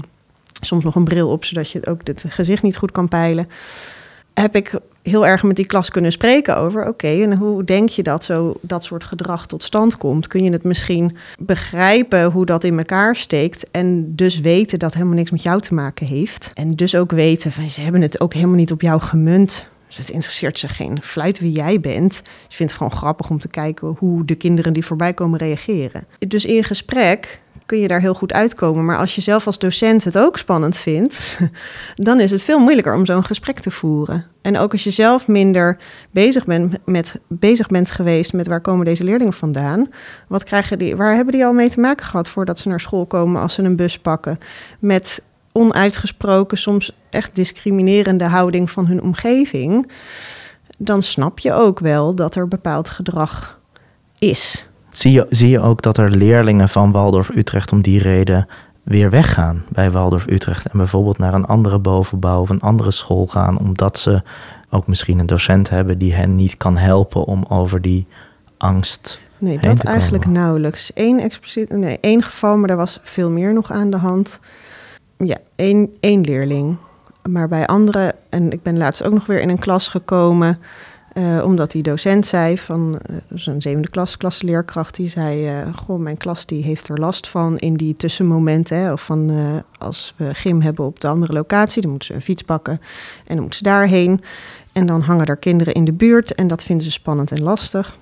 soms 0.62 0.84
nog 0.84 0.96
een 0.96 1.04
bril 1.04 1.30
op, 1.30 1.46
zodat 1.46 1.72
je 1.72 1.86
ook 1.86 2.02
het 2.04 2.26
gezicht 2.28 2.64
niet 2.64 2.78
goed 2.78 2.92
kan 2.92 3.08
peilen. 3.08 3.48
Heb 4.34 4.56
ik 4.56 4.80
heel 5.08 5.28
erg 5.28 5.44
met 5.44 5.56
die 5.56 5.66
klas 5.66 5.90
kunnen 5.90 6.12
spreken 6.12 6.58
over, 6.58 6.88
oké, 6.88 7.08
en 7.08 7.38
hoe 7.38 7.64
denk 7.64 7.90
je 7.90 8.04
dat 8.04 8.24
zo 8.24 8.54
dat 8.62 8.84
soort 8.84 9.04
gedrag 9.04 9.48
tot 9.48 9.64
stand 9.64 9.98
komt? 9.98 10.28
Kun 10.28 10.44
je 10.44 10.52
het 10.52 10.64
misschien 10.64 11.18
begrijpen 11.40 12.32
hoe 12.32 12.46
dat 12.46 12.64
in 12.64 12.78
elkaar 12.78 13.16
steekt 13.16 13.72
en 13.72 14.16
dus 14.16 14.40
weten 14.40 14.80
dat 14.80 14.94
helemaal 14.94 15.16
niks 15.16 15.32
met 15.32 15.44
jou 15.44 15.62
te 15.62 15.74
maken 15.74 16.06
heeft? 16.06 16.52
En 16.54 16.76
dus 16.76 16.96
ook 16.96 17.12
weten 17.12 17.52
van, 17.52 17.70
ze 17.70 17.82
hebben 17.82 18.02
het 18.02 18.22
ook 18.22 18.34
helemaal 18.34 18.56
niet 18.56 18.72
op 18.72 18.82
jou 18.82 19.02
gemunt. 19.02 19.68
Dus 19.88 19.98
het 19.98 20.10
interesseert 20.10 20.60
ze 20.60 20.68
geen 20.68 21.02
fluit 21.02 21.40
wie 21.40 21.52
jij 21.52 21.80
bent. 21.80 22.22
Je 22.48 22.56
vindt 22.56 22.72
het 22.72 22.82
gewoon 22.82 22.98
grappig 22.98 23.30
om 23.30 23.40
te 23.40 23.48
kijken 23.48 23.96
hoe 24.00 24.26
de 24.26 24.36
kinderen 24.36 24.74
die 24.74 24.86
voorbij 24.86 25.14
komen 25.14 25.40
reageren. 25.40 26.06
Dus 26.28 26.46
in 26.46 26.64
gesprek 26.64 27.42
kun 27.68 27.80
je 27.80 27.88
daar 27.88 28.00
heel 28.00 28.14
goed 28.14 28.34
uitkomen. 28.34 28.86
Maar 28.86 28.98
als 28.98 29.16
je 29.16 29.22
zelf 29.22 29.46
als 29.46 29.60
docent 29.60 30.04
het 30.04 30.18
ook 30.18 30.38
spannend 30.38 30.78
vindt, 30.78 31.38
dan 31.96 32.20
is 32.20 32.32
het 32.32 32.44
veel 32.44 32.60
moeilijker 32.60 32.96
om 32.96 33.06
zo'n 33.06 33.24
gesprek 33.24 33.60
te 33.60 33.72
voeren. 33.72 34.26
En 34.42 34.58
ook 34.58 34.72
als 34.72 34.84
je 34.84 34.92
zelf 34.92 35.28
minder 35.28 35.78
bezig 36.12 36.46
bent, 36.46 36.78
met, 36.86 37.14
bezig 37.28 37.68
bent 37.68 37.92
geweest 37.92 38.34
met 38.34 38.48
waar 38.48 38.62
komen 38.62 38.86
deze 38.86 39.04
leerlingen 39.04 39.34
vandaan, 39.34 39.90
wat 40.28 40.44
krijgen 40.44 40.80
die, 40.80 40.96
waar 40.96 41.16
hebben 41.16 41.34
die 41.34 41.46
al 41.46 41.54
mee 41.54 41.70
te 41.70 41.80
maken 41.80 42.06
gehad 42.06 42.30
voordat 42.30 42.60
ze 42.60 42.68
naar 42.68 42.80
school 42.80 43.06
komen 43.06 43.42
als 43.42 43.54
ze 43.54 43.64
een 43.64 43.76
bus 43.76 44.00
pakken? 44.00 44.40
Met 44.80 45.22
onuitgesproken, 45.52 46.58
soms 46.58 46.98
echt 47.10 47.36
discriminerende 47.36 48.26
houding 48.26 48.72
van 48.72 48.86
hun 48.86 49.02
omgeving, 49.02 49.92
dan 50.78 51.02
snap 51.02 51.40
je 51.40 51.54
ook 51.54 51.80
wel 51.80 52.16
dat 52.16 52.36
er 52.36 52.48
bepaald 52.48 52.90
gedrag 52.90 53.60
is. 54.20 54.66
Zie 54.98 55.12
je, 55.12 55.26
zie 55.30 55.50
je 55.50 55.60
ook 55.60 55.82
dat 55.82 55.98
er 55.98 56.10
leerlingen 56.10 56.70
van 56.70 56.92
Waldorf 56.92 57.30
Utrecht 57.30 57.72
om 57.72 57.82
die 57.82 58.02
reden 58.02 58.48
weer 58.84 59.10
weggaan 59.10 59.64
bij 59.70 59.92
Waldorf 59.92 60.28
Utrecht 60.28 60.66
en 60.66 60.78
bijvoorbeeld 60.78 61.18
naar 61.18 61.34
een 61.34 61.46
andere 61.46 61.80
bovenbouw 61.80 62.42
of 62.42 62.50
een 62.50 62.60
andere 62.60 62.92
school 62.92 63.28
gaan, 63.28 63.60
omdat 63.60 63.98
ze 63.98 64.22
ook 64.70 64.88
misschien 64.88 65.20
een 65.20 65.26
docent 65.26 65.70
hebben 65.70 65.98
die 65.98 66.14
hen 66.14 66.36
niet 66.36 66.58
kan 66.58 66.78
helpen 66.78 67.26
om 67.26 67.46
over 67.50 67.82
die 67.82 68.08
angst. 68.58 69.20
Nee, 69.38 69.58
heen 69.60 69.70
dat 69.70 69.80
te 69.80 69.88
eigenlijk 69.88 70.24
komen. 70.24 70.40
nauwelijks. 70.40 70.92
Eén 70.94 71.20
expliciet, 71.20 71.70
nee, 71.70 71.98
één 72.02 72.24
geval, 72.24 72.58
maar 72.58 72.70
er 72.70 72.76
was 72.76 73.00
veel 73.04 73.30
meer 73.30 73.54
nog 73.54 73.72
aan 73.72 73.90
de 73.90 73.98
hand. 73.98 74.40
Ja, 75.18 75.38
één, 75.56 75.94
één 76.00 76.22
leerling. 76.22 76.78
Maar 77.30 77.48
bij 77.48 77.66
anderen, 77.66 78.14
en 78.30 78.52
ik 78.52 78.62
ben 78.62 78.78
laatst 78.78 79.04
ook 79.04 79.14
nog 79.14 79.26
weer 79.26 79.42
in 79.42 79.50
een 79.50 79.60
klas 79.60 79.88
gekomen, 79.88 80.60
eh, 81.18 81.44
omdat 81.44 81.72
die 81.72 81.84
docent 81.84 82.26
zei 82.26 82.58
van, 82.58 83.00
eh, 83.06 83.16
dus 83.28 83.48
een 83.48 83.62
zevende 83.62 83.90
klas, 83.90 84.18
klasleerkracht, 84.18 84.96
die 84.96 85.10
zei, 85.10 85.48
eh, 85.48 85.76
goh, 85.76 86.00
mijn 86.00 86.18
klas 86.18 86.46
die 86.46 86.64
heeft 86.64 86.88
er 86.88 87.00
last 87.00 87.28
van 87.28 87.58
in 87.58 87.74
die 87.74 87.94
tussenmomenten, 87.94 88.78
hè, 88.78 88.92
of 88.92 89.06
van 89.06 89.30
eh, 89.30 89.56
als 89.78 90.14
we 90.16 90.34
gym 90.34 90.62
hebben 90.62 90.86
op 90.86 91.00
de 91.00 91.08
andere 91.08 91.34
locatie, 91.34 91.82
dan 91.82 91.90
moeten 91.90 92.08
ze 92.08 92.14
een 92.14 92.22
fiets 92.22 92.42
pakken 92.42 92.74
en 92.74 93.34
dan 93.36 93.40
moeten 93.40 93.58
ze 93.58 93.64
daarheen. 93.64 94.22
En 94.72 94.86
dan 94.86 95.02
hangen 95.02 95.26
er 95.26 95.38
kinderen 95.38 95.74
in 95.74 95.86
de 95.86 95.94
buurt 95.94 96.36
en 96.36 96.48
dat 96.48 96.64
vinden 96.64 96.86
ze 96.86 96.92
spannend 96.92 97.32
en 97.32 97.42
lastig. 97.42 97.98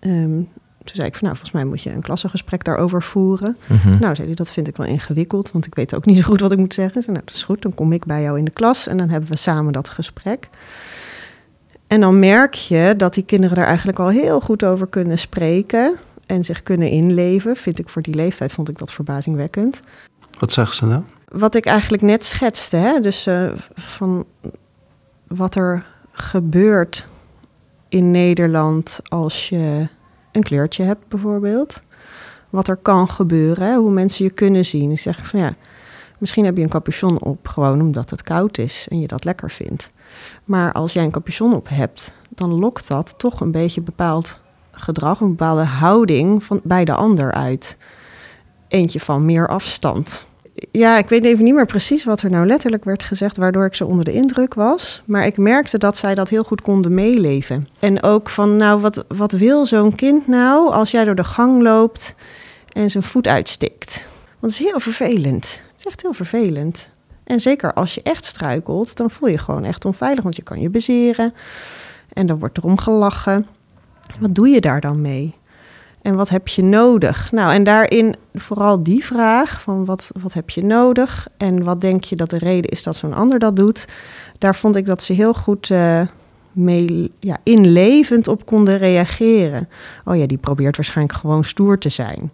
Ehm, 0.00 0.42
toen 0.84 0.96
zei 0.96 1.06
ik 1.06 1.14
van, 1.14 1.22
nou, 1.22 1.36
volgens 1.36 1.52
mij 1.52 1.64
moet 1.64 1.82
je 1.82 1.90
een 1.90 2.02
klassengesprek 2.02 2.64
daarover 2.64 3.02
voeren. 3.02 3.56
Mhm. 3.66 3.98
Nou, 3.98 4.14
zei 4.14 4.26
hij, 4.26 4.36
dat 4.36 4.50
vind 4.50 4.68
ik 4.68 4.76
wel 4.76 4.86
ingewikkeld, 4.86 5.50
want 5.52 5.66
ik 5.66 5.74
weet 5.74 5.94
ook 5.94 6.04
niet 6.04 6.16
zo 6.16 6.22
goed 6.22 6.40
wat 6.40 6.52
ik 6.52 6.58
moet 6.58 6.74
zeggen. 6.74 7.02
Zei, 7.02 7.12
nou, 7.12 7.26
dat 7.26 7.34
is 7.34 7.44
goed, 7.44 7.62
dan 7.62 7.74
kom 7.74 7.92
ik 7.92 8.04
bij 8.04 8.22
jou 8.22 8.38
in 8.38 8.44
de 8.44 8.50
klas 8.50 8.86
en 8.86 8.96
dan 8.96 9.08
hebben 9.08 9.30
we 9.30 9.36
samen 9.36 9.72
dat 9.72 9.88
gesprek. 9.88 10.48
En 11.94 12.00
dan 12.00 12.18
merk 12.18 12.54
je 12.54 12.94
dat 12.96 13.14
die 13.14 13.24
kinderen 13.24 13.56
daar 13.56 13.66
eigenlijk 13.66 13.98
al 13.98 14.08
heel 14.08 14.40
goed 14.40 14.64
over 14.64 14.86
kunnen 14.86 15.18
spreken 15.18 15.96
en 16.26 16.44
zich 16.44 16.62
kunnen 16.62 16.88
inleven. 16.88 17.56
Vind 17.56 17.78
ik 17.78 17.88
voor 17.88 18.02
die 18.02 18.14
leeftijd, 18.14 18.52
vond 18.52 18.68
ik 18.68 18.78
dat 18.78 18.92
verbazingwekkend. 18.92 19.80
Wat 20.38 20.52
zeggen 20.52 20.74
ze 20.76 20.86
nou? 20.86 21.02
Wat 21.28 21.54
ik 21.54 21.66
eigenlijk 21.66 22.02
net 22.02 22.24
schetste, 22.24 22.76
hè? 22.76 23.00
dus 23.00 23.26
eh, 23.26 23.50
van 23.74 24.24
wat 25.26 25.54
er 25.54 25.86
gebeurt 26.12 27.04
in 27.88 28.10
Nederland 28.10 29.00
als 29.08 29.48
je 29.48 29.88
een 30.32 30.42
kleurtje 30.42 30.82
hebt 30.82 31.08
bijvoorbeeld. 31.08 31.82
Wat 32.50 32.68
er 32.68 32.76
kan 32.76 33.08
gebeuren, 33.08 33.66
hè? 33.66 33.76
hoe 33.76 33.90
mensen 33.90 34.24
je 34.24 34.30
kunnen 34.30 34.64
zien. 34.64 34.90
Ik 34.90 35.00
zeg 35.00 35.26
van 35.26 35.40
ja, 35.40 35.54
misschien 36.18 36.44
heb 36.44 36.56
je 36.56 36.62
een 36.62 36.68
capuchon 36.68 37.20
op 37.20 37.48
gewoon 37.48 37.80
omdat 37.80 38.10
het 38.10 38.22
koud 38.22 38.58
is 38.58 38.86
en 38.90 39.00
je 39.00 39.06
dat 39.06 39.24
lekker 39.24 39.50
vindt. 39.50 39.90
Maar 40.44 40.72
als 40.72 40.92
jij 40.92 41.04
een 41.04 41.10
capuchon 41.10 41.54
op 41.54 41.68
hebt, 41.68 42.12
dan 42.28 42.54
lokt 42.54 42.88
dat 42.88 43.14
toch 43.18 43.40
een 43.40 43.50
beetje 43.50 43.80
bepaald 43.80 44.40
gedrag, 44.70 45.20
een 45.20 45.28
bepaalde 45.28 45.64
houding 45.64 46.44
van, 46.44 46.60
bij 46.62 46.84
de 46.84 46.94
ander 46.94 47.32
uit. 47.32 47.76
Eentje 48.68 49.00
van 49.00 49.24
meer 49.24 49.48
afstand. 49.48 50.26
Ja, 50.70 50.98
ik 50.98 51.08
weet 51.08 51.24
even 51.24 51.44
niet 51.44 51.54
meer 51.54 51.66
precies 51.66 52.04
wat 52.04 52.22
er 52.22 52.30
nou 52.30 52.46
letterlijk 52.46 52.84
werd 52.84 53.02
gezegd, 53.02 53.36
waardoor 53.36 53.64
ik 53.64 53.74
zo 53.74 53.84
onder 53.84 54.04
de 54.04 54.12
indruk 54.12 54.54
was. 54.54 55.02
Maar 55.06 55.26
ik 55.26 55.36
merkte 55.36 55.78
dat 55.78 55.96
zij 55.96 56.14
dat 56.14 56.28
heel 56.28 56.44
goed 56.44 56.60
konden 56.60 56.94
meeleven. 56.94 57.68
En 57.78 58.02
ook 58.02 58.30
van, 58.30 58.56
nou, 58.56 58.80
wat, 58.80 59.04
wat 59.08 59.32
wil 59.32 59.66
zo'n 59.66 59.94
kind 59.94 60.26
nou 60.26 60.72
als 60.72 60.90
jij 60.90 61.04
door 61.04 61.14
de 61.14 61.24
gang 61.24 61.62
loopt 61.62 62.14
en 62.72 62.90
zijn 62.90 63.02
voet 63.02 63.28
uitstikt? 63.28 64.04
Want 64.40 64.52
het 64.52 64.62
is 64.62 64.70
heel 64.70 64.80
vervelend. 64.80 65.62
Echt 65.84 66.02
heel 66.02 66.12
vervelend. 66.12 66.88
En 67.24 67.40
zeker 67.40 67.72
als 67.72 67.94
je 67.94 68.02
echt 68.02 68.24
struikelt, 68.24 68.96
dan 68.96 69.10
voel 69.10 69.28
je 69.28 69.34
je 69.34 69.40
gewoon 69.40 69.64
echt 69.64 69.84
onveilig, 69.84 70.22
want 70.22 70.36
je 70.36 70.42
kan 70.42 70.60
je 70.60 70.70
bezeren. 70.70 71.34
En 72.12 72.26
dan 72.26 72.38
wordt 72.38 72.58
erom 72.58 72.78
gelachen. 72.78 73.46
Wat 74.20 74.34
doe 74.34 74.48
je 74.48 74.60
daar 74.60 74.80
dan 74.80 75.00
mee? 75.00 75.34
En 76.02 76.14
wat 76.14 76.28
heb 76.28 76.48
je 76.48 76.62
nodig? 76.62 77.32
Nou, 77.32 77.52
en 77.52 77.64
daarin 77.64 78.14
vooral 78.34 78.82
die 78.82 79.04
vraag 79.04 79.60
van 79.60 79.84
wat, 79.84 80.10
wat 80.20 80.32
heb 80.32 80.50
je 80.50 80.64
nodig? 80.64 81.28
En 81.36 81.64
wat 81.64 81.80
denk 81.80 82.04
je 82.04 82.16
dat 82.16 82.30
de 82.30 82.38
reden 82.38 82.70
is 82.70 82.82
dat 82.82 82.96
zo'n 82.96 83.14
ander 83.14 83.38
dat 83.38 83.56
doet? 83.56 83.84
Daar 84.38 84.54
vond 84.54 84.76
ik 84.76 84.86
dat 84.86 85.02
ze 85.02 85.12
heel 85.12 85.34
goed 85.34 85.68
uh, 85.68 86.00
mee, 86.52 87.12
ja, 87.20 87.38
inlevend 87.42 88.28
op 88.28 88.46
konden 88.46 88.78
reageren. 88.78 89.68
Oh 90.04 90.16
ja, 90.16 90.26
die 90.26 90.38
probeert 90.38 90.76
waarschijnlijk 90.76 91.18
gewoon 91.18 91.44
stoer 91.44 91.78
te 91.78 91.88
zijn. 91.88 92.32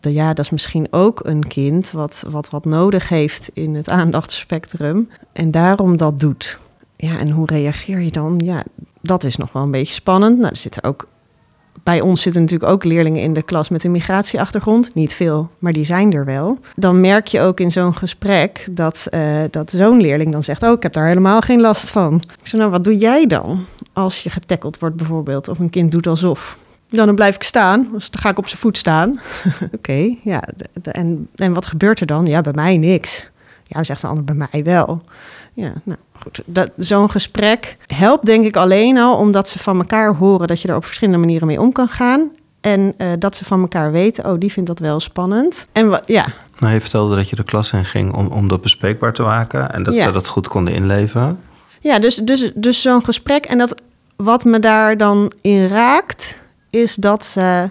De, 0.00 0.12
ja, 0.12 0.34
dat 0.34 0.44
is 0.44 0.50
misschien 0.50 0.86
ook 0.90 1.20
een 1.24 1.46
kind 1.46 1.90
wat, 1.90 2.24
wat 2.30 2.50
wat 2.50 2.64
nodig 2.64 3.08
heeft 3.08 3.50
in 3.52 3.74
het 3.74 3.90
aandachtsspectrum 3.90 5.08
en 5.32 5.50
daarom 5.50 5.96
dat 5.96 6.20
doet. 6.20 6.58
Ja, 6.96 7.18
en 7.18 7.30
hoe 7.30 7.46
reageer 7.46 8.00
je 8.00 8.10
dan? 8.10 8.40
Ja, 8.44 8.62
dat 9.00 9.24
is 9.24 9.36
nog 9.36 9.52
wel 9.52 9.62
een 9.62 9.70
beetje 9.70 9.94
spannend. 9.94 10.38
Nou, 10.38 10.50
er 10.50 10.56
zitten 10.56 10.82
ook 10.82 11.08
bij 11.86 12.00
ons 12.00 12.22
zitten 12.22 12.42
natuurlijk 12.42 12.70
ook 12.70 12.84
leerlingen 12.84 13.22
in 13.22 13.34
de 13.34 13.42
klas 13.42 13.68
met 13.68 13.84
een 13.84 13.90
migratieachtergrond. 13.90 14.94
Niet 14.94 15.12
veel, 15.12 15.50
maar 15.58 15.72
die 15.72 15.84
zijn 15.84 16.12
er 16.12 16.24
wel. 16.24 16.58
Dan 16.74 17.00
merk 17.00 17.26
je 17.26 17.40
ook 17.40 17.60
in 17.60 17.70
zo'n 17.72 17.94
gesprek 17.94 18.66
dat, 18.70 19.06
uh, 19.10 19.42
dat 19.50 19.70
zo'n 19.70 20.00
leerling 20.00 20.32
dan 20.32 20.44
zegt: 20.44 20.62
Oh, 20.62 20.72
ik 20.72 20.82
heb 20.82 20.92
daar 20.92 21.06
helemaal 21.06 21.40
geen 21.40 21.60
last 21.60 21.90
van. 21.90 22.14
Ik 22.14 22.46
zeg: 22.46 22.60
Nou, 22.60 22.72
wat 22.72 22.84
doe 22.84 22.98
jij 22.98 23.26
dan 23.26 23.64
als 23.92 24.22
je 24.22 24.30
getackeld 24.30 24.78
wordt, 24.78 24.96
bijvoorbeeld? 24.96 25.48
Of 25.48 25.58
een 25.58 25.70
kind 25.70 25.92
doet 25.92 26.06
alsof. 26.06 26.58
Dan, 26.96 27.06
dan 27.06 27.14
blijf 27.14 27.34
ik 27.34 27.42
staan, 27.42 27.88
dus 27.92 28.10
dan 28.10 28.20
ga 28.20 28.28
ik 28.28 28.38
op 28.38 28.48
zijn 28.48 28.60
voet 28.60 28.78
staan. 28.78 29.20
Oké, 29.76 30.16
ja. 30.22 30.42
en, 30.82 31.28
en 31.34 31.52
wat 31.52 31.66
gebeurt 31.66 32.00
er 32.00 32.06
dan? 32.06 32.26
Ja, 32.26 32.40
bij 32.40 32.52
mij 32.52 32.76
niks. 32.76 33.30
Ja, 33.64 33.84
zegt 33.84 34.00
de 34.00 34.06
ander, 34.06 34.24
bij 34.24 34.48
mij 34.50 34.64
wel. 34.64 35.02
Ja, 35.54 35.72
nou 35.84 35.98
goed. 36.22 36.42
Zo'n 36.76 37.10
gesprek 37.10 37.76
helpt 37.86 38.26
denk 38.26 38.44
ik 38.44 38.56
alleen 38.56 38.98
al 38.98 39.16
omdat 39.16 39.48
ze 39.48 39.58
van 39.58 39.78
elkaar 39.78 40.14
horen 40.14 40.46
dat 40.46 40.60
je 40.60 40.68
er 40.68 40.76
op 40.76 40.84
verschillende 40.84 41.20
manieren 41.20 41.46
mee 41.46 41.60
om 41.60 41.72
kan 41.72 41.88
gaan. 41.88 42.30
En 42.60 42.94
uh, 42.98 43.08
dat 43.18 43.36
ze 43.36 43.44
van 43.44 43.60
elkaar 43.60 43.92
weten, 43.92 44.24
oh, 44.24 44.38
die 44.38 44.52
vindt 44.52 44.68
dat 44.68 44.78
wel 44.78 45.00
spannend. 45.00 45.68
En 45.72 45.88
wat, 45.88 46.02
ja. 46.06 46.26
Nou, 46.58 46.74
je 46.74 46.80
vertelde 46.80 47.16
dat 47.16 47.28
je 47.30 47.36
de 47.36 47.42
klas 47.42 47.72
in 47.72 47.84
ging 47.84 48.14
om, 48.14 48.26
om 48.26 48.48
dat 48.48 48.60
bespreekbaar 48.60 49.12
te 49.12 49.22
maken 49.22 49.72
en 49.72 49.82
dat 49.82 49.94
ja. 49.94 50.00
ze 50.00 50.12
dat 50.12 50.26
goed 50.26 50.48
konden 50.48 50.74
inleven. 50.74 51.40
Ja, 51.80 51.98
dus, 51.98 52.16
dus, 52.16 52.52
dus 52.54 52.82
zo'n 52.82 53.04
gesprek 53.04 53.46
en 53.46 53.58
dat 53.58 53.80
wat 54.16 54.44
me 54.44 54.58
daar 54.58 54.96
dan 54.96 55.32
in 55.40 55.66
raakt, 55.66 56.38
is 56.70 56.94
dat 56.94 57.24
ze 57.24 57.70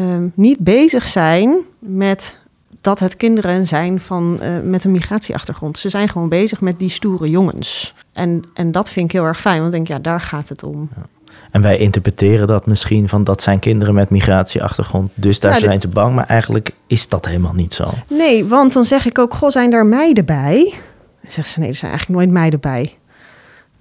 um, 0.00 0.32
niet 0.34 0.58
bezig 0.58 1.06
zijn 1.06 1.56
met 1.78 2.42
dat 2.80 2.98
het 2.98 3.16
kinderen 3.16 3.66
zijn 3.66 4.00
van, 4.00 4.38
uh, 4.42 4.48
met 4.62 4.84
een 4.84 4.90
migratieachtergrond. 4.90 5.78
Ze 5.78 5.88
zijn 5.88 6.08
gewoon 6.08 6.28
bezig 6.28 6.60
met 6.60 6.78
die 6.78 6.90
stoere 6.90 7.30
jongens. 7.30 7.94
En, 8.12 8.42
en 8.54 8.72
dat 8.72 8.90
vind 8.90 9.06
ik 9.06 9.12
heel 9.12 9.26
erg 9.26 9.40
fijn, 9.40 9.60
want 9.60 9.74
ik 9.74 9.84
denk, 9.84 9.88
ja, 9.88 10.10
daar 10.10 10.20
gaat 10.20 10.48
het 10.48 10.62
om. 10.62 10.88
Ja. 10.96 11.02
En 11.50 11.62
wij 11.62 11.78
interpreteren 11.78 12.46
dat 12.46 12.66
misschien 12.66 13.08
van 13.08 13.24
dat 13.24 13.42
zijn 13.42 13.58
kinderen 13.58 13.94
met 13.94 14.10
migratieachtergrond, 14.10 15.10
dus 15.14 15.40
daar 15.40 15.58
zijn 15.58 15.80
ze 15.80 15.88
bang. 15.88 16.14
Maar 16.14 16.26
eigenlijk 16.26 16.70
is 16.86 17.08
dat 17.08 17.26
helemaal 17.26 17.52
niet 17.52 17.74
zo. 17.74 17.90
Nee, 18.08 18.44
want 18.44 18.72
dan 18.72 18.84
zeg 18.84 19.06
ik 19.06 19.18
ook, 19.18 19.34
goh, 19.34 19.50
zijn 19.50 19.70
daar 19.70 19.86
meiden 19.86 20.24
bij? 20.24 20.74
Dan 21.22 21.30
zegt 21.30 21.48
ze, 21.48 21.58
nee, 21.58 21.68
er 21.68 21.74
zijn 21.74 21.90
eigenlijk 21.90 22.20
nooit 22.20 22.34
meiden 22.34 22.60
bij. 22.60 22.98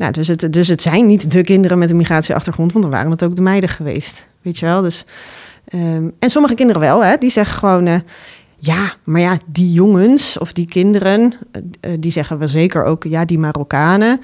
Nou, 0.03 0.15
dus 0.15 0.27
het, 0.27 0.53
dus 0.53 0.67
het 0.67 0.81
zijn 0.81 1.05
niet 1.05 1.31
de 1.31 1.41
kinderen 1.41 1.77
met 1.77 1.89
een 1.89 1.97
migratieachtergrond, 1.97 2.71
want 2.71 2.83
dan 2.83 2.93
waren 2.93 3.11
het 3.11 3.23
ook 3.23 3.35
de 3.35 3.41
meiden 3.41 3.69
geweest. 3.69 4.25
Weet 4.41 4.59
je 4.59 4.65
wel? 4.65 4.81
Dus, 4.81 5.05
um, 5.73 6.13
en 6.19 6.29
sommige 6.29 6.53
kinderen 6.53 6.81
wel, 6.81 7.03
hè? 7.03 7.17
die 7.17 7.29
zeggen 7.29 7.57
gewoon: 7.57 7.87
uh, 7.87 7.95
ja, 8.55 8.93
maar 9.03 9.21
ja, 9.21 9.37
die 9.45 9.71
jongens 9.71 10.37
of 10.37 10.53
die 10.53 10.67
kinderen, 10.67 11.33
uh, 11.51 11.93
die 11.99 12.11
zeggen 12.11 12.39
we 12.39 12.47
zeker 12.47 12.83
ook, 12.83 13.03
ja, 13.03 13.25
die 13.25 13.39
Marokkanen. 13.39 14.19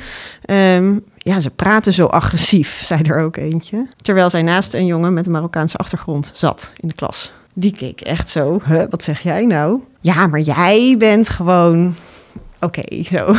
Um, 0.45 1.03
ja, 1.17 1.39
ze 1.39 1.49
praten 1.49 1.93
zo 1.93 2.05
agressief, 2.05 2.82
zei 2.86 3.01
er 3.01 3.19
ook 3.19 3.36
eentje. 3.36 3.88
Terwijl 4.01 4.30
zij 4.30 4.41
naast 4.41 4.73
een 4.73 4.86
jongen 4.86 5.13
met 5.13 5.25
een 5.25 5.32
Marokkaanse 5.32 5.77
achtergrond 5.77 6.32
zat 6.34 6.71
in 6.75 6.88
de 6.88 6.95
klas. 6.95 7.32
Die 7.53 7.71
keek 7.71 8.01
echt 8.01 8.30
zo, 8.30 8.61
huh, 8.65 8.84
wat 8.89 9.03
zeg 9.03 9.21
jij 9.21 9.45
nou? 9.45 9.80
Ja, 10.01 10.27
maar 10.27 10.39
jij 10.39 10.95
bent 10.97 11.30
gewoon 11.30 11.95
oké, 12.62 12.80
okay, 12.80 13.03
zo. 13.18 13.34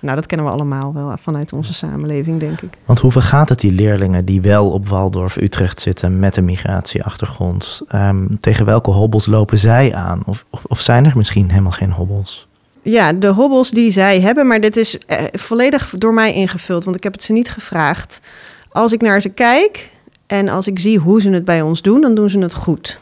nou, 0.00 0.16
dat 0.16 0.26
kennen 0.26 0.46
we 0.46 0.52
allemaal 0.52 0.94
wel 0.94 1.16
vanuit 1.20 1.52
onze 1.52 1.74
samenleving, 1.74 2.38
denk 2.38 2.60
ik. 2.60 2.68
Want 2.84 2.98
hoe 2.98 3.12
vergaat 3.12 3.48
het 3.48 3.60
die 3.60 3.72
leerlingen 3.72 4.24
die 4.24 4.40
wel 4.40 4.70
op 4.70 4.88
Waldorf 4.88 5.36
Utrecht 5.36 5.80
zitten 5.80 6.18
met 6.18 6.36
een 6.36 6.44
migratieachtergrond? 6.44 7.82
Um, 7.94 8.40
tegen 8.40 8.64
welke 8.64 8.90
hobbels 8.90 9.26
lopen 9.26 9.58
zij 9.58 9.94
aan? 9.94 10.22
Of, 10.26 10.44
of, 10.50 10.64
of, 10.64 10.80
zijn 10.80 11.06
er 11.06 11.16
misschien 11.16 11.50
helemaal 11.50 11.70
geen 11.70 11.92
hobbels? 11.92 12.46
Ja, 12.82 13.12
de 13.12 13.28
hobbels 13.28 13.70
die 13.70 13.90
zij 13.90 14.20
hebben, 14.20 14.46
maar 14.46 14.60
dit 14.60 14.76
is 14.76 14.98
eh, 14.98 15.24
volledig 15.32 15.94
door 15.98 16.14
mij 16.14 16.32
ingevuld, 16.32 16.84
want 16.84 16.96
ik 16.96 17.02
heb 17.02 17.12
het 17.12 17.22
ze 17.22 17.32
niet 17.32 17.50
gevraagd. 17.50 18.20
Als 18.68 18.92
ik 18.92 19.00
naar 19.00 19.20
ze 19.20 19.28
kijk 19.28 19.90
en 20.26 20.48
als 20.48 20.66
ik 20.66 20.78
zie 20.78 20.98
hoe 20.98 21.20
ze 21.20 21.30
het 21.30 21.44
bij 21.44 21.62
ons 21.62 21.82
doen, 21.82 22.00
dan 22.00 22.14
doen 22.14 22.30
ze 22.30 22.38
het 22.38 22.54
goed. 22.54 22.98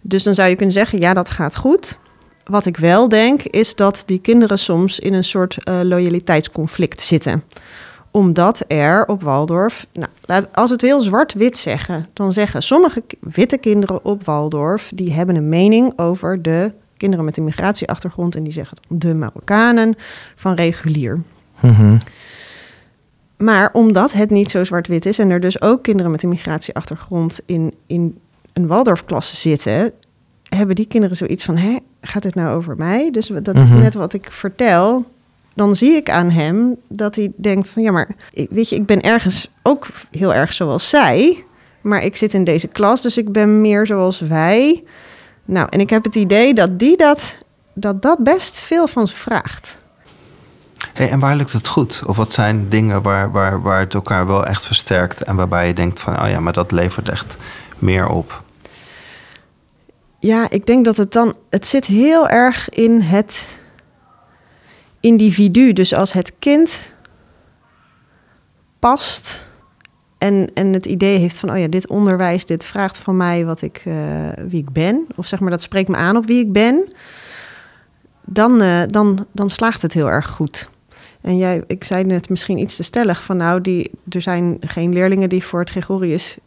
Dus 0.00 0.22
dan 0.22 0.34
zou 0.34 0.48
je 0.48 0.56
kunnen 0.56 0.74
zeggen, 0.74 1.00
ja, 1.00 1.14
dat 1.14 1.30
gaat 1.30 1.56
goed 1.56 1.98
wat 2.44 2.66
ik 2.66 2.76
wel 2.76 3.08
denk, 3.08 3.42
is 3.42 3.76
dat 3.76 4.02
die 4.06 4.20
kinderen 4.20 4.58
soms 4.58 4.98
in 4.98 5.14
een 5.14 5.24
soort 5.24 5.56
uh, 5.68 5.80
loyaliteitsconflict 5.82 7.00
zitten. 7.00 7.42
Omdat 8.10 8.64
er 8.66 9.06
op 9.06 9.22
Waldorf, 9.22 9.86
nou, 9.92 10.10
laat, 10.24 10.48
als 10.52 10.66
we 10.66 10.72
het 10.72 10.82
heel 10.82 11.00
zwart-wit 11.00 11.58
zeggen, 11.58 12.08
dan 12.12 12.32
zeggen 12.32 12.62
sommige 12.62 13.02
witte 13.20 13.58
kinderen 13.58 14.04
op 14.04 14.24
Waldorf, 14.24 14.90
die 14.94 15.12
hebben 15.12 15.36
een 15.36 15.48
mening 15.48 15.98
over 15.98 16.42
de 16.42 16.72
kinderen 16.96 17.24
met 17.24 17.36
een 17.36 17.44
migratieachtergrond 17.44 18.34
en 18.34 18.42
die 18.42 18.52
zeggen 18.52 18.76
de 18.88 19.14
Marokkanen 19.14 19.94
van 20.36 20.54
regulier. 20.54 21.22
Mm 21.60 21.98
Maar 23.36 23.70
omdat 23.72 24.12
het 24.12 24.30
niet 24.30 24.50
zo 24.50 24.64
zwart-wit 24.64 25.06
is 25.06 25.18
en 25.18 25.30
er 25.30 25.40
dus 25.40 25.60
ook 25.60 25.82
kinderen 25.82 26.10
met 26.10 26.22
een 26.22 26.28
migratieachtergrond 26.28 27.40
in, 27.46 27.74
in 27.86 28.18
een 28.52 28.66
Waldorfklasse 28.66 29.36
zitten, 29.36 29.92
hebben 30.56 30.76
die 30.76 30.86
kinderen 30.86 31.16
zoiets 31.16 31.44
van: 31.44 31.56
hé, 31.56 31.76
gaat 32.00 32.24
het 32.24 32.34
nou 32.34 32.56
over 32.56 32.76
mij? 32.76 33.10
Dus 33.10 33.26
dat 33.42 33.54
mm 33.54 33.78
net 33.78 33.94
wat 33.94 34.12
ik 34.12 34.32
vertel, 34.32 35.04
dan 35.54 35.76
zie 35.76 35.92
ik 35.92 36.10
aan 36.10 36.30
hem 36.30 36.76
dat 36.88 37.16
hij 37.16 37.32
denkt 37.36 37.68
van 37.68 37.82
ja, 37.82 37.92
maar 37.92 38.08
weet 38.50 38.68
je, 38.68 38.76
ik 38.76 38.86
ben 38.86 39.00
ergens 39.00 39.50
ook 39.62 39.86
heel 40.10 40.34
erg 40.34 40.52
zoals 40.52 40.88
zij, 40.88 41.44
maar 41.80 42.04
ik 42.04 42.16
zit 42.16 42.34
in 42.34 42.44
deze 42.44 42.68
klas, 42.68 43.02
dus 43.02 43.16
ik 43.18 43.32
ben 43.32 43.60
meer 43.60 43.86
zoals 43.86 44.20
wij. 44.20 44.84
Nou, 45.44 45.66
en 45.70 45.80
ik 45.80 45.90
heb 45.90 46.04
het 46.04 46.14
idee 46.14 46.54
dat 46.54 46.78
die 46.78 46.96
dat, 46.96 47.34
dat, 47.74 48.02
dat 48.02 48.18
best 48.18 48.60
veel 48.60 48.88
van 48.88 49.06
ze 49.06 49.16
vraagt. 49.16 49.78
Hey, 50.92 51.10
en 51.10 51.18
waar 51.18 51.36
lukt 51.36 51.52
het 51.52 51.68
goed? 51.68 52.02
Of 52.06 52.16
wat 52.16 52.32
zijn 52.32 52.68
dingen 52.68 53.02
waar, 53.02 53.30
waar, 53.30 53.62
waar 53.62 53.80
het 53.80 53.94
elkaar 53.94 54.26
wel 54.26 54.46
echt 54.46 54.66
versterkt 54.66 55.22
en 55.22 55.36
waarbij 55.36 55.66
je 55.66 55.74
denkt 55.74 56.00
van, 56.00 56.22
oh 56.22 56.28
ja, 56.28 56.40
maar 56.40 56.52
dat 56.52 56.70
levert 56.70 57.08
echt 57.08 57.36
meer 57.78 58.08
op? 58.08 58.42
Ja, 60.20 60.50
ik 60.50 60.66
denk 60.66 60.84
dat 60.84 60.96
het 60.96 61.12
dan. 61.12 61.34
Het 61.50 61.66
zit 61.66 61.86
heel 61.86 62.28
erg 62.28 62.68
in 62.68 63.00
het 63.00 63.46
individu. 65.00 65.72
Dus 65.72 65.94
als 65.94 66.12
het 66.12 66.32
kind 66.38 66.92
past 68.78 69.46
en, 70.18 70.50
en 70.54 70.72
het 70.72 70.86
idee 70.86 71.18
heeft 71.18 71.38
van, 71.38 71.50
oh 71.50 71.58
ja, 71.58 71.68
dit 71.68 71.88
onderwijs, 71.88 72.46
dit 72.46 72.64
vraagt 72.64 72.98
van 72.98 73.16
mij 73.16 73.44
wat 73.44 73.62
ik, 73.62 73.82
uh, 73.86 73.94
wie 74.48 74.60
ik 74.60 74.72
ben, 74.72 75.06
of 75.16 75.26
zeg 75.26 75.40
maar 75.40 75.50
dat 75.50 75.62
spreekt 75.62 75.88
me 75.88 75.96
aan 75.96 76.16
op 76.16 76.26
wie 76.26 76.44
ik 76.44 76.52
ben, 76.52 76.88
dan, 78.24 78.62
uh, 78.62 78.82
dan, 78.88 79.26
dan 79.32 79.50
slaagt 79.50 79.82
het 79.82 79.92
heel 79.92 80.10
erg 80.10 80.28
goed. 80.28 80.68
En 81.20 81.36
jij, 81.36 81.62
ik 81.66 81.84
zei 81.84 82.04
net 82.04 82.28
misschien 82.28 82.58
iets 82.58 82.76
te 82.76 82.82
stellig 82.82 83.22
van, 83.22 83.36
nou, 83.36 83.60
die, 83.60 83.90
er 84.08 84.22
zijn 84.22 84.56
geen 84.60 84.92
leerlingen 84.92 85.28
die 85.28 85.44
voor 85.44 85.60
het 85.60 85.70
Gregorius 85.70 86.38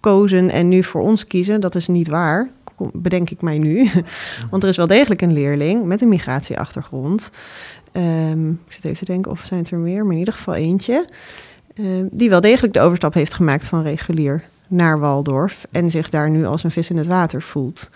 kozen 0.00 0.50
en 0.50 0.68
nu 0.68 0.84
voor 0.84 1.00
ons 1.00 1.26
kiezen. 1.26 1.60
Dat 1.60 1.74
is 1.74 1.88
niet 1.88 2.08
waar 2.08 2.50
bedenk 2.92 3.30
ik 3.30 3.42
mij 3.42 3.58
nu. 3.58 3.90
Want 4.50 4.62
er 4.62 4.68
is 4.68 4.76
wel 4.76 4.86
degelijk 4.86 5.22
een 5.22 5.32
leerling 5.32 5.84
met 5.84 6.00
een 6.00 6.08
migratieachtergrond. 6.08 7.30
Um, 7.92 8.50
ik 8.66 8.72
zit 8.72 8.84
even 8.84 8.96
te 8.96 9.12
denken 9.12 9.30
of 9.30 9.40
zijn 9.44 9.66
er 9.70 9.78
meer, 9.78 10.02
maar 10.04 10.12
in 10.12 10.18
ieder 10.18 10.34
geval 10.34 10.54
eentje. 10.54 11.04
Um, 11.74 12.08
die 12.12 12.28
wel 12.28 12.40
degelijk 12.40 12.72
de 12.72 12.80
overstap 12.80 13.14
heeft 13.14 13.34
gemaakt 13.34 13.66
van 13.66 13.82
regulier 13.82 14.44
naar 14.68 14.98
Waldorf. 14.98 15.66
En 15.70 15.90
zich 15.90 16.08
daar 16.08 16.30
nu 16.30 16.46
als 16.46 16.64
een 16.64 16.70
vis 16.70 16.90
in 16.90 16.96
het 16.96 17.06
water 17.06 17.42
voelt. 17.42 17.90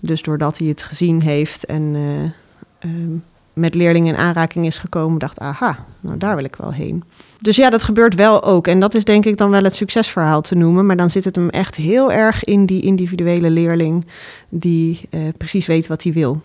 Dus 0.00 0.22
doordat 0.22 0.58
hij 0.58 0.66
het 0.66 0.82
gezien 0.82 1.22
heeft 1.22 1.64
en 1.64 1.82
uh, 1.94 2.90
um, 2.92 3.24
met 3.58 3.74
leerlingen 3.74 4.14
in 4.14 4.20
aanraking 4.20 4.64
is 4.64 4.78
gekomen, 4.78 5.18
dacht, 5.18 5.38
aha, 5.38 5.84
nou 6.00 6.18
daar 6.18 6.36
wil 6.36 6.44
ik 6.44 6.56
wel 6.56 6.72
heen. 6.72 7.04
Dus 7.40 7.56
ja, 7.56 7.70
dat 7.70 7.82
gebeurt 7.82 8.14
wel 8.14 8.44
ook. 8.44 8.66
En 8.66 8.80
dat 8.80 8.94
is 8.94 9.04
denk 9.04 9.24
ik 9.24 9.36
dan 9.36 9.50
wel 9.50 9.62
het 9.62 9.74
succesverhaal 9.74 10.40
te 10.40 10.54
noemen. 10.54 10.86
Maar 10.86 10.96
dan 10.96 11.10
zit 11.10 11.24
het 11.24 11.36
hem 11.36 11.48
echt 11.48 11.76
heel 11.76 12.12
erg 12.12 12.44
in 12.44 12.66
die 12.66 12.82
individuele 12.82 13.50
leerling 13.50 14.06
die 14.48 15.00
eh, 15.10 15.20
precies 15.36 15.66
weet 15.66 15.86
wat 15.86 16.02
hij 16.02 16.12
wil. 16.12 16.40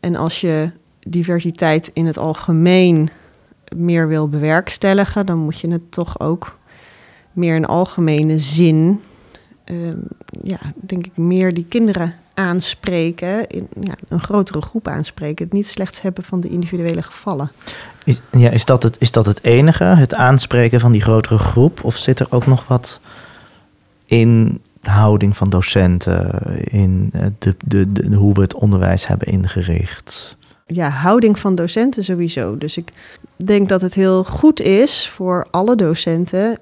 En 0.00 0.16
als 0.16 0.40
je 0.40 0.70
diversiteit 1.00 1.90
in 1.92 2.06
het 2.06 2.18
algemeen 2.18 3.10
meer 3.76 4.08
wil 4.08 4.28
bewerkstelligen, 4.28 5.26
dan 5.26 5.38
moet 5.38 5.60
je 5.60 5.68
het 5.68 5.92
toch 5.92 6.20
ook 6.20 6.58
meer 7.32 7.54
in 7.54 7.66
algemene 7.66 8.38
zin, 8.38 9.00
ehm, 9.64 9.96
ja, 10.42 10.58
denk 10.74 11.06
ik, 11.06 11.16
meer 11.16 11.54
die 11.54 11.66
kinderen 11.68 12.14
aanspreken, 12.34 13.46
in, 13.46 13.68
ja, 13.80 13.94
een 14.08 14.20
grotere 14.20 14.62
groep 14.62 14.88
aanspreken. 14.88 15.44
Het 15.44 15.54
niet 15.54 15.68
slechts 15.68 16.00
hebben 16.00 16.24
van 16.24 16.40
de 16.40 16.48
individuele 16.48 17.02
gevallen. 17.02 17.52
Is, 18.04 18.20
ja, 18.30 18.50
is, 18.50 18.64
dat 18.64 18.82
het, 18.82 18.96
is 18.98 19.12
dat 19.12 19.26
het 19.26 19.44
enige, 19.44 19.84
het 19.84 20.14
aanspreken 20.14 20.80
van 20.80 20.92
die 20.92 21.02
grotere 21.02 21.38
groep? 21.38 21.84
Of 21.84 21.96
zit 21.96 22.20
er 22.20 22.26
ook 22.30 22.46
nog 22.46 22.66
wat 22.66 23.00
in 24.04 24.60
de 24.80 24.90
houding 24.90 25.36
van 25.36 25.50
docenten, 25.50 26.40
in 26.64 27.10
eh, 27.12 27.26
de, 27.38 27.54
de, 27.66 27.92
de, 27.92 28.14
hoe 28.14 28.34
we 28.34 28.40
het 28.40 28.54
onderwijs 28.54 29.06
hebben 29.06 29.26
ingericht? 29.26 30.36
Ja, 30.66 30.88
houding 30.88 31.38
van 31.38 31.54
docenten 31.54 32.04
sowieso. 32.04 32.58
Dus 32.58 32.76
ik 32.76 32.92
denk 33.36 33.68
dat 33.68 33.80
het 33.80 33.94
heel 33.94 34.24
goed 34.24 34.60
is 34.60 35.08
voor 35.08 35.46
alle 35.50 35.76
docenten 35.76 36.58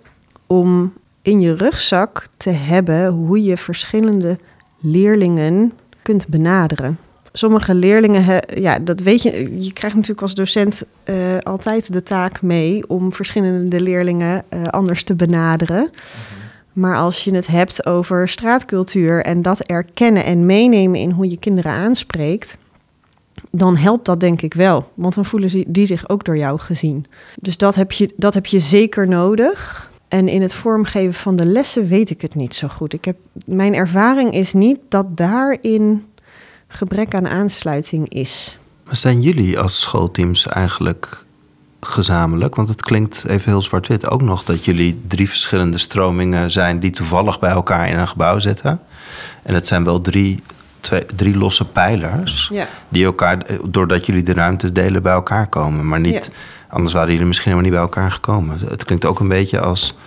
om 0.47 0.93
in 1.23 1.41
je 1.41 1.55
rugzak 1.55 2.27
te 2.37 2.51
hebben 2.51 3.09
hoe 3.09 3.43
je 3.43 3.57
verschillende 3.57 4.39
leerlingen 4.81 5.73
kunt 6.03 6.27
benaderen. 6.27 6.99
Sommige 7.33 7.75
leerlingen, 7.75 8.43
ja, 8.55 8.79
dat 8.79 9.01
weet 9.01 9.23
je, 9.23 9.63
je 9.63 9.73
krijgt 9.73 9.97
natuurlijk 9.97 10.23
als 10.23 10.35
docent 10.35 10.83
uh, 11.05 11.39
altijd 11.39 11.93
de 11.93 12.03
taak 12.03 12.43
mee 12.43 12.89
om 12.89 13.13
verschillende 13.13 13.81
leerlingen 13.81 14.45
uh, 14.51 14.65
anders 14.65 15.05
te 15.05 15.15
benaderen. 15.15 15.91
Maar 16.73 16.97
als 16.97 17.25
je 17.25 17.35
het 17.35 17.47
hebt 17.47 17.87
over 17.87 18.29
straatcultuur 18.29 19.23
en 19.23 19.43
dat 19.43 19.61
erkennen 19.61 20.25
en 20.25 20.47
meenemen 20.47 21.01
in 21.01 21.11
hoe 21.11 21.31
je 21.31 21.39
kinderen 21.39 21.73
aanspreekt, 21.73 22.57
dan 23.51 23.77
helpt 23.77 24.05
dat 24.05 24.21
denk 24.21 24.43
ik 24.43 24.55
wel. 24.55 24.91
Want 24.95 25.15
dan 25.15 25.25
voelen 25.25 25.65
die 25.67 25.87
zich 25.87 26.09
ook 26.09 26.25
door 26.25 26.37
jou 26.37 26.59
gezien. 26.59 27.07
Dus 27.41 27.57
dat 27.57 27.75
heb 27.75 27.93
je, 27.93 28.13
dat 28.17 28.35
heb 28.35 28.47
je 28.47 28.61
zeker 28.61 29.09
nodig. 29.09 29.90
En 30.11 30.29
in 30.29 30.43
het 30.43 30.55
vormgeven 30.55 31.15
van 31.15 31.37
de 31.37 31.47
lessen 31.47 31.89
weet 31.89 32.11
ik 32.11 32.21
het 32.21 32.35
niet 32.35 32.55
zo 32.55 32.69
goed. 32.69 32.93
Ik 32.93 33.05
heb, 33.05 33.17
mijn 33.45 33.75
ervaring 33.75 34.33
is 34.35 34.53
niet 34.53 34.79
dat 34.89 35.17
daarin 35.17 36.07
gebrek 36.69 37.15
aan 37.15 37.29
aansluiting 37.29 38.09
is. 38.09 38.59
Maar 38.85 38.97
zijn 38.97 39.21
jullie 39.21 39.59
als 39.59 39.81
schoolteams 39.81 40.47
eigenlijk 40.47 41.25
gezamenlijk? 41.81 42.55
Want 42.55 42.69
het 42.69 42.83
klinkt 42.83 43.25
even 43.29 43.51
heel 43.51 43.63
zwart-wit 43.63 44.11
ook 44.11 44.23
nog 44.23 44.45
dat 44.45 44.65
jullie 44.65 45.01
drie 45.07 45.29
verschillende 45.29 45.79
stromingen 45.79 46.51
zijn 46.51 46.81
die 46.81 46.91
toevallig 46.91 47.39
bij 47.39 47.51
elkaar 47.51 47.89
in 47.89 47.99
een 47.99 48.09
gebouw 48.09 48.39
zitten. 48.39 48.81
En 49.43 49.55
het 49.55 49.67
zijn 49.67 49.85
wel 49.85 50.01
drie, 50.01 50.43
twee, 50.81 51.07
drie 51.17 51.37
losse 51.37 51.69
pijlers 51.69 52.49
ja. 52.53 52.67
die 52.89 53.05
elkaar, 53.05 53.47
doordat 53.65 54.07
jullie 54.07 54.23
de 54.23 54.33
ruimte 54.33 54.73
delen, 54.73 55.03
bij 55.03 55.13
elkaar 55.13 55.47
komen. 55.47 55.89
Maar 55.89 56.01
niet. 56.01 56.31
Anders 56.69 56.93
waren 56.93 57.11
jullie 57.11 57.27
misschien 57.27 57.53
helemaal 57.53 57.71
niet 57.71 57.81
bij 57.81 57.89
elkaar 57.89 58.11
gekomen. 58.11 58.59
Het 58.69 58.85
klinkt 58.85 59.05
ook 59.05 59.21
een 59.21 59.29
beetje 59.29 59.61
als. 59.61 59.99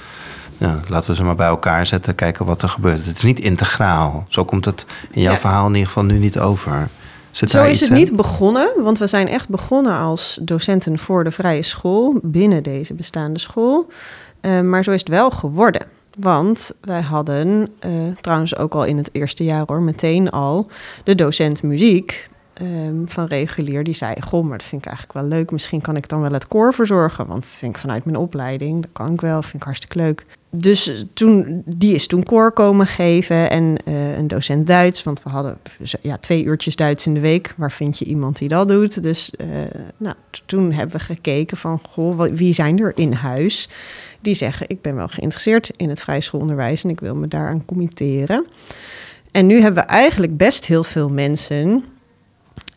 Ja, 0.57 0.80
laten 0.88 1.09
we 1.09 1.15
ze 1.15 1.24
maar 1.24 1.36
bij 1.36 1.47
elkaar 1.47 1.86
zetten, 1.86 2.15
kijken 2.15 2.45
wat 2.45 2.61
er 2.61 2.69
gebeurt. 2.69 3.05
Het 3.05 3.15
is 3.15 3.24
niet 3.24 3.39
integraal. 3.39 4.26
Zo 4.28 4.45
komt 4.45 4.65
het 4.65 4.86
in 5.11 5.21
jouw 5.21 5.36
verhaal 5.36 5.67
in 5.67 5.74
ieder 5.74 5.88
geval 5.88 6.03
nu 6.03 6.17
niet 6.17 6.39
over. 6.39 6.88
Zo 7.32 7.63
is 7.63 7.80
het 7.80 7.89
niet 7.89 8.15
begonnen, 8.15 8.67
want 8.78 8.97
we 8.97 9.07
zijn 9.07 9.28
echt 9.28 9.49
begonnen 9.49 9.97
als 9.97 10.39
docenten 10.41 10.99
voor 10.99 11.24
de 11.24 11.32
vrije 11.32 11.63
school 11.63 12.19
binnen 12.21 12.63
deze 12.63 12.93
bestaande 12.93 13.39
school. 13.39 13.88
Uh, 14.41 14.61
maar 14.61 14.84
zo 14.84 14.91
is 14.91 14.99
het 14.99 15.09
wel 15.09 15.30
geworden. 15.30 15.82
Want 16.20 16.72
wij 16.82 17.01
hadden, 17.01 17.70
uh, 17.86 17.91
trouwens 18.22 18.57
ook 18.57 18.74
al 18.74 18.86
in 18.86 18.97
het 18.97 19.09
eerste 19.11 19.43
jaar 19.43 19.64
hoor, 19.66 19.82
meteen 19.82 20.30
al 20.30 20.68
de 21.03 21.16
docent 21.16 21.64
muziek. 21.64 22.32
Um, 22.61 23.03
van 23.07 23.26
regulier, 23.26 23.84
die 23.84 23.93
zei: 23.93 24.22
Goh, 24.22 24.43
maar 24.43 24.57
dat 24.57 24.68
vind 24.68 24.82
ik 24.82 24.88
eigenlijk 24.88 25.20
wel 25.20 25.28
leuk. 25.38 25.51
Misschien 25.51 25.82
kan 25.82 25.95
ik 25.95 26.09
dan 26.09 26.22
wel 26.22 26.32
het 26.32 26.47
koor 26.47 26.74
verzorgen. 26.74 27.28
Want 27.28 27.41
dat 27.41 27.55
vind 27.55 27.76
ik 27.76 27.82
vanuit 27.82 28.05
mijn 28.05 28.18
opleiding, 28.18 28.82
dat 28.82 28.89
kan 28.91 29.14
ik 29.14 29.22
wel, 29.22 29.41
vind 29.41 29.53
ik 29.53 29.64
hartstikke 29.64 29.97
leuk. 29.97 30.26
Dus 30.49 31.05
toen, 31.14 31.64
die 31.66 31.93
is 31.93 32.07
toen 32.07 32.24
koor 32.24 32.51
komen 32.51 32.88
geven 32.88 33.49
en 33.49 33.76
uh, 33.86 34.18
een 34.18 34.28
docent 34.28 34.68
Duits. 34.68 35.03
Want 35.03 35.24
we 35.24 35.30
hadden 35.30 35.57
ja, 36.01 36.18
twee 36.18 36.43
uurtjes 36.43 36.76
Duits 36.76 37.05
in 37.05 37.14
de 37.14 37.20
week. 37.20 37.53
Waar 37.57 37.72
vind 37.72 37.99
je 37.99 38.05
iemand 38.05 38.38
die 38.38 38.49
dat 38.49 38.68
doet? 38.68 39.03
Dus 39.03 39.34
nou, 39.97 40.16
toen 40.45 40.72
hebben 40.72 40.97
we 40.97 41.03
gekeken 41.03 41.57
van: 41.57 41.80
Goh, 41.89 42.22
wie 42.32 42.53
zijn 42.53 42.80
er 42.80 42.97
in 42.97 43.14
huis? 43.14 43.70
Die 44.24 44.34
zeggen: 44.34 44.69
Ik 44.69 44.82
ben 44.82 44.95
wel 44.95 45.07
geïnteresseerd 45.07 45.71
in 45.76 45.89
het 45.89 46.01
vrije 46.01 46.21
schoolonderwijs 46.21 46.84
en 46.84 46.89
ik 46.89 46.99
wil 46.99 47.15
me 47.15 47.28
daaraan 47.28 47.65
committeren. 47.65 48.45
En 49.32 49.45
nu 49.45 49.61
hebben 49.61 49.84
we 49.84 49.89
eigenlijk 49.89 50.38
best 50.38 50.65
heel 50.65 50.84
veel 50.84 51.09
mensen 51.09 51.84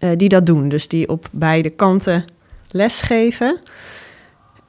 uh, 0.01 0.11
die 0.16 0.28
dat 0.28 0.47
doen. 0.47 0.68
Dus 0.68 0.88
die 0.88 1.09
op 1.09 1.28
beide 1.32 1.70
kanten 1.70 2.24
lesgeven. 2.70 3.59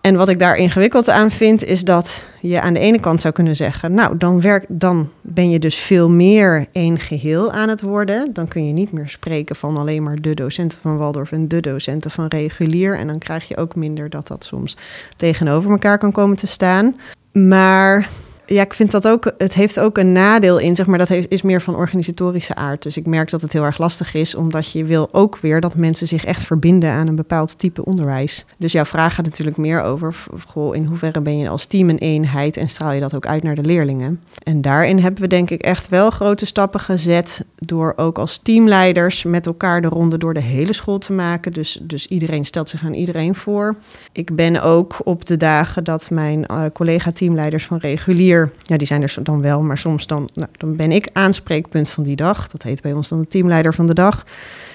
En 0.01 0.15
wat 0.15 0.29
ik 0.29 0.39
daar 0.39 0.55
ingewikkeld 0.55 1.09
aan 1.09 1.31
vind, 1.31 1.63
is 1.63 1.83
dat 1.83 2.23
je 2.41 2.61
aan 2.61 2.73
de 2.73 2.79
ene 2.79 2.99
kant 2.99 3.21
zou 3.21 3.33
kunnen 3.33 3.55
zeggen: 3.55 3.93
Nou, 3.93 4.17
dan, 4.17 4.41
werk, 4.41 4.65
dan 4.67 5.09
ben 5.21 5.49
je 5.49 5.59
dus 5.59 5.75
veel 5.75 6.09
meer 6.09 6.67
één 6.71 6.99
geheel 6.99 7.51
aan 7.51 7.69
het 7.69 7.81
worden. 7.81 8.33
Dan 8.33 8.47
kun 8.47 8.67
je 8.67 8.73
niet 8.73 8.91
meer 8.91 9.09
spreken 9.09 9.55
van 9.55 9.77
alleen 9.77 10.03
maar 10.03 10.21
de 10.21 10.33
docenten 10.33 10.79
van 10.81 10.97
Waldorf 10.97 11.31
en 11.31 11.47
de 11.47 11.59
docenten 11.59 12.11
van 12.11 12.25
regulier. 12.25 12.97
En 12.97 13.07
dan 13.07 13.17
krijg 13.17 13.47
je 13.47 13.57
ook 13.57 13.75
minder 13.75 14.09
dat 14.09 14.27
dat 14.27 14.43
soms 14.43 14.77
tegenover 15.17 15.71
elkaar 15.71 15.97
kan 15.97 16.11
komen 16.11 16.37
te 16.37 16.47
staan. 16.47 16.95
Maar 17.31 18.09
ja, 18.47 18.61
ik 18.61 18.73
vind 18.73 18.91
dat 18.91 19.07
ook. 19.07 19.31
Het 19.37 19.53
heeft 19.53 19.79
ook 19.79 19.97
een 19.97 20.11
nadeel 20.11 20.57
in, 20.57 20.75
zeg 20.75 20.85
maar. 20.85 20.97
Dat 20.97 21.07
heeft, 21.07 21.31
is 21.31 21.41
meer 21.41 21.61
van 21.61 21.75
organisatorische 21.75 22.55
aard. 22.55 22.83
Dus 22.83 22.97
ik 22.97 23.05
merk 23.05 23.29
dat 23.29 23.41
het 23.41 23.53
heel 23.53 23.63
erg 23.63 23.77
lastig 23.77 24.13
is, 24.13 24.35
omdat 24.35 24.71
je 24.71 24.83
wil 24.85 25.09
ook 25.11 25.37
weer 25.41 25.61
dat 25.61 25.75
mensen 25.75 26.07
zich 26.07 26.25
echt 26.25 26.43
verbinden 26.43 26.91
aan 26.91 27.07
een 27.07 27.15
bepaald 27.15 27.59
type 27.59 27.85
onderwijs. 27.85 28.45
Dus 28.57 28.71
jouw 28.71 28.85
vraag 28.85 29.15
gaat 29.15 29.25
natuurlijk 29.25 29.57
meer 29.57 29.81
over. 29.81 30.15
In 30.71 30.85
hoeverre 30.85 31.21
ben 31.21 31.37
je 31.37 31.49
als 31.49 31.65
team 31.65 31.89
een 31.89 31.97
eenheid 31.97 32.57
en 32.57 32.69
straal 32.69 32.91
je 32.91 32.99
dat 32.99 33.15
ook 33.15 33.25
uit 33.25 33.43
naar 33.43 33.55
de 33.55 33.63
leerlingen? 33.63 34.21
En 34.43 34.61
daarin 34.61 34.99
hebben 34.99 35.21
we 35.21 35.27
denk 35.27 35.49
ik 35.49 35.61
echt 35.61 35.89
wel 35.89 36.09
grote 36.09 36.45
stappen 36.45 36.79
gezet. 36.79 37.45
Door 37.55 37.93
ook 37.95 38.17
als 38.17 38.37
teamleiders 38.37 39.23
met 39.23 39.45
elkaar 39.45 39.81
de 39.81 39.87
ronde 39.87 40.17
door 40.17 40.33
de 40.33 40.39
hele 40.39 40.73
school 40.73 40.97
te 40.97 41.13
maken. 41.13 41.53
Dus, 41.53 41.79
dus 41.81 42.07
iedereen 42.07 42.45
stelt 42.45 42.69
zich 42.69 42.85
aan 42.85 42.93
iedereen 42.93 43.35
voor. 43.35 43.75
Ik 44.11 44.35
ben 44.35 44.61
ook 44.61 44.95
op 45.03 45.25
de 45.25 45.37
dagen 45.37 45.83
dat 45.83 46.09
mijn 46.09 46.45
uh, 46.51 46.63
collega-teamleiders 46.73 47.65
van 47.65 47.77
regulier 47.77 48.36
ja, 48.63 48.77
die 48.77 48.87
zijn 48.87 49.01
er 49.01 49.15
dan 49.21 49.41
wel, 49.41 49.61
maar 49.61 49.77
soms 49.77 50.07
dan, 50.07 50.29
nou, 50.33 50.49
dan 50.57 50.75
ben 50.75 50.91
ik 50.91 51.09
aanspreekpunt 51.13 51.89
van 51.89 52.03
die 52.03 52.15
dag. 52.15 52.47
Dat 52.47 52.63
heet 52.63 52.81
bij 52.81 52.93
ons 52.93 53.07
dan 53.07 53.19
de 53.19 53.27
teamleider 53.27 53.73
van 53.73 53.87
de 53.87 53.93
dag. 53.93 54.25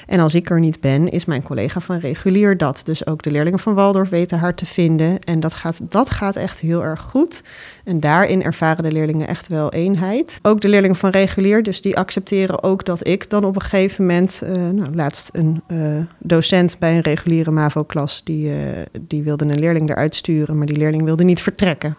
En 0.07 0.21
als 0.21 0.35
ik 0.35 0.51
er 0.51 0.61
niet 0.61 0.81
ben, 0.81 1.09
is 1.09 1.25
mijn 1.25 1.43
collega 1.43 1.81
van 1.81 1.99
regulier 1.99 2.57
dat. 2.57 2.81
Dus 2.85 3.07
ook 3.07 3.23
de 3.23 3.31
leerlingen 3.31 3.59
van 3.59 3.75
Waldorf 3.75 4.09
weten 4.09 4.39
haar 4.39 4.55
te 4.55 4.67
vinden. 4.67 5.19
En 5.19 5.41
dat 5.41 5.55
gaat, 5.55 5.91
dat 5.91 6.11
gaat 6.11 6.37
echt 6.37 6.61
heel 6.61 6.85
erg 6.85 7.01
goed. 7.01 7.43
En 7.85 8.01
daarin 8.01 8.43
ervaren 8.43 8.83
de 8.83 8.93
leerlingen 8.93 9.27
echt 9.27 9.47
wel 9.47 9.73
eenheid. 9.73 10.39
Ook 10.43 10.61
de 10.61 10.69
leerlingen 10.69 10.97
van 10.97 11.11
regulier, 11.11 11.63
dus 11.63 11.81
die 11.81 11.97
accepteren 11.97 12.63
ook 12.63 12.85
dat 12.85 13.07
ik 13.09 13.31
dan 13.31 13.45
op 13.45 13.55
een 13.55 13.61
gegeven 13.61 14.07
moment... 14.07 14.41
Uh, 14.45 14.51
nou, 14.51 14.95
laatst 14.95 15.31
een 15.33 15.63
uh, 15.69 15.99
docent 16.19 16.79
bij 16.79 16.95
een 16.95 17.01
reguliere 17.01 17.51
MAVO-klas... 17.51 18.21
Die, 18.25 18.49
uh, 18.49 18.57
die 19.01 19.23
wilde 19.23 19.45
een 19.45 19.59
leerling 19.59 19.91
eruit 19.91 20.15
sturen, 20.15 20.59
maar 20.59 20.67
die 20.67 20.77
leerling 20.77 21.05
wilde 21.05 21.25
niet 21.25 21.41
vertrekken. 21.41 21.97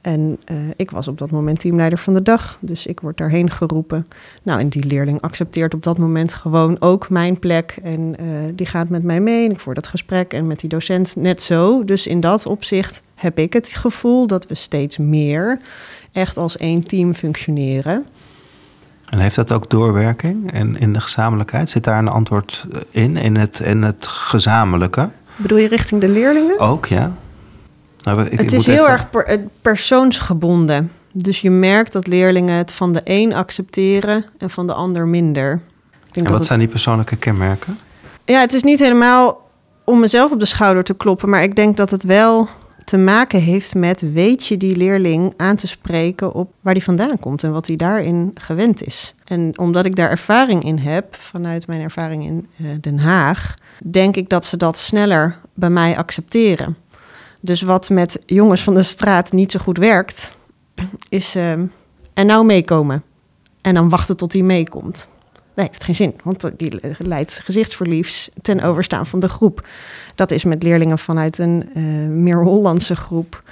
En 0.00 0.38
uh, 0.50 0.56
ik 0.76 0.90
was 0.90 1.08
op 1.08 1.18
dat 1.18 1.30
moment 1.30 1.58
teamleider 1.60 1.98
van 1.98 2.14
de 2.14 2.22
dag, 2.22 2.58
dus 2.60 2.86
ik 2.86 3.00
word 3.00 3.16
daarheen 3.16 3.50
geroepen. 3.50 4.08
Nou, 4.42 4.60
en 4.60 4.68
die 4.68 4.84
leerling 4.84 5.20
accepteert 5.20 5.74
op 5.74 5.82
dat 5.82 5.98
moment 5.98 6.34
gewoon 6.34 6.80
ook 6.80 7.10
mijn 7.10 7.38
plek. 7.38 7.78
En 7.82 8.14
uh, 8.20 8.26
die 8.54 8.66
gaat 8.66 8.88
met 8.88 9.02
mij 9.02 9.20
mee 9.20 9.44
en 9.44 9.50
ik 9.50 9.60
voer 9.60 9.74
dat 9.74 9.86
gesprek. 9.86 10.32
En 10.32 10.46
met 10.46 10.60
die 10.60 10.68
docent 10.68 11.16
net 11.16 11.42
zo. 11.42 11.84
Dus 11.84 12.06
in 12.06 12.20
dat 12.20 12.46
opzicht 12.46 13.02
heb 13.14 13.38
ik 13.38 13.52
het 13.52 13.68
gevoel 13.68 14.26
dat 14.26 14.46
we 14.46 14.54
steeds 14.54 14.96
meer 14.96 15.58
echt 16.12 16.36
als 16.36 16.56
één 16.56 16.80
team 16.80 17.14
functioneren. 17.14 18.06
En 19.08 19.18
heeft 19.18 19.34
dat 19.34 19.52
ook 19.52 19.70
doorwerking 19.70 20.52
en 20.52 20.78
in 20.78 20.92
de 20.92 21.00
gezamenlijkheid? 21.00 21.70
Zit 21.70 21.84
daar 21.84 21.98
een 21.98 22.08
antwoord 22.08 22.66
in, 22.90 23.16
in 23.16 23.36
het, 23.36 23.60
in 23.60 23.82
het 23.82 24.06
gezamenlijke? 24.06 25.08
Bedoel 25.36 25.58
je 25.58 25.68
richting 25.68 26.00
de 26.00 26.08
leerlingen? 26.08 26.58
Ook, 26.58 26.86
ja. 26.86 27.12
Nou, 28.02 28.24
ik, 28.24 28.38
het 28.40 28.52
is 28.52 28.66
heel 28.66 28.88
erg 28.88 29.10
per, 29.10 29.24
eh, 29.24 29.38
persoonsgebonden. 29.62 30.92
Dus 31.12 31.40
je 31.40 31.50
merkt 31.50 31.92
dat 31.92 32.06
leerlingen 32.06 32.54
het 32.54 32.72
van 32.72 32.92
de 32.92 33.00
een 33.04 33.34
accepteren 33.34 34.24
en 34.38 34.50
van 34.50 34.66
de 34.66 34.72
ander 34.72 35.06
minder. 35.06 35.60
en 36.12 36.30
wat 36.30 36.46
zijn 36.46 36.58
die 36.58 36.68
persoonlijke 36.68 37.16
kenmerken? 37.16 37.78
Ja, 38.24 38.40
het 38.40 38.52
is 38.52 38.62
niet 38.62 38.78
helemaal 38.78 39.48
om 39.84 40.00
mezelf 40.00 40.32
op 40.32 40.38
de 40.38 40.44
schouder 40.44 40.84
te 40.84 40.94
kloppen, 40.94 41.28
maar 41.28 41.42
ik 41.42 41.56
denk 41.56 41.76
dat 41.76 41.90
het 41.90 42.02
wel 42.02 42.48
te 42.88 42.98
maken 42.98 43.40
heeft 43.40 43.74
met 43.74 44.12
weet 44.12 44.46
je 44.46 44.56
die 44.56 44.76
leerling 44.76 45.34
aan 45.36 45.56
te 45.56 45.66
spreken 45.66 46.32
op 46.32 46.52
waar 46.60 46.74
die 46.74 46.82
vandaan 46.82 47.18
komt 47.18 47.42
en 47.42 47.52
wat 47.52 47.66
hij 47.66 47.76
daarin 47.76 48.30
gewend 48.34 48.82
is. 48.86 49.14
En 49.24 49.58
omdat 49.58 49.84
ik 49.84 49.96
daar 49.96 50.10
ervaring 50.10 50.64
in 50.64 50.78
heb, 50.78 51.14
vanuit 51.14 51.66
mijn 51.66 51.80
ervaring 51.80 52.24
in 52.24 52.46
eh, 52.58 52.66
Den 52.80 52.98
Haag, 52.98 53.54
denk 53.84 54.16
ik 54.16 54.28
dat 54.28 54.46
ze 54.46 54.56
dat 54.56 54.78
sneller 54.78 55.36
bij 55.54 55.70
mij 55.70 55.96
accepteren. 55.96 56.76
Dus 57.40 57.62
wat 57.62 57.90
met 57.90 58.18
jongens 58.26 58.62
van 58.62 58.74
de 58.74 58.82
straat 58.82 59.32
niet 59.32 59.52
zo 59.52 59.58
goed 59.58 59.78
werkt, 59.78 60.36
is 61.08 61.34
en 62.14 62.26
nou 62.26 62.44
meekomen. 62.44 63.02
En 63.60 63.74
dan 63.74 63.88
wachten 63.88 64.16
tot 64.16 64.32
hij 64.32 64.42
meekomt. 64.42 65.08
Dat 65.54 65.66
heeft 65.66 65.84
geen 65.84 65.94
zin, 65.94 66.14
want 66.22 66.50
die 66.56 66.80
leidt 66.98 67.40
gezichtsverliefs 67.44 68.30
ten 68.42 68.60
overstaan 68.60 69.06
van 69.06 69.20
de 69.20 69.28
groep. 69.28 69.66
Dat 70.14 70.30
is 70.30 70.44
met 70.44 70.62
leerlingen 70.62 70.98
vanuit 70.98 71.38
een 71.38 71.68
uh, 71.74 72.08
meer 72.08 72.42
Hollandse 72.42 72.96
groep 72.96 73.42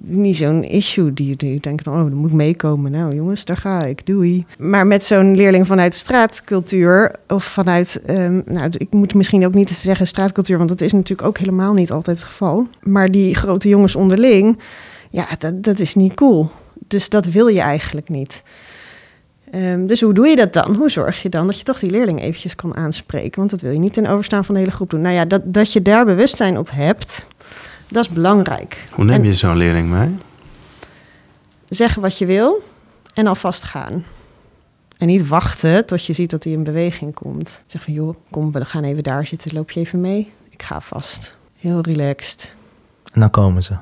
niet 0.00 0.36
zo'n 0.36 0.64
issue. 0.64 1.12
Die, 1.12 1.36
die 1.36 1.60
denken 1.60 1.84
dan, 1.84 1.94
oh, 1.94 2.00
dan 2.00 2.14
moet 2.14 2.30
ik 2.30 2.36
meekomen. 2.36 2.90
Nou 2.90 3.14
jongens, 3.14 3.44
daar 3.44 3.56
ga 3.56 3.84
ik, 3.84 4.06
doei. 4.06 4.44
Maar 4.58 4.86
met 4.86 5.04
zo'n 5.04 5.36
leerling 5.36 5.66
vanuit 5.66 5.94
straatcultuur 5.94 7.14
of 7.28 7.44
vanuit, 7.44 8.02
um, 8.10 8.42
nou 8.46 8.70
ik 8.76 8.90
moet 8.90 9.14
misschien 9.14 9.46
ook 9.46 9.54
niet 9.54 9.70
zeggen 9.70 10.06
straatcultuur, 10.06 10.56
want 10.56 10.68
dat 10.68 10.80
is 10.80 10.92
natuurlijk 10.92 11.28
ook 11.28 11.38
helemaal 11.38 11.72
niet 11.72 11.90
altijd 11.90 12.16
het 12.16 12.26
geval. 12.26 12.66
Maar 12.82 13.10
die 13.10 13.34
grote 13.34 13.68
jongens 13.68 13.96
onderling, 13.96 14.58
ja, 15.10 15.26
dat, 15.38 15.62
dat 15.62 15.80
is 15.80 15.94
niet 15.94 16.14
cool. 16.14 16.50
Dus 16.88 17.08
dat 17.08 17.26
wil 17.26 17.46
je 17.46 17.60
eigenlijk 17.60 18.08
niet. 18.08 18.42
Um, 19.54 19.86
dus 19.86 20.00
hoe 20.00 20.14
doe 20.14 20.26
je 20.26 20.36
dat 20.36 20.52
dan? 20.52 20.74
Hoe 20.74 20.90
zorg 20.90 21.22
je 21.22 21.28
dan 21.28 21.46
dat 21.46 21.58
je 21.58 21.64
toch 21.64 21.78
die 21.78 21.90
leerling 21.90 22.20
eventjes 22.20 22.54
kan 22.54 22.76
aanspreken? 22.76 23.38
Want 23.38 23.50
dat 23.50 23.60
wil 23.60 23.70
je 23.70 23.78
niet 23.78 23.92
ten 23.92 24.06
overstaan 24.06 24.44
van 24.44 24.54
de 24.54 24.60
hele 24.60 24.72
groep 24.72 24.90
doen. 24.90 25.00
Nou 25.00 25.14
ja, 25.14 25.24
dat, 25.24 25.42
dat 25.44 25.72
je 25.72 25.82
daar 25.82 26.04
bewustzijn 26.04 26.58
op 26.58 26.70
hebt, 26.70 27.26
dat 27.88 28.04
is 28.04 28.10
belangrijk. 28.10 28.84
Hoe 28.92 29.04
neem 29.04 29.24
je 29.24 29.34
zo'n 29.34 29.56
leerling 29.56 29.88
mee? 29.88 30.16
Zeggen 31.68 32.02
wat 32.02 32.18
je 32.18 32.26
wil 32.26 32.62
en 33.14 33.26
alvast 33.26 33.64
gaan. 33.64 34.04
En 34.98 35.06
niet 35.06 35.28
wachten 35.28 35.86
tot 35.86 36.06
je 36.06 36.12
ziet 36.12 36.30
dat 36.30 36.44
hij 36.44 36.52
in 36.52 36.64
beweging 36.64 37.14
komt. 37.14 37.62
Zeg 37.66 37.82
van, 37.82 37.92
joh, 37.92 38.16
kom, 38.30 38.52
we 38.52 38.64
gaan 38.64 38.84
even 38.84 39.02
daar 39.02 39.26
zitten. 39.26 39.54
Loop 39.54 39.70
je 39.70 39.80
even 39.80 40.00
mee? 40.00 40.32
Ik 40.50 40.62
ga 40.62 40.80
vast. 40.80 41.36
Heel 41.58 41.80
relaxed. 41.80 42.54
En 43.12 43.20
dan 43.20 43.30
komen 43.30 43.62
ze? 43.62 43.76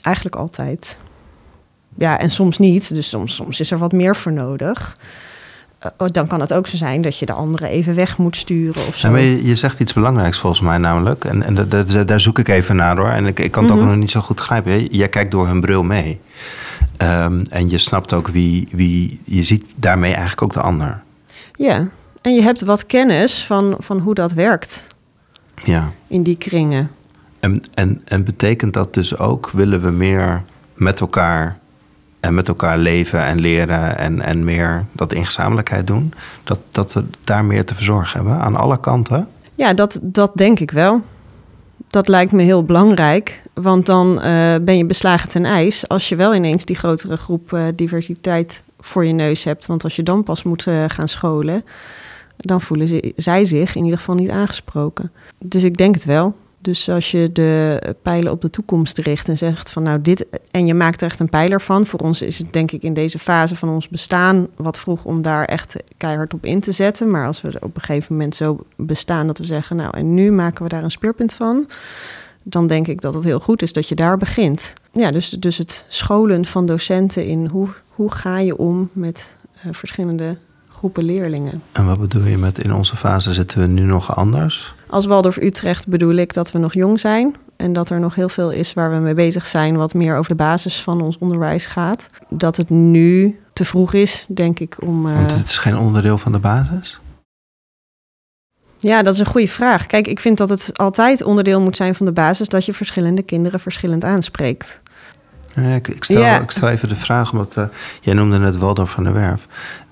Eigenlijk 0.00 0.36
altijd. 0.36 0.96
Ja, 1.94 2.18
en 2.18 2.30
soms 2.30 2.58
niet. 2.58 2.94
Dus 2.94 3.08
soms, 3.08 3.34
soms 3.34 3.60
is 3.60 3.70
er 3.70 3.78
wat 3.78 3.92
meer 3.92 4.16
voor 4.16 4.32
nodig. 4.32 4.96
Uh, 5.84 6.08
dan 6.08 6.26
kan 6.26 6.40
het 6.40 6.52
ook 6.52 6.66
zo 6.66 6.76
zijn 6.76 7.02
dat 7.02 7.18
je 7.18 7.26
de 7.26 7.32
andere 7.32 7.68
even 7.68 7.94
weg 7.94 8.18
moet 8.18 8.36
sturen 8.36 8.86
of 8.86 8.96
zo. 8.96 9.16
Je, 9.16 9.46
je, 9.46 9.54
zegt 9.54 9.80
iets 9.80 9.92
belangrijks 9.92 10.38
volgens 10.38 10.62
mij 10.62 10.78
namelijk. 10.78 11.24
En, 11.24 11.42
en 11.42 11.68
daar 12.06 12.20
zoek 12.20 12.38
ik 12.38 12.48
even 12.48 12.76
naar 12.76 12.96
hoor. 12.96 13.08
En 13.08 13.26
ik, 13.26 13.38
ik 13.38 13.50
kan 13.50 13.62
het 13.62 13.72
mm 13.72 13.78
-hmm. 13.78 13.88
ook 13.88 13.94
nog 13.94 14.02
niet 14.02 14.10
zo 14.10 14.20
goed 14.20 14.36
begrijpen. 14.36 14.84
Jij 14.84 15.08
kijkt 15.08 15.30
door 15.30 15.46
hun 15.46 15.60
bril 15.60 15.82
mee. 15.82 16.20
Um, 17.02 17.42
en 17.50 17.68
je 17.68 17.78
snapt 17.78 18.12
ook 18.12 18.28
wie, 18.28 18.68
wie... 18.70 19.20
Je 19.24 19.42
ziet 19.42 19.64
daarmee 19.74 20.10
eigenlijk 20.10 20.42
ook 20.42 20.52
de 20.52 20.60
ander. 20.60 21.02
Ja, 21.54 21.88
en 22.20 22.34
je 22.34 22.42
hebt 22.42 22.60
wat 22.60 22.86
kennis 22.86 23.44
van, 23.44 23.76
van 23.78 23.98
hoe 23.98 24.14
dat 24.14 24.32
werkt. 24.32 24.84
Ja. 25.64 25.92
In 26.06 26.22
die 26.22 26.38
kringen. 26.38 26.90
En, 27.40 27.62
en, 27.74 28.02
en 28.04 28.24
betekent 28.24 28.72
dat 28.72 28.94
dus 28.94 29.18
ook... 29.18 29.50
willen 29.50 29.80
we 29.80 29.90
meer 29.90 30.42
met 30.74 31.00
elkaar 31.00 31.58
en 32.20 32.34
met 32.34 32.48
elkaar 32.48 32.78
leven 32.78 33.24
en 33.24 33.40
leren 33.40 33.98
en, 33.98 34.22
en 34.22 34.44
meer 34.44 34.84
dat 34.92 35.12
in 35.12 35.24
gezamenlijkheid 35.24 35.86
doen, 35.86 36.12
dat, 36.44 36.58
dat 36.70 36.92
we 36.92 37.04
daar 37.24 37.44
meer 37.44 37.64
te 37.64 37.74
verzorgen 37.74 38.18
hebben 38.18 38.38
aan 38.40 38.56
alle 38.56 38.80
kanten? 38.80 39.28
Ja, 39.54 39.74
dat, 39.74 39.98
dat 40.02 40.30
denk 40.34 40.60
ik 40.60 40.70
wel. 40.70 41.02
Dat 41.90 42.08
lijkt 42.08 42.32
me 42.32 42.42
heel 42.42 42.64
belangrijk, 42.64 43.42
want 43.54 43.86
dan 43.86 44.12
uh, 44.12 44.54
ben 44.60 44.76
je 44.76 44.84
beslagen 44.84 45.28
ten 45.28 45.44
ijs 45.44 45.88
als 45.88 46.08
je 46.08 46.16
wel 46.16 46.34
ineens 46.34 46.64
die 46.64 46.76
grotere 46.76 47.16
groep 47.16 47.52
uh, 47.52 47.62
diversiteit 47.74 48.62
voor 48.80 49.04
je 49.04 49.12
neus 49.12 49.44
hebt. 49.44 49.66
Want 49.66 49.84
als 49.84 49.96
je 49.96 50.02
dan 50.02 50.22
pas 50.22 50.42
moet 50.42 50.66
uh, 50.66 50.84
gaan 50.88 51.08
scholen, 51.08 51.64
dan 52.36 52.60
voelen 52.60 52.88
ze, 52.88 53.12
zij 53.16 53.44
zich 53.44 53.74
in 53.74 53.84
ieder 53.84 53.98
geval 53.98 54.14
niet 54.14 54.30
aangesproken. 54.30 55.12
Dus 55.44 55.62
ik 55.62 55.76
denk 55.76 55.94
het 55.94 56.04
wel. 56.04 56.36
Dus 56.68 56.88
als 56.88 57.10
je 57.10 57.32
de 57.32 57.80
pijlen 58.02 58.32
op 58.32 58.40
de 58.42 58.50
toekomst 58.50 58.98
richt 58.98 59.28
en 59.28 59.36
zegt 59.36 59.70
van 59.70 59.82
nou 59.82 60.00
dit, 60.00 60.26
en 60.50 60.66
je 60.66 60.74
maakt 60.74 61.00
er 61.00 61.06
echt 61.06 61.20
een 61.20 61.28
pijler 61.28 61.60
van. 61.60 61.86
Voor 61.86 62.00
ons 62.00 62.22
is 62.22 62.38
het 62.38 62.52
denk 62.52 62.72
ik 62.72 62.82
in 62.82 62.94
deze 62.94 63.18
fase 63.18 63.56
van 63.56 63.68
ons 63.68 63.88
bestaan 63.88 64.48
wat 64.56 64.78
vroeg 64.78 65.04
om 65.04 65.22
daar 65.22 65.44
echt 65.44 65.76
keihard 65.96 66.34
op 66.34 66.44
in 66.44 66.60
te 66.60 66.72
zetten. 66.72 67.10
Maar 67.10 67.26
als 67.26 67.40
we 67.40 67.56
op 67.60 67.74
een 67.74 67.80
gegeven 67.80 68.16
moment 68.16 68.36
zo 68.36 68.58
bestaan 68.76 69.26
dat 69.26 69.38
we 69.38 69.44
zeggen 69.44 69.76
nou 69.76 69.96
en 69.96 70.14
nu 70.14 70.30
maken 70.30 70.62
we 70.62 70.68
daar 70.68 70.82
een 70.82 70.90
speerpunt 70.90 71.32
van. 71.32 71.68
Dan 72.42 72.66
denk 72.66 72.86
ik 72.86 73.00
dat 73.00 73.14
het 73.14 73.24
heel 73.24 73.40
goed 73.40 73.62
is 73.62 73.72
dat 73.72 73.88
je 73.88 73.94
daar 73.94 74.16
begint. 74.16 74.72
Ja, 74.92 75.10
dus, 75.10 75.30
dus 75.30 75.58
het 75.58 75.84
scholen 75.88 76.44
van 76.44 76.66
docenten 76.66 77.26
in 77.26 77.46
hoe, 77.46 77.68
hoe 77.88 78.12
ga 78.12 78.38
je 78.38 78.56
om 78.56 78.90
met 78.92 79.34
uh, 79.66 79.72
verschillende 79.72 80.36
groepen 80.78 81.04
leerlingen. 81.04 81.62
En 81.72 81.86
wat 81.86 82.00
bedoel 82.00 82.24
je 82.24 82.38
met 82.38 82.64
in 82.64 82.74
onze 82.74 82.96
fase 82.96 83.34
zitten 83.34 83.60
we 83.60 83.66
nu 83.66 83.82
nog 83.82 84.16
anders? 84.16 84.74
Als 84.86 85.06
Waldorf 85.06 85.36
Utrecht 85.36 85.88
bedoel 85.88 86.14
ik 86.14 86.32
dat 86.32 86.52
we 86.52 86.58
nog 86.58 86.74
jong 86.74 87.00
zijn 87.00 87.36
en 87.56 87.72
dat 87.72 87.90
er 87.90 88.00
nog 88.00 88.14
heel 88.14 88.28
veel 88.28 88.50
is 88.50 88.74
waar 88.74 88.90
we 88.90 88.96
mee 88.96 89.14
bezig 89.14 89.46
zijn, 89.46 89.76
wat 89.76 89.94
meer 89.94 90.16
over 90.16 90.30
de 90.30 90.36
basis 90.36 90.82
van 90.82 91.00
ons 91.00 91.18
onderwijs 91.18 91.66
gaat. 91.66 92.06
Dat 92.28 92.56
het 92.56 92.70
nu 92.70 93.40
te 93.52 93.64
vroeg 93.64 93.92
is, 93.92 94.24
denk 94.28 94.58
ik, 94.58 94.76
om. 94.80 95.06
Uh... 95.06 95.14
Want 95.14 95.30
het 95.30 95.48
is 95.48 95.58
geen 95.58 95.78
onderdeel 95.78 96.18
van 96.18 96.32
de 96.32 96.38
basis? 96.38 97.00
Ja, 98.78 99.02
dat 99.02 99.14
is 99.14 99.20
een 99.20 99.26
goede 99.26 99.48
vraag. 99.48 99.86
Kijk, 99.86 100.06
ik 100.06 100.20
vind 100.20 100.38
dat 100.38 100.48
het 100.48 100.78
altijd 100.78 101.22
onderdeel 101.22 101.60
moet 101.60 101.76
zijn 101.76 101.94
van 101.94 102.06
de 102.06 102.12
basis 102.12 102.48
dat 102.48 102.64
je 102.64 102.72
verschillende 102.72 103.22
kinderen 103.22 103.60
verschillend 103.60 104.04
aanspreekt. 104.04 104.80
Ja, 105.54 105.74
ik, 105.74 105.88
ik, 105.88 106.04
stel, 106.04 106.20
ja. 106.20 106.40
ik 106.40 106.50
stel 106.50 106.68
even 106.68 106.88
de 106.88 106.96
vraag, 106.96 107.32
omdat 107.32 107.56
uh, 107.56 107.64
jij 108.00 108.14
noemde 108.14 108.40
het 108.40 108.56
Waldorf 108.56 108.90
van 108.90 109.04
de 109.04 109.10
Werf. 109.10 109.46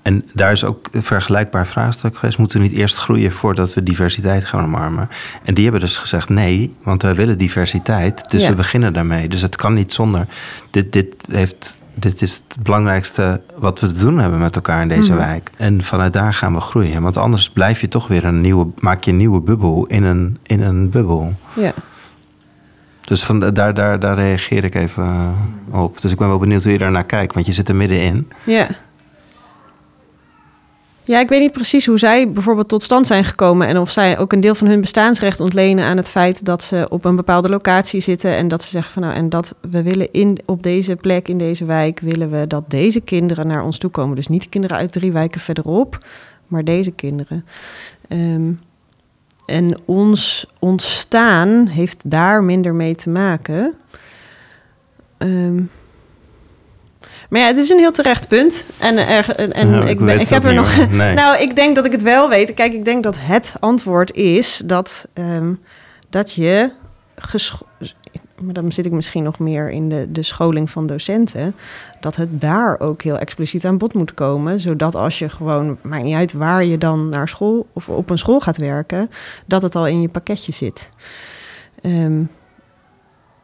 En 0.07 0.25
daar 0.33 0.51
is 0.51 0.63
ook 0.63 0.87
een 0.91 1.03
vergelijkbaar 1.03 1.67
vraagstuk 1.67 2.17
geweest. 2.17 2.37
Moeten 2.37 2.61
we 2.61 2.67
niet 2.67 2.75
eerst 2.75 2.97
groeien 2.97 3.31
voordat 3.31 3.73
we 3.73 3.83
diversiteit 3.83 4.45
gaan 4.45 4.63
omarmen? 4.63 5.09
En 5.43 5.53
die 5.53 5.63
hebben 5.63 5.81
dus 5.81 5.97
gezegd 5.97 6.29
nee, 6.29 6.75
want 6.83 7.01
wij 7.01 7.15
willen 7.15 7.37
diversiteit. 7.37 8.29
Dus 8.29 8.41
ja. 8.41 8.49
we 8.49 8.55
beginnen 8.55 8.93
daarmee. 8.93 9.27
Dus 9.27 9.41
het 9.41 9.55
kan 9.55 9.73
niet 9.73 9.93
zonder. 9.93 10.25
Dit, 10.69 10.93
dit, 10.93 11.15
heeft, 11.31 11.77
dit 11.93 12.21
is 12.21 12.43
het 12.47 12.63
belangrijkste 12.63 13.41
wat 13.57 13.79
we 13.79 13.87
te 13.87 13.93
doen 13.93 14.17
hebben 14.17 14.39
met 14.39 14.55
elkaar 14.55 14.81
in 14.81 14.87
deze 14.87 15.11
mm. 15.11 15.17
wijk. 15.17 15.51
En 15.57 15.83
vanuit 15.83 16.13
daar 16.13 16.33
gaan 16.33 16.53
we 16.53 16.59
groeien. 16.59 17.01
Want 17.01 17.17
anders 17.17 17.49
blijf 17.49 17.81
je 17.81 17.87
toch 17.87 18.07
weer 18.07 18.25
een 18.25 18.41
nieuwe, 18.41 18.67
maak 18.79 19.03
je 19.03 19.11
een 19.11 19.17
nieuwe 19.17 19.41
bubbel 19.41 19.85
in 19.85 20.03
een, 20.03 20.37
in 20.43 20.61
een 20.61 20.89
bubbel. 20.89 21.33
Ja. 21.53 21.73
Dus 23.01 23.23
van, 23.23 23.39
daar, 23.39 23.73
daar, 23.73 23.99
daar 23.99 24.15
reageer 24.15 24.63
ik 24.63 24.75
even 24.75 25.35
op. 25.71 26.01
Dus 26.01 26.11
ik 26.11 26.17
ben 26.17 26.27
wel 26.27 26.39
benieuwd 26.39 26.63
hoe 26.63 26.71
je 26.71 26.77
daar 26.77 26.91
naar 26.91 27.05
kijkt, 27.05 27.33
want 27.33 27.45
je 27.45 27.51
zit 27.51 27.69
er 27.69 27.75
middenin. 27.75 28.31
Ja. 28.43 28.67
Ja, 31.07 31.19
ik 31.19 31.29
weet 31.29 31.39
niet 31.39 31.51
precies 31.51 31.85
hoe 31.85 31.99
zij 31.99 32.31
bijvoorbeeld 32.31 32.67
tot 32.67 32.83
stand 32.83 33.07
zijn 33.07 33.23
gekomen 33.23 33.67
en 33.67 33.77
of 33.77 33.91
zij 33.91 34.17
ook 34.17 34.33
een 34.33 34.39
deel 34.39 34.55
van 34.55 34.67
hun 34.67 34.81
bestaansrecht 34.81 35.39
ontlenen 35.39 35.85
aan 35.85 35.97
het 35.97 36.09
feit 36.09 36.45
dat 36.45 36.63
ze 36.63 36.85
op 36.89 37.05
een 37.05 37.15
bepaalde 37.15 37.49
locatie 37.49 38.01
zitten 38.01 38.35
en 38.35 38.47
dat 38.47 38.63
ze 38.63 38.69
zeggen 38.69 38.93
van 38.93 39.01
nou 39.01 39.13
en 39.13 39.29
dat 39.29 39.55
we 39.69 39.83
willen 39.83 40.11
in 40.11 40.37
op 40.45 40.63
deze 40.63 40.95
plek 40.95 41.27
in 41.27 41.37
deze 41.37 41.65
wijk 41.65 41.99
willen 41.99 42.31
we 42.31 42.47
dat 42.47 42.63
deze 42.67 43.01
kinderen 43.01 43.47
naar 43.47 43.63
ons 43.63 43.77
toe 43.77 43.89
komen. 43.89 44.15
Dus 44.15 44.27
niet 44.27 44.41
de 44.41 44.49
kinderen 44.49 44.77
uit 44.77 44.91
drie 44.91 45.11
wijken 45.11 45.41
verderop, 45.41 46.05
maar 46.47 46.63
deze 46.63 46.91
kinderen. 46.91 47.45
Um, 48.09 48.59
en 49.45 49.77
ons 49.85 50.47
ontstaan 50.59 51.67
heeft 51.67 52.09
daar 52.09 52.43
minder 52.43 52.75
mee 52.75 52.95
te 52.95 53.09
maken. 53.09 53.73
Um, 55.17 55.69
maar 57.29 57.41
ja, 57.41 57.47
het 57.47 57.57
is 57.57 57.69
een 57.69 57.77
heel 57.77 57.91
terecht 57.91 58.27
punt. 58.27 58.65
En, 58.77 58.97
er, 59.07 59.35
en 59.35 59.69
Nou, 59.69 59.83
ik 59.83 59.89
ik, 59.89 60.05
ben, 60.05 60.19
ik 60.19 60.27
heb 60.27 60.43
er 60.43 60.53
nog. 60.53 60.89
Nee. 60.89 61.13
Nou, 61.21 61.41
ik 61.41 61.55
denk 61.55 61.75
dat 61.75 61.85
ik 61.85 61.91
het 61.91 62.01
wel 62.01 62.29
weet. 62.29 62.53
Kijk, 62.53 62.73
ik 62.73 62.85
denk 62.85 63.03
dat 63.03 63.15
het 63.19 63.53
antwoord 63.59 64.13
is 64.13 64.61
dat, 64.65 65.07
ehm, 65.13 65.53
dat 66.09 66.33
je. 66.33 66.71
Maar 68.41 68.53
dan 68.53 68.71
zit 68.71 68.85
ik 68.85 68.91
misschien 68.91 69.23
nog 69.23 69.39
meer 69.39 69.69
in 69.69 69.89
de, 69.89 70.11
de 70.11 70.23
scholing 70.23 70.69
van 70.69 70.87
docenten. 70.87 71.55
Dat 71.99 72.15
het 72.15 72.41
daar 72.41 72.79
ook 72.79 73.01
heel 73.01 73.17
expliciet 73.17 73.65
aan 73.65 73.77
bod 73.77 73.93
moet 73.93 74.13
komen. 74.13 74.59
Zodat 74.59 74.95
als 74.95 75.19
je 75.19 75.29
gewoon, 75.29 75.79
maakt 75.83 76.03
niet 76.03 76.15
uit 76.15 76.33
waar 76.33 76.65
je 76.65 76.77
dan 76.77 77.09
naar 77.09 77.27
school 77.27 77.67
of 77.73 77.89
op 77.89 78.09
een 78.09 78.17
school 78.17 78.39
gaat 78.39 78.57
werken, 78.57 79.09
dat 79.45 79.61
het 79.61 79.75
al 79.75 79.87
in 79.87 80.01
je 80.01 80.09
pakketje 80.09 80.51
zit. 80.51 80.89
Ehm, 81.81 82.23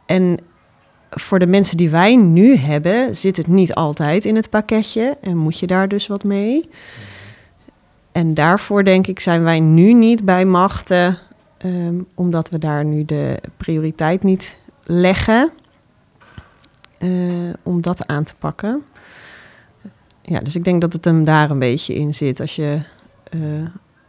en 0.06 0.38
voor 1.14 1.38
de 1.38 1.46
mensen 1.46 1.76
die 1.76 1.90
wij 1.90 2.16
nu 2.16 2.56
hebben, 2.56 3.16
zit 3.16 3.36
het 3.36 3.46
niet 3.46 3.74
altijd 3.74 4.24
in 4.24 4.36
het 4.36 4.50
pakketje 4.50 5.16
en 5.20 5.36
moet 5.36 5.58
je 5.58 5.66
daar 5.66 5.88
dus 5.88 6.06
wat 6.06 6.24
mee. 6.24 6.68
En 8.12 8.34
daarvoor 8.34 8.84
denk 8.84 9.06
ik 9.06 9.20
zijn 9.20 9.42
wij 9.42 9.60
nu 9.60 9.92
niet 9.92 10.24
bij 10.24 10.44
machten, 10.44 11.18
ehm, 11.58 11.94
omdat 12.14 12.48
we 12.48 12.58
daar 12.58 12.84
nu 12.84 13.04
de 13.04 13.40
prioriteit 13.56 14.22
niet 14.22 14.56
leggen 14.82 15.50
eh, 16.98 17.10
om 17.62 17.80
dat 17.80 18.06
aan 18.06 18.24
te 18.24 18.34
pakken. 18.38 18.82
Ja, 20.22 20.40
dus 20.40 20.56
ik 20.56 20.64
denk 20.64 20.80
dat 20.80 20.92
het 20.92 21.04
hem 21.04 21.24
daar 21.24 21.50
een 21.50 21.58
beetje 21.58 21.94
in 21.94 22.14
zit. 22.14 22.40
Als, 22.40 22.56
je, 22.56 22.80
eh, 23.30 23.40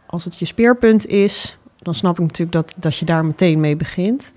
als 0.06 0.24
het 0.24 0.38
je 0.38 0.44
speerpunt 0.44 1.06
is, 1.06 1.58
dan 1.76 1.94
snap 1.94 2.12
ik 2.12 2.24
natuurlijk 2.24 2.52
dat, 2.52 2.74
dat 2.76 2.96
je 2.96 3.04
daar 3.04 3.24
meteen 3.24 3.60
mee 3.60 3.76
begint. 3.76 4.32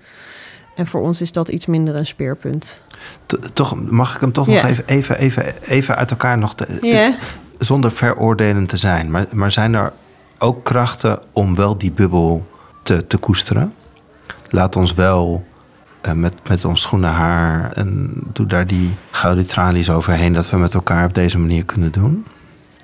En 0.74 0.86
voor 0.86 1.00
ons 1.00 1.20
is 1.20 1.32
dat 1.32 1.48
iets 1.48 1.66
minder 1.66 1.96
een 1.96 2.06
speerpunt. 2.06 2.82
T- 3.26 3.50
toch, 3.52 3.90
mag 3.90 4.14
ik 4.14 4.20
hem 4.20 4.32
toch 4.32 4.46
nog 4.46 4.64
even, 4.64 4.86
even, 4.86 5.18
even, 5.18 5.62
even 5.62 5.96
uit 5.96 6.10
elkaar 6.10 6.38
nog... 6.38 6.54
Te. 6.54 7.14
Zonder 7.58 7.92
veroordelend 7.92 8.68
te 8.68 8.76
zijn. 8.76 9.10
Maar, 9.10 9.26
maar 9.32 9.52
zijn 9.52 9.74
er 9.74 9.92
ook 10.38 10.64
krachten 10.64 11.18
om 11.32 11.54
wel 11.54 11.78
die 11.78 11.92
bubbel 11.92 12.46
te, 12.82 13.06
te 13.06 13.16
koesteren? 13.16 13.74
Laat 14.48 14.76
ons 14.76 14.94
wel 14.94 15.44
eh, 16.00 16.12
met, 16.12 16.34
met 16.48 16.64
ons 16.64 16.84
groene 16.84 17.06
haar... 17.06 17.72
en 17.72 18.12
doe 18.32 18.46
daar 18.46 18.66
die 18.66 18.96
gouden 19.10 19.46
tralies 19.46 19.90
overheen... 19.90 20.32
dat 20.32 20.50
we 20.50 20.56
met 20.56 20.74
elkaar 20.74 21.04
op 21.04 21.14
deze 21.14 21.38
manier 21.38 21.64
kunnen 21.64 21.92
doen. 21.92 22.26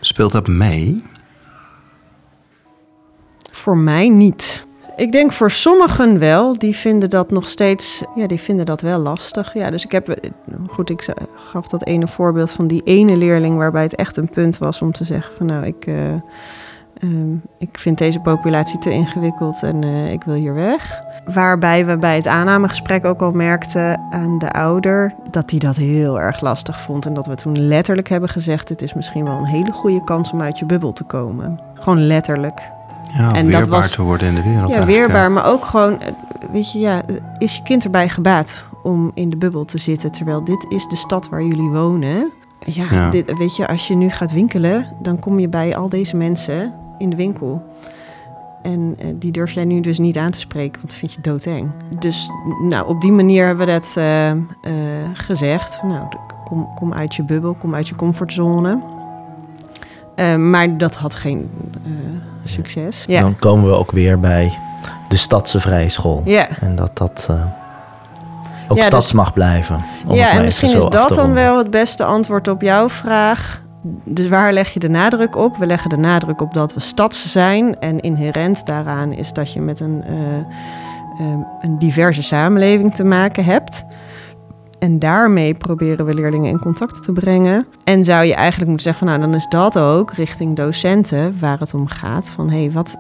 Speelt 0.01 0.33
dat 0.33 0.47
mee? 0.47 1.05
Voor 3.53 3.77
mij 3.77 4.09
niet. 4.09 4.66
Ik 4.97 5.13
denk 5.13 5.33
voor 5.33 5.51
sommigen 5.51 6.19
wel. 6.19 6.59
Die 6.59 6.77
vinden 6.77 7.11
dat 7.11 7.31
nog 7.31 7.49
steeds, 7.49 8.05
ja, 8.15 8.27
die 8.27 8.41
vinden 8.41 8.67
dat 8.67 8.81
wel 8.81 8.99
lastig. 8.99 9.55
Ja, 9.55 9.71
dus 9.71 9.85
ik 9.85 9.93
heb, 9.93 10.19
goed, 10.69 10.91
ik 10.91 11.15
gaf 11.35 11.69
dat 11.69 11.85
ene 11.85 12.09
voorbeeld 12.09 12.51
van 12.51 12.67
die 12.67 12.83
ene 12.85 13.17
leerling 13.17 13.57
waarbij 13.57 13.83
het 13.83 13.95
echt 13.95 14.17
een 14.17 14.29
punt 14.29 14.59
was 14.59 14.83
om 14.83 14.93
te 14.93 15.05
zeggen 15.05 15.35
van 15.37 15.47
nou, 15.47 15.67
ik, 15.67 15.87
eh, 15.87 16.13
ehm, 16.13 17.35
ik 17.59 17.79
vind 17.79 17.99
deze 17.99 18.21
populatie 18.21 18.79
te 18.79 18.91
ingewikkeld 18.91 19.63
en 19.63 19.85
eh, 19.85 20.13
ik 20.13 20.23
wil 20.23 20.35
hier 20.35 20.55
weg. 20.55 21.03
Waarbij 21.35 21.87
we 21.87 21.99
bij 21.99 22.17
het 22.17 22.27
aannamegesprek 22.27 23.05
ook 23.05 23.23
al 23.23 23.33
merkten 23.33 24.01
aan 24.11 24.39
de 24.39 24.53
ouder 24.53 25.15
dat 25.31 25.51
hij 25.51 25.59
dat 25.59 25.77
heel 25.77 26.21
erg 26.21 26.41
lastig 26.41 26.81
vond. 26.81 27.07
En 27.07 27.15
dat 27.15 27.27
we 27.27 27.35
toen 27.35 27.67
letterlijk 27.67 28.09
hebben 28.09 28.29
gezegd: 28.29 28.69
het 28.69 28.83
is 28.83 28.95
misschien 28.95 29.25
wel 29.25 29.39
een 29.39 29.45
hele 29.45 29.73
goede 29.73 30.05
kans 30.05 30.33
om 30.33 30.43
uit 30.43 30.59
je 30.59 30.65
bubbel 30.65 30.93
te 30.93 31.05
komen. 31.05 31.61
Gewoon 31.75 32.07
letterlijk. 32.07 32.75
Ja, 33.13 33.35
En 33.35 33.45
dat 33.45 33.53
weerbaar 33.53 33.69
was- 33.81 33.91
te 33.91 34.03
worden 34.03 34.29
in 34.29 34.35
de 34.35 34.43
wereld. 34.43 34.71
Ja, 34.71 34.85
weerbaar, 34.85 35.31
maar 35.31 35.47
ook 35.47 35.65
gewoon, 35.65 36.01
eh, 36.01 36.13
weet 36.53 36.73
je, 36.73 36.79
ja, 36.79 37.03
is 37.39 37.57
je 37.57 37.63
kind 37.63 37.85
erbij 37.85 38.09
gebaat 38.09 38.65
om 38.83 39.11
in 39.15 39.31
de 39.31 39.37
bubbel 39.37 39.65
te 39.65 39.79
zitten, 39.79 40.13
terwijl 40.13 40.45
dit 40.45 40.67
is 40.69 40.87
de 40.89 40.97
stad 40.97 41.29
waar 41.29 41.43
jullie 41.43 41.69
wonen. 41.69 42.31
Ja, 42.67 42.85
Ja. 42.91 43.11
Dit, 43.11 43.37
weet 43.39 43.57
je, 43.57 43.69
als 43.69 43.87
je 43.89 43.95
nu 43.97 44.09
gaat 44.11 44.33
winkelen, 44.33 44.87
dan 45.03 45.19
kom 45.19 45.39
je 45.39 45.49
bij 45.49 45.77
al 45.77 45.89
deze 45.89 46.17
mensen 46.17 46.75
in 46.99 47.11
de 47.11 47.17
winkel. 47.17 47.63
En 48.63 48.95
eh, 48.99 49.07
die 49.15 49.31
durf 49.33 49.51
jij 49.53 49.65
nu 49.65 49.81
dus 49.81 49.99
niet 49.99 50.17
aan 50.17 50.31
te 50.31 50.41
spreken, 50.41 50.73
want 50.81 50.89
dat 50.91 50.99
vind 50.99 51.13
je 51.13 51.21
doodeng. 51.21 51.71
Dus 51.99 52.31
nou, 52.63 52.89
op 52.89 53.01
die 53.01 53.13
manier 53.13 53.47
hebben 53.47 53.67
we 53.67 53.73
dat 53.73 53.95
eh, 53.99 54.31
gezegd. 55.13 55.83
Nou, 55.83 56.05
kom, 56.45 56.69
kom 56.75 56.93
uit 56.93 57.15
je 57.15 57.23
bubbel, 57.25 57.55
kom 57.55 57.75
uit 57.75 57.89
je 57.89 57.95
comfortzone. 57.95 58.83
Maar 60.39 60.79
dat 60.79 60.95
had 60.95 61.15
geen 61.15 61.51
succes. 62.49 63.05
Ja. 63.07 63.21
Dan 63.21 63.37
komen 63.37 63.69
we 63.71 63.77
ook 63.77 63.91
weer 63.91 64.21
bij 64.21 64.59
de 65.09 65.17
Stadse 65.17 65.61
Vrije 65.61 65.89
School. 65.89 66.23
ja. 66.25 66.49
En 66.61 66.75
dat 66.75 66.97
dat 66.97 67.27
eh, 67.31 67.37
ook 68.69 68.69
Ja, 68.69 68.75
dus- 68.75 68.85
stads 68.85 69.13
mag 69.13 69.33
blijven. 69.33 69.85
Ja, 70.09 70.31
en 70.31 70.43
misschien 70.43 70.77
is 70.77 70.85
dat 70.89 71.09
dan 71.09 71.33
wel 71.33 71.59
het 71.59 71.71
beste 71.71 72.05
antwoord 72.05 72.49
op 72.49 72.63
jouw 72.63 72.89
vraag. 72.89 73.65
Dus 74.05 74.29
waar 74.29 74.53
leg 74.53 74.69
je 74.73 74.79
de 74.81 74.89
nadruk 74.89 75.37
op? 75.37 75.57
We 75.57 75.67
leggen 75.67 75.91
de 75.91 75.97
nadruk 75.97 76.41
op 76.41 76.55
dat 76.55 76.75
we 76.75 76.81
stads 76.81 77.33
zijn. 77.33 77.79
En 77.81 78.01
inherent 78.01 78.67
daaraan 78.67 79.13
is 79.13 79.33
dat 79.33 79.53
je 79.53 79.61
met 79.61 79.81
een, 79.81 80.03
eh, 80.07 80.37
eh, 80.39 80.45
een 81.61 81.79
diverse 81.79 82.23
samenleving 82.23 82.95
te 82.95 83.05
maken 83.05 83.45
hebt. 83.45 83.85
En 84.79 84.99
daarmee 84.99 85.55
proberen 85.55 86.07
we 86.07 86.15
leerlingen 86.15 86.51
in 86.51 86.59
contact 86.59 87.03
te 87.03 87.13
brengen. 87.13 87.67
En 87.85 88.05
zou 88.05 88.25
je 88.25 88.35
eigenlijk 88.35 88.71
moeten 88.71 88.93
zeggen 88.93 89.09
van 89.09 89.19
nou, 89.19 89.31
dan 89.31 89.41
is 89.41 89.49
dat 89.49 89.79
ook 89.79 90.13
richting 90.13 90.57
docenten 90.57 91.41
waar 91.41 91.59
het 91.59 91.75
om 91.75 91.87
gaat. 91.87 92.29
Van 92.29 92.51
hé, 92.51 92.59
hey, 92.59 92.71
wat 92.73 92.97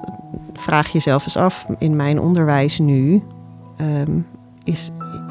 vraag 0.53 0.89
jezelf 0.89 1.25
eens 1.25 1.37
af 1.37 1.67
in 1.79 1.97
mijn 1.97 2.21
onderwijs 2.21 2.79
nu? 2.79 3.23
Ehm, 3.77 4.19
is, 4.65 4.91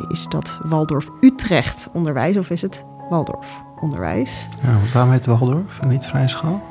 is 0.09 0.27
dat 0.29 0.59
Waldorf-Utrecht 0.63 1.89
onderwijs 1.93 2.37
of 2.37 2.49
is 2.49 2.61
het 2.61 2.85
Waldorf 3.09 3.63
onderwijs? 3.79 4.49
Ja, 4.63 4.73
want 4.73 4.91
waarom 4.91 5.11
heet 5.11 5.25
Waldorf 5.25 5.79
en 5.81 5.87
niet 5.87 6.05
Vrije 6.05 6.27
School? 6.27 6.61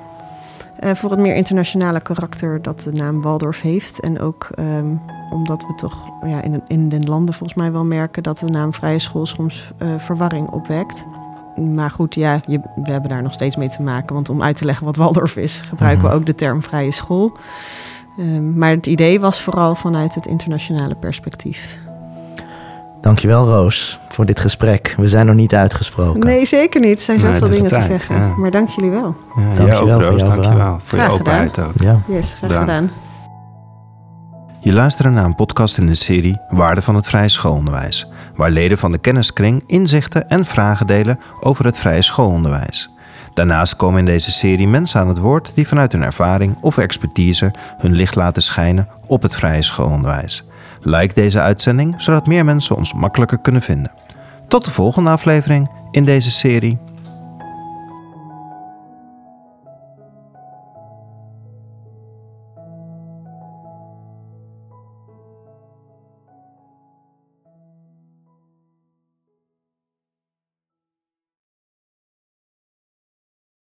Eh, 0.85 0.95
voor 0.95 1.11
het 1.11 1.19
meer 1.19 1.35
internationale 1.35 2.01
karakter 2.01 2.63
dat 2.63 2.81
de 2.81 2.93
naam 2.93 3.23
Waldorf 3.23 3.61
heeft. 3.61 4.01
En 4.01 4.21
ook 4.21 4.49
ehm, 4.55 4.97
omdat 5.31 5.63
we 5.67 5.75
toch 5.75 5.97
ja, 6.27 6.43
in, 6.43 6.63
in 6.67 6.89
de 6.89 7.01
landen 7.01 7.35
volgens 7.35 7.59
mij 7.59 7.73
wel 7.73 7.85
merken 7.85 8.23
dat 8.23 8.39
de 8.39 8.47
naam 8.47 8.75
vrije 8.75 8.99
school 8.99 9.27
soms 9.27 9.73
eh, 9.79 9.89
verwarring 9.99 10.49
opwekt. 10.49 11.05
Maar 11.75 11.91
goed, 11.91 12.15
ja, 12.15 12.41
je, 12.47 12.61
we 12.85 12.91
hebben 12.91 13.11
daar 13.11 13.23
nog 13.23 13.33
steeds 13.33 13.57
mee 13.57 13.69
te 13.69 13.83
maken. 13.83 14.15
Want 14.15 14.29
om 14.29 14.43
uit 14.43 14.57
te 14.57 14.65
leggen 14.65 14.87
wat 14.87 14.97
Waldorf 14.97 15.37
is, 15.37 15.61
gebruiken 15.61 16.03
Mhm. 16.03 16.11
we 16.13 16.19
ook 16.21 16.27
de 16.27 16.35
term 16.35 16.63
vrije 16.63 16.93
school. 16.93 17.37
Ehm, 18.19 18.59
maar 18.59 18.71
het 18.71 18.87
idee 18.87 19.21
was 19.21 19.43
vooral 19.43 19.75
vanuit 19.75 20.15
het 20.15 20.27
internationale 20.27 20.95
perspectief. 20.95 21.79
Dankjewel 23.05 23.47
Roos 23.47 23.99
voor 24.09 24.27
dit 24.27 24.41
gesprek. 24.41 24.95
We 24.97 25.09
zijn 25.09 25.27
nog 25.27 25.35
niet 25.35 25.55
uitgesproken. 25.55 26.21
Nee, 26.21 26.47
zeker 26.47 26.81
niet. 26.81 26.99
Er 26.99 27.05
zijn 27.05 27.19
zoveel 27.19 27.51
dingen 27.51 27.69
te 27.69 27.83
zeggen. 27.83 28.17
ja. 28.17 28.35
Maar 28.37 28.51
dank 28.51 28.69
jullie 28.69 28.91
wel. 28.91 29.17
Ja, 29.37 29.43
Dankjewel 29.55 29.81
ook, 29.83 30.03
voor 30.03 30.11
Roos. 30.11 30.23
jouw 30.23 30.31
Dankjewel 30.31 30.79
voor 30.83 30.99
je 30.99 31.05
Graag 31.05 31.15
openheid 31.15 31.59
ook. 31.59 31.73
Ja. 31.75 32.01
Yes, 32.07 32.35
graag 32.39 32.61
gedaan. 32.61 32.91
Je 34.61 34.73
luistert 34.73 35.13
naar 35.13 35.25
een 35.25 35.35
podcast 35.35 35.79
in 35.79 35.87
de 35.87 35.95
serie 35.95 36.41
Waarde 36.49 36.83
van 36.83 36.95
het 36.95 37.07
Vrije 37.07 37.29
Schoolonderwijs, 37.29 38.09
waar 38.37 38.51
leden 38.51 38.79
van 38.79 38.93
de 38.93 38.99
kenniskring 38.99 39.63
inzichten 39.67 40.29
en 40.29 40.45
vragen 40.45 40.87
delen 40.87 41.19
over 41.41 41.65
het 41.65 41.79
vrije 41.79 42.03
schoolonderwijs. 42.03 42.91
Daarnaast 43.35 43.77
komen 43.77 43.99
in 43.99 44.05
deze 44.05 44.31
serie 44.31 44.69
mensen 44.69 45.01
aan 45.01 45.09
het 45.09 45.19
woord 45.19 45.53
die 45.55 45.69
vanuit 45.69 45.93
hun 45.93 46.03
ervaring 46.03 46.57
of 46.61 46.79
expertise 46.79 47.55
hun 47.79 47.95
licht 47.95 48.15
laten 48.15 48.43
schijnen 48.43 48.89
op 49.07 49.23
het 49.23 49.37
vrije 49.37 49.63
schoolonderwijs. 49.63 50.45
Like 50.87 51.15
deze 51.15 51.41
uitzending 51.41 52.03
zodat 52.03 52.27
meer 52.27 52.45
mensen 52.45 52.77
ons 52.77 52.93
makkelijker 52.93 53.39
kunnen 53.39 53.63
vinden. 53.63 53.93
Tot 54.49 54.65
de 54.65 54.71
volgende 54.71 55.11
aflevering 55.11 55.71
in 55.91 56.05
deze 56.05 56.31
serie. 56.31 56.79